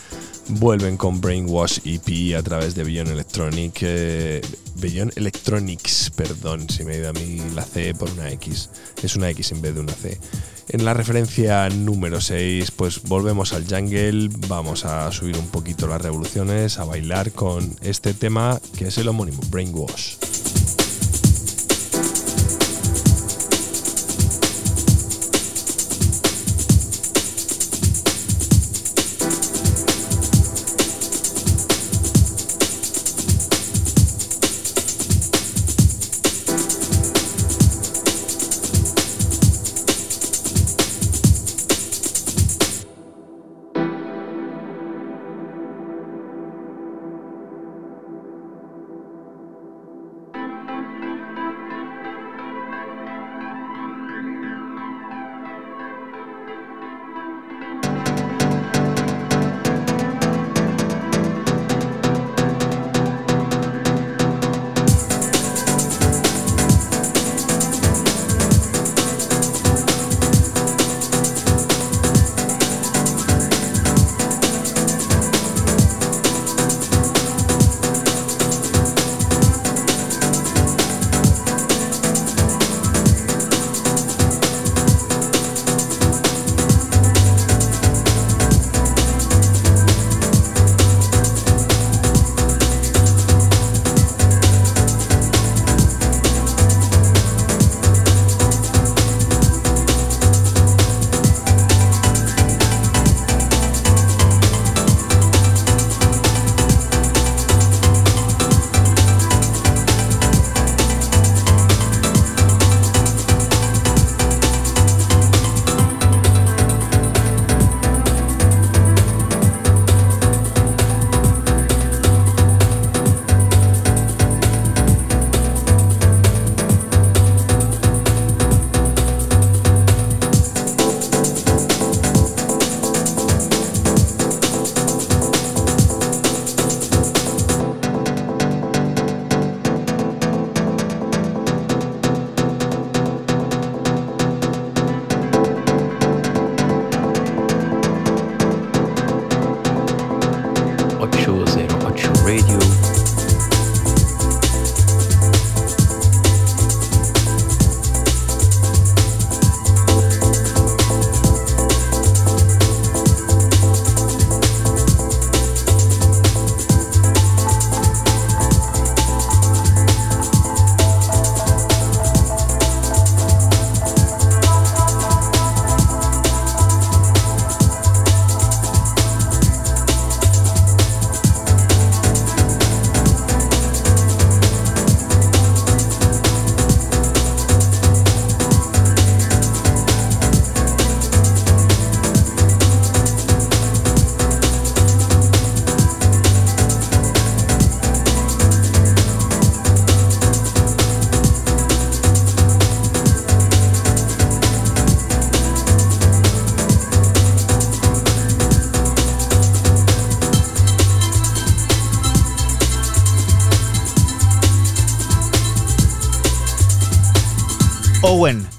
vuelven 0.49 0.97
con 0.97 1.21
Brainwash 1.21 1.81
EP 1.85 2.37
a 2.39 2.43
través 2.45 2.77
de 2.77 2.85
Beyond 2.85 3.11
Electronic, 3.11 3.79
eh, 3.83 4.41
Electronics, 4.87 6.11
perdón, 6.15 6.69
si 6.69 6.85
me 6.85 6.95
he 6.95 6.99
ido 6.99 7.09
a 7.09 7.13
mí 7.15 7.41
la 7.55 7.65
C 7.65 7.95
por 7.95 8.11
una 8.11 8.31
X, 8.33 8.69
es 9.03 9.17
una 9.17 9.31
X 9.31 9.53
en 9.53 9.63
vez 9.63 9.75
de 9.75 9.81
una 9.81 9.95
C. 9.95 10.19
En 10.69 10.85
la 10.85 10.93
referencia 10.93 11.71
número 11.71 12.21
6, 12.21 12.71
pues 12.73 13.03
volvemos 13.03 13.55
al 13.55 13.65
jungle, 13.67 14.29
vamos 14.47 14.85
a 14.85 15.11
subir 15.11 15.39
un 15.39 15.49
poquito 15.49 15.87
las 15.87 16.03
revoluciones, 16.03 16.79
a 16.79 16.85
bailar 16.85 17.33
con 17.33 17.75
este 17.81 18.13
tema 18.13 18.61
que 18.77 18.89
es 18.89 18.99
el 18.99 19.09
homónimo, 19.09 19.41
Brainwash. 19.49 20.17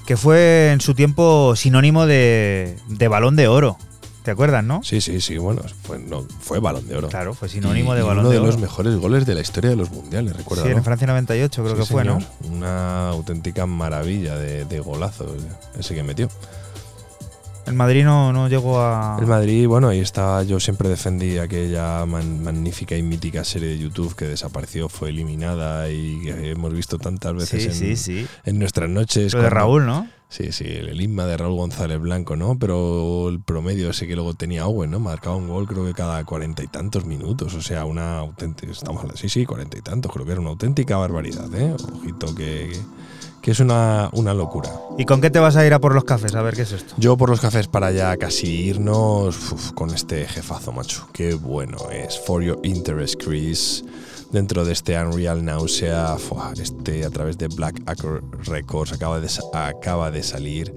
Que 0.06 0.16
fue 0.16 0.70
en 0.72 0.80
su 0.80 0.94
tiempo 0.94 1.54
sinónimo 1.56 2.06
de, 2.06 2.76
de 2.88 3.08
balón 3.08 3.36
de 3.36 3.48
oro. 3.48 3.76
¿Te 4.22 4.32
acuerdas, 4.32 4.64
no? 4.64 4.82
Sí, 4.82 5.00
sí, 5.00 5.20
sí, 5.20 5.38
bueno, 5.38 5.62
fue, 5.84 6.00
no, 6.00 6.26
fue 6.40 6.58
balón 6.58 6.88
de 6.88 6.96
oro. 6.96 7.08
Claro, 7.08 7.32
fue 7.32 7.48
sinónimo 7.48 7.92
Y- 7.92 7.96
de 7.98 8.02
y 8.02 8.06
balón 8.06 8.20
uno 8.24 8.30
de 8.30 8.36
de 8.40 8.44
los 8.44 8.54
oro. 8.56 8.62
mejores 8.62 8.96
goles 8.96 9.24
de 9.24 9.34
la 9.36 9.40
historia 9.40 9.70
de 9.70 9.76
los 9.76 9.90
mundiales, 9.92 10.36
recuerda. 10.36 10.64
Sí, 10.64 10.70
en 10.70 10.82
Francia 10.82 11.06
98 11.06 11.62
creo 11.62 11.74
Sí, 11.76 11.80
que 11.82 11.86
fue, 11.86 12.04
¿no? 12.04 12.18
Una 12.50 13.10
auténtica 13.10 13.66
maravilla 13.66 14.36
de, 14.36 14.64
de 14.64 14.80
golazo 14.80 15.26
ese 15.78 15.94
que 15.94 16.02
metió. 16.02 16.28
El 17.66 17.74
Madrid 17.74 18.04
no, 18.04 18.32
no 18.32 18.48
llegó 18.48 18.80
a. 18.80 19.16
El 19.20 19.26
Madrid, 19.26 19.66
bueno, 19.66 19.88
ahí 19.88 19.98
está, 19.98 20.42
yo 20.44 20.60
siempre 20.60 20.88
defendí 20.88 21.38
aquella 21.38 22.06
man- 22.06 22.42
magnífica 22.42 22.96
y 22.96 23.02
mítica 23.02 23.42
serie 23.44 23.68
de 23.70 23.78
YouTube 23.78 24.14
que 24.14 24.24
desapareció, 24.26 24.88
fue 24.88 25.08
eliminada 25.08 25.90
y 25.90 26.20
que 26.22 26.50
hemos 26.50 26.72
visto 26.72 26.98
tantas 26.98 27.34
veces 27.34 27.62
Sí, 27.62 27.68
en, 27.68 27.74
sí, 27.74 27.96
sí. 27.96 28.26
en 28.44 28.58
nuestras 28.60 28.88
noches. 28.88 29.34
Lo 29.34 29.42
de 29.42 29.50
Raúl, 29.50 29.84
¿no? 29.84 30.08
Sí, 30.28 30.50
sí, 30.50 30.64
el 30.64 31.00
himna 31.00 31.24
de 31.26 31.36
Raúl 31.36 31.54
González 31.56 32.00
Blanco, 32.00 32.34
¿no? 32.34 32.58
Pero 32.58 33.28
el 33.28 33.40
promedio 33.40 33.90
ese 33.90 34.08
que 34.08 34.16
luego 34.16 34.34
tenía 34.34 34.66
Owen, 34.66 34.90
¿no? 34.90 34.98
Marcaba 34.98 35.36
un 35.36 35.46
gol 35.48 35.68
creo 35.68 35.84
que 35.84 35.92
cada 35.94 36.24
cuarenta 36.24 36.64
y 36.64 36.66
tantos 36.66 37.04
minutos, 37.04 37.54
o 37.54 37.62
sea, 37.62 37.84
una 37.84 38.18
auténtica, 38.18 38.72
estamos 38.72 39.00
hablando, 39.02 39.20
sí, 39.20 39.28
sí, 39.28 39.46
cuarenta 39.46 39.78
y 39.78 39.82
tantos, 39.82 40.12
creo 40.12 40.24
que 40.26 40.32
era 40.32 40.40
una 40.40 40.50
auténtica 40.50 40.96
barbaridad, 40.96 41.52
¿eh? 41.54 41.74
Ojito 42.00 42.34
que, 42.34 42.70
que, 42.72 42.78
que 43.46 43.52
es 43.52 43.60
una, 43.60 44.10
una 44.12 44.34
locura. 44.34 44.72
¿Y 44.98 45.04
con 45.04 45.20
qué 45.20 45.30
te 45.30 45.38
vas 45.38 45.54
a 45.54 45.64
ir 45.64 45.72
a 45.72 45.78
por 45.78 45.94
los 45.94 46.02
cafés? 46.02 46.34
A 46.34 46.42
ver 46.42 46.56
qué 46.56 46.62
es 46.62 46.72
esto. 46.72 46.94
Yo 46.96 47.16
por 47.16 47.30
los 47.30 47.40
cafés 47.40 47.68
para 47.68 47.92
ya 47.92 48.16
casi 48.16 48.48
irnos 48.48 49.52
uf, 49.52 49.70
con 49.70 49.94
este 49.94 50.26
jefazo, 50.26 50.72
macho. 50.72 51.08
Qué 51.12 51.34
bueno 51.34 51.76
es. 51.92 52.18
For 52.18 52.42
Your 52.42 52.58
Interest, 52.64 53.14
Chris. 53.24 53.84
Dentro 54.32 54.64
de 54.64 54.72
este 54.72 55.00
Unreal 55.00 55.44
Nausea, 55.44 56.16
este 56.60 57.04
a 57.04 57.10
través 57.10 57.38
de 57.38 57.46
Black 57.46 57.80
Acre 57.86 58.20
Records 58.46 58.92
acaba 58.92 59.20
de, 59.20 59.28
acaba 59.52 60.10
de 60.10 60.24
salir. 60.24 60.74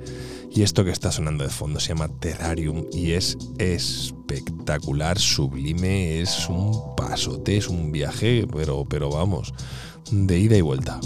Y 0.51 0.61
esto 0.61 0.85
que 0.85 0.91
está 0.91 1.11
sonando 1.11 1.43
de 1.43 1.49
fondo 1.49 1.79
se 1.79 1.87
llama 1.87 2.07
Terrarium 2.19 2.85
y 2.91 3.13
es 3.13 3.35
espectacular, 3.57 5.17
sublime, 5.17 6.21
es 6.21 6.47
un 6.47 6.95
pasote, 6.95 7.57
es 7.57 7.67
un 7.67 7.91
viaje, 7.91 8.45
pero, 8.53 8.85
pero 8.87 9.09
vamos, 9.09 9.55
de 10.11 10.37
ida 10.37 10.55
y 10.55 10.61
vuelta. 10.61 10.99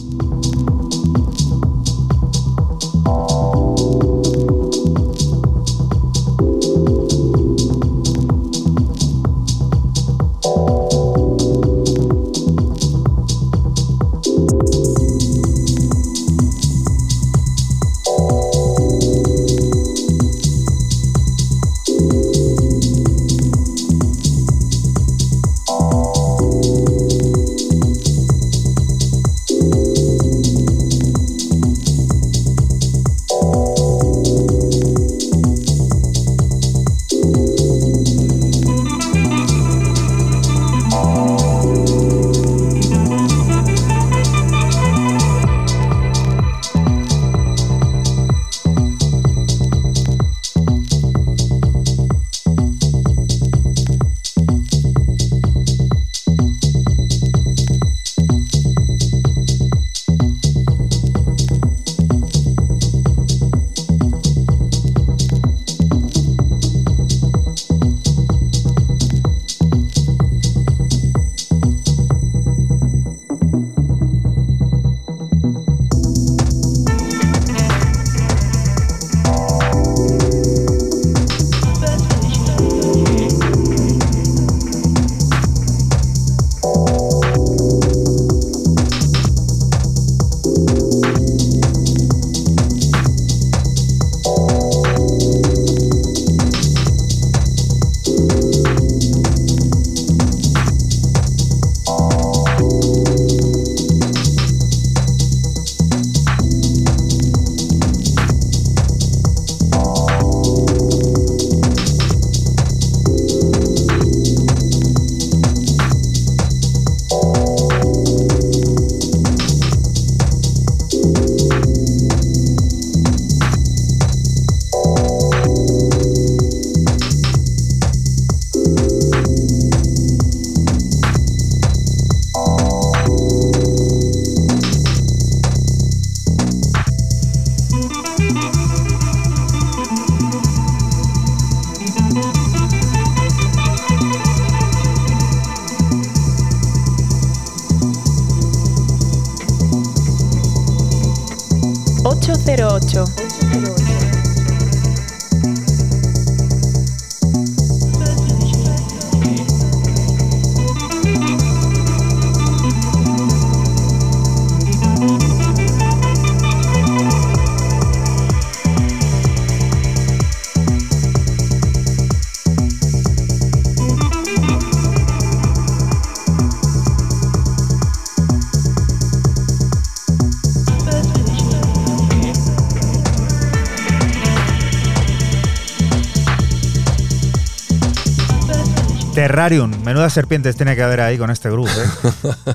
Terrarium, 189.44 189.84
menudas 189.84 190.14
serpientes 190.14 190.56
tiene 190.56 190.74
que 190.74 190.84
haber 190.84 191.02
ahí 191.02 191.18
con 191.18 191.30
este 191.30 191.52
grupo, 191.52 191.70
¿eh? 191.70 192.54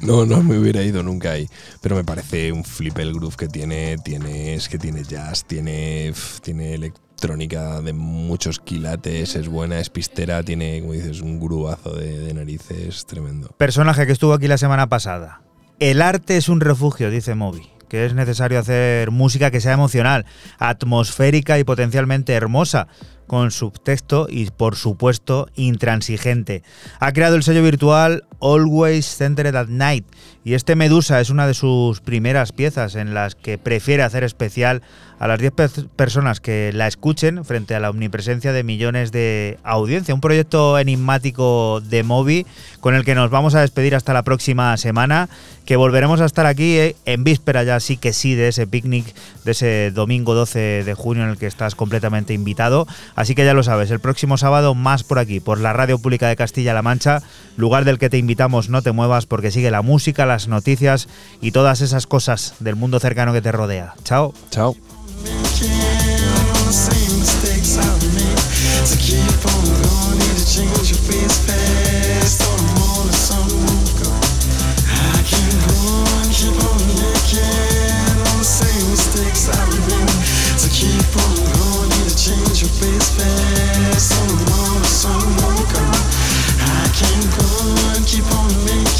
No, 0.02 0.26
no 0.26 0.42
me 0.42 0.58
hubiera 0.58 0.82
ido 0.82 1.04
nunca 1.04 1.30
ahí. 1.30 1.48
Pero 1.80 1.94
me 1.94 2.02
parece 2.02 2.50
un 2.50 2.64
flip 2.64 2.98
el 2.98 3.14
groove 3.14 3.36
que 3.36 3.46
tiene. 3.46 3.96
Tiene, 3.98 4.54
es 4.54 4.68
que 4.68 4.76
tiene 4.76 5.04
jazz, 5.04 5.44
tiene, 5.44 6.12
tiene 6.42 6.74
electrónica 6.74 7.80
de 7.80 7.92
muchos 7.92 8.58
quilates, 8.58 9.36
es 9.36 9.46
buena, 9.46 9.78
es 9.78 9.88
pistera, 9.88 10.42
tiene, 10.42 10.80
como 10.80 10.94
dices, 10.94 11.20
un 11.20 11.38
grubazo 11.38 11.94
de, 11.94 12.18
de 12.18 12.34
narices 12.34 13.06
tremendo. 13.06 13.54
Personaje 13.56 14.04
que 14.04 14.12
estuvo 14.12 14.32
aquí 14.32 14.48
la 14.48 14.58
semana 14.58 14.88
pasada. 14.88 15.42
El 15.78 16.02
arte 16.02 16.36
es 16.36 16.48
un 16.48 16.58
refugio, 16.58 17.08
dice 17.08 17.36
Moby, 17.36 17.68
que 17.88 18.06
es 18.06 18.14
necesario 18.14 18.58
hacer 18.58 19.10
música 19.10 19.50
que 19.50 19.60
sea 19.60 19.72
emocional, 19.72 20.26
atmosférica 20.58 21.58
y 21.58 21.64
potencialmente 21.64 22.32
hermosa, 22.32 22.88
con 23.26 23.50
subtexto 23.50 24.26
y, 24.28 24.50
por 24.50 24.76
supuesto, 24.76 25.48
intransigente. 25.54 26.62
Ha 27.00 27.12
creado 27.12 27.36
el 27.36 27.42
sello 27.42 27.62
virtual 27.62 28.24
Always 28.44 29.06
Centered 29.06 29.56
at 29.56 29.68
Night. 29.68 30.04
Y 30.44 30.52
este 30.52 30.76
Medusa 30.76 31.20
es 31.22 31.30
una 31.30 31.46
de 31.46 31.54
sus 31.54 32.00
primeras 32.00 32.52
piezas 32.52 32.94
en 32.94 33.14
las 33.14 33.34
que 33.34 33.56
prefiere 33.56 34.02
hacer 34.02 34.22
especial 34.24 34.82
a 35.18 35.26
las 35.26 35.38
10 35.38 35.52
personas 35.96 36.40
que 36.40 36.70
la 36.74 36.86
escuchen 36.86 37.46
frente 37.46 37.74
a 37.74 37.80
la 37.80 37.88
omnipresencia 37.88 38.52
de 38.52 38.62
millones 38.62 39.10
de 39.10 39.58
audiencia. 39.62 40.14
Un 40.14 40.20
proyecto 40.20 40.78
enigmático 40.78 41.80
de 41.80 42.02
Moby 42.02 42.46
con 42.80 42.94
el 42.94 43.04
que 43.06 43.14
nos 43.14 43.30
vamos 43.30 43.54
a 43.54 43.62
despedir 43.62 43.94
hasta 43.94 44.12
la 44.12 44.22
próxima 44.22 44.76
semana, 44.76 45.30
que 45.64 45.76
volveremos 45.76 46.20
a 46.20 46.26
estar 46.26 46.44
aquí 46.44 46.76
eh, 46.76 46.96
en 47.06 47.24
víspera 47.24 47.62
ya 47.62 47.80
sí 47.80 47.96
que 47.96 48.12
sí 48.12 48.34
de 48.34 48.48
ese 48.48 48.66
picnic 48.66 49.14
de 49.44 49.52
ese 49.52 49.90
domingo 49.92 50.34
12 50.34 50.84
de 50.84 50.94
junio 50.94 51.22
en 51.24 51.30
el 51.30 51.38
que 51.38 51.46
estás 51.46 51.74
completamente 51.74 52.34
invitado. 52.34 52.86
Así 53.14 53.34
que 53.34 53.46
ya 53.46 53.54
lo 53.54 53.62
sabes, 53.62 53.90
el 53.90 54.00
próximo 54.00 54.36
sábado 54.36 54.74
más 54.74 55.04
por 55.04 55.18
aquí, 55.18 55.40
por 55.40 55.58
la 55.58 55.72
Radio 55.72 55.98
Pública 55.98 56.28
de 56.28 56.36
Castilla-La 56.36 56.82
Mancha, 56.82 57.22
lugar 57.56 57.84
del 57.84 57.98
que 57.98 58.10
te 58.10 58.18
invitamos, 58.18 58.33
no 58.68 58.82
te 58.82 58.92
muevas 58.92 59.26
porque 59.26 59.50
sigue 59.50 59.70
la 59.70 59.82
música, 59.82 60.26
las 60.26 60.48
noticias 60.48 61.08
y 61.40 61.52
todas 61.52 61.80
esas 61.80 62.06
cosas 62.06 62.54
del 62.60 62.76
mundo 62.76 63.00
cercano 63.00 63.32
que 63.32 63.40
te 63.40 63.52
rodea. 63.52 63.94
Chao. 64.04 64.34
Chao. 64.50 64.76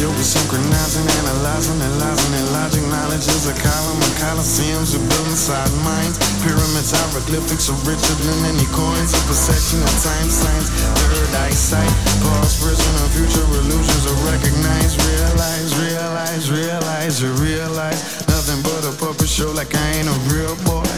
you'll 0.00 0.16
be 0.16 0.24
synchronizing, 0.24 1.04
analyzing, 1.20 1.76
analyzing, 1.76 2.32
and 2.32 2.48
logic. 2.56 2.80
Knowledge 2.88 3.28
is 3.28 3.44
a 3.52 3.54
column 3.60 4.00
of 4.00 4.12
coliseums 4.16 4.96
we 4.96 5.04
build 5.04 5.28
inside 5.28 5.68
minds. 5.84 6.16
Pyramids, 6.40 6.90
hieroglyphics 6.96 7.68
are 7.68 7.76
richer 7.84 8.16
than 8.24 8.40
any 8.48 8.64
coins. 8.72 9.12
A 9.12 9.20
perception 9.28 9.84
of 9.84 9.92
time 10.00 10.30
signs, 10.32 10.72
third 10.96 11.30
eyesight. 11.44 11.92
Past, 12.24 12.64
present, 12.64 12.94
and 13.04 13.12
future 13.12 13.44
illusions 13.44 14.04
are 14.08 14.20
recognized. 14.24 14.96
Realize, 15.04 15.70
realize, 15.76 16.44
realize, 16.48 17.14
you 17.20 17.30
realize. 17.36 18.00
Nothing 18.24 18.64
but 18.64 18.80
a 18.88 18.92
puppet 18.96 19.28
show 19.28 19.52
like 19.52 19.76
I 19.76 19.84
ain't 20.00 20.08
a 20.08 20.16
real 20.32 20.56
boy. 20.64 20.88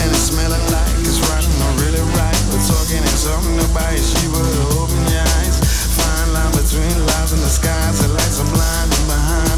And 0.00 0.08
it's 0.08 0.32
smelling 0.32 0.64
like 0.72 0.96
it's 1.04 1.20
right, 1.28 1.44
not 1.60 1.72
really 1.84 2.04
right. 2.16 2.40
But 2.48 2.64
talking 2.64 3.04
and 3.04 3.18
something 3.20 3.60
buy, 3.76 4.00
she 4.00 4.24
would 4.32 4.56
open 4.80 5.04
your 5.12 5.28
eyes. 5.44 5.60
Fine 5.92 6.32
line 6.32 6.52
between 6.56 6.96
lies 7.04 7.32
and 7.36 7.42
the 7.44 7.52
skies. 7.52 7.76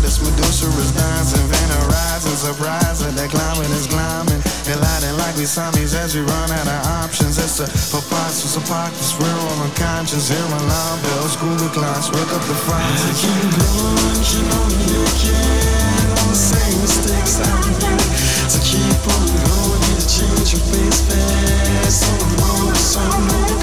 Us. 0.09 0.17
Medusa 0.25 0.67
is 0.81 0.91
dancing, 0.97 1.45
Van 1.53 1.71
horizon, 1.77 2.33
surprise 2.33 3.05
that 3.05 3.29
climbing 3.29 3.71
is 3.77 3.87
climbing. 3.87 4.41
Eliding 4.65 5.17
like 5.21 5.37
we 5.37 5.45
zombies 5.45 5.93
as 5.95 6.17
we 6.17 6.23
run 6.25 6.49
out 6.51 6.69
of 6.69 6.81
options. 7.05 7.37
It's 7.37 7.61
a 7.61 7.69
preposterous 7.93 8.57
apocalypse. 8.57 9.13
We're 9.21 9.29
all 9.29 9.61
unconscious. 9.69 10.33
Hear 10.33 10.41
alarm 10.41 10.99
bells, 11.05 11.33
school 11.37 11.57
declines, 11.61 12.09
wake 12.09 12.33
up 12.33 12.45
the 12.49 12.57
frogs. 12.65 13.03
I 13.05 13.13
keep 13.21 13.49
going, 13.61 14.21
keep 14.25 14.49
on 14.57 14.73
looking. 14.89 16.09
All 16.17 16.29
the 16.33 16.41
same 16.41 16.79
mistakes 16.81 17.45
I 17.45 17.53
made. 17.77 18.09
So 18.49 18.59
keep 18.65 19.05
on 19.13 19.25
going, 19.29 19.81
need 19.85 20.01
to 20.01 20.09
change 20.09 20.49
your 20.57 20.65
face 20.73 21.01
fast. 21.05 22.01
So 22.01 22.13
long, 22.41 22.73
so 22.75 23.05
long, 23.05 23.61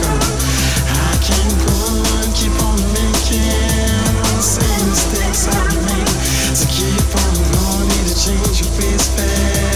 I 0.93 1.11
keep 1.25 1.53
going, 1.65 2.29
keep 2.37 2.55
on 2.61 2.77
making 2.93 4.13
all 4.21 4.37
the 4.37 4.45
same 4.45 4.85
mistakes 4.93 5.49
I 5.49 5.57
made. 5.85 6.04
Keep 6.75 7.15
on 7.15 7.35
wanting 7.53 8.05
to 8.05 8.13
change 8.19 8.59
your 8.59 8.69
face 8.71 9.07
back. 9.15 9.74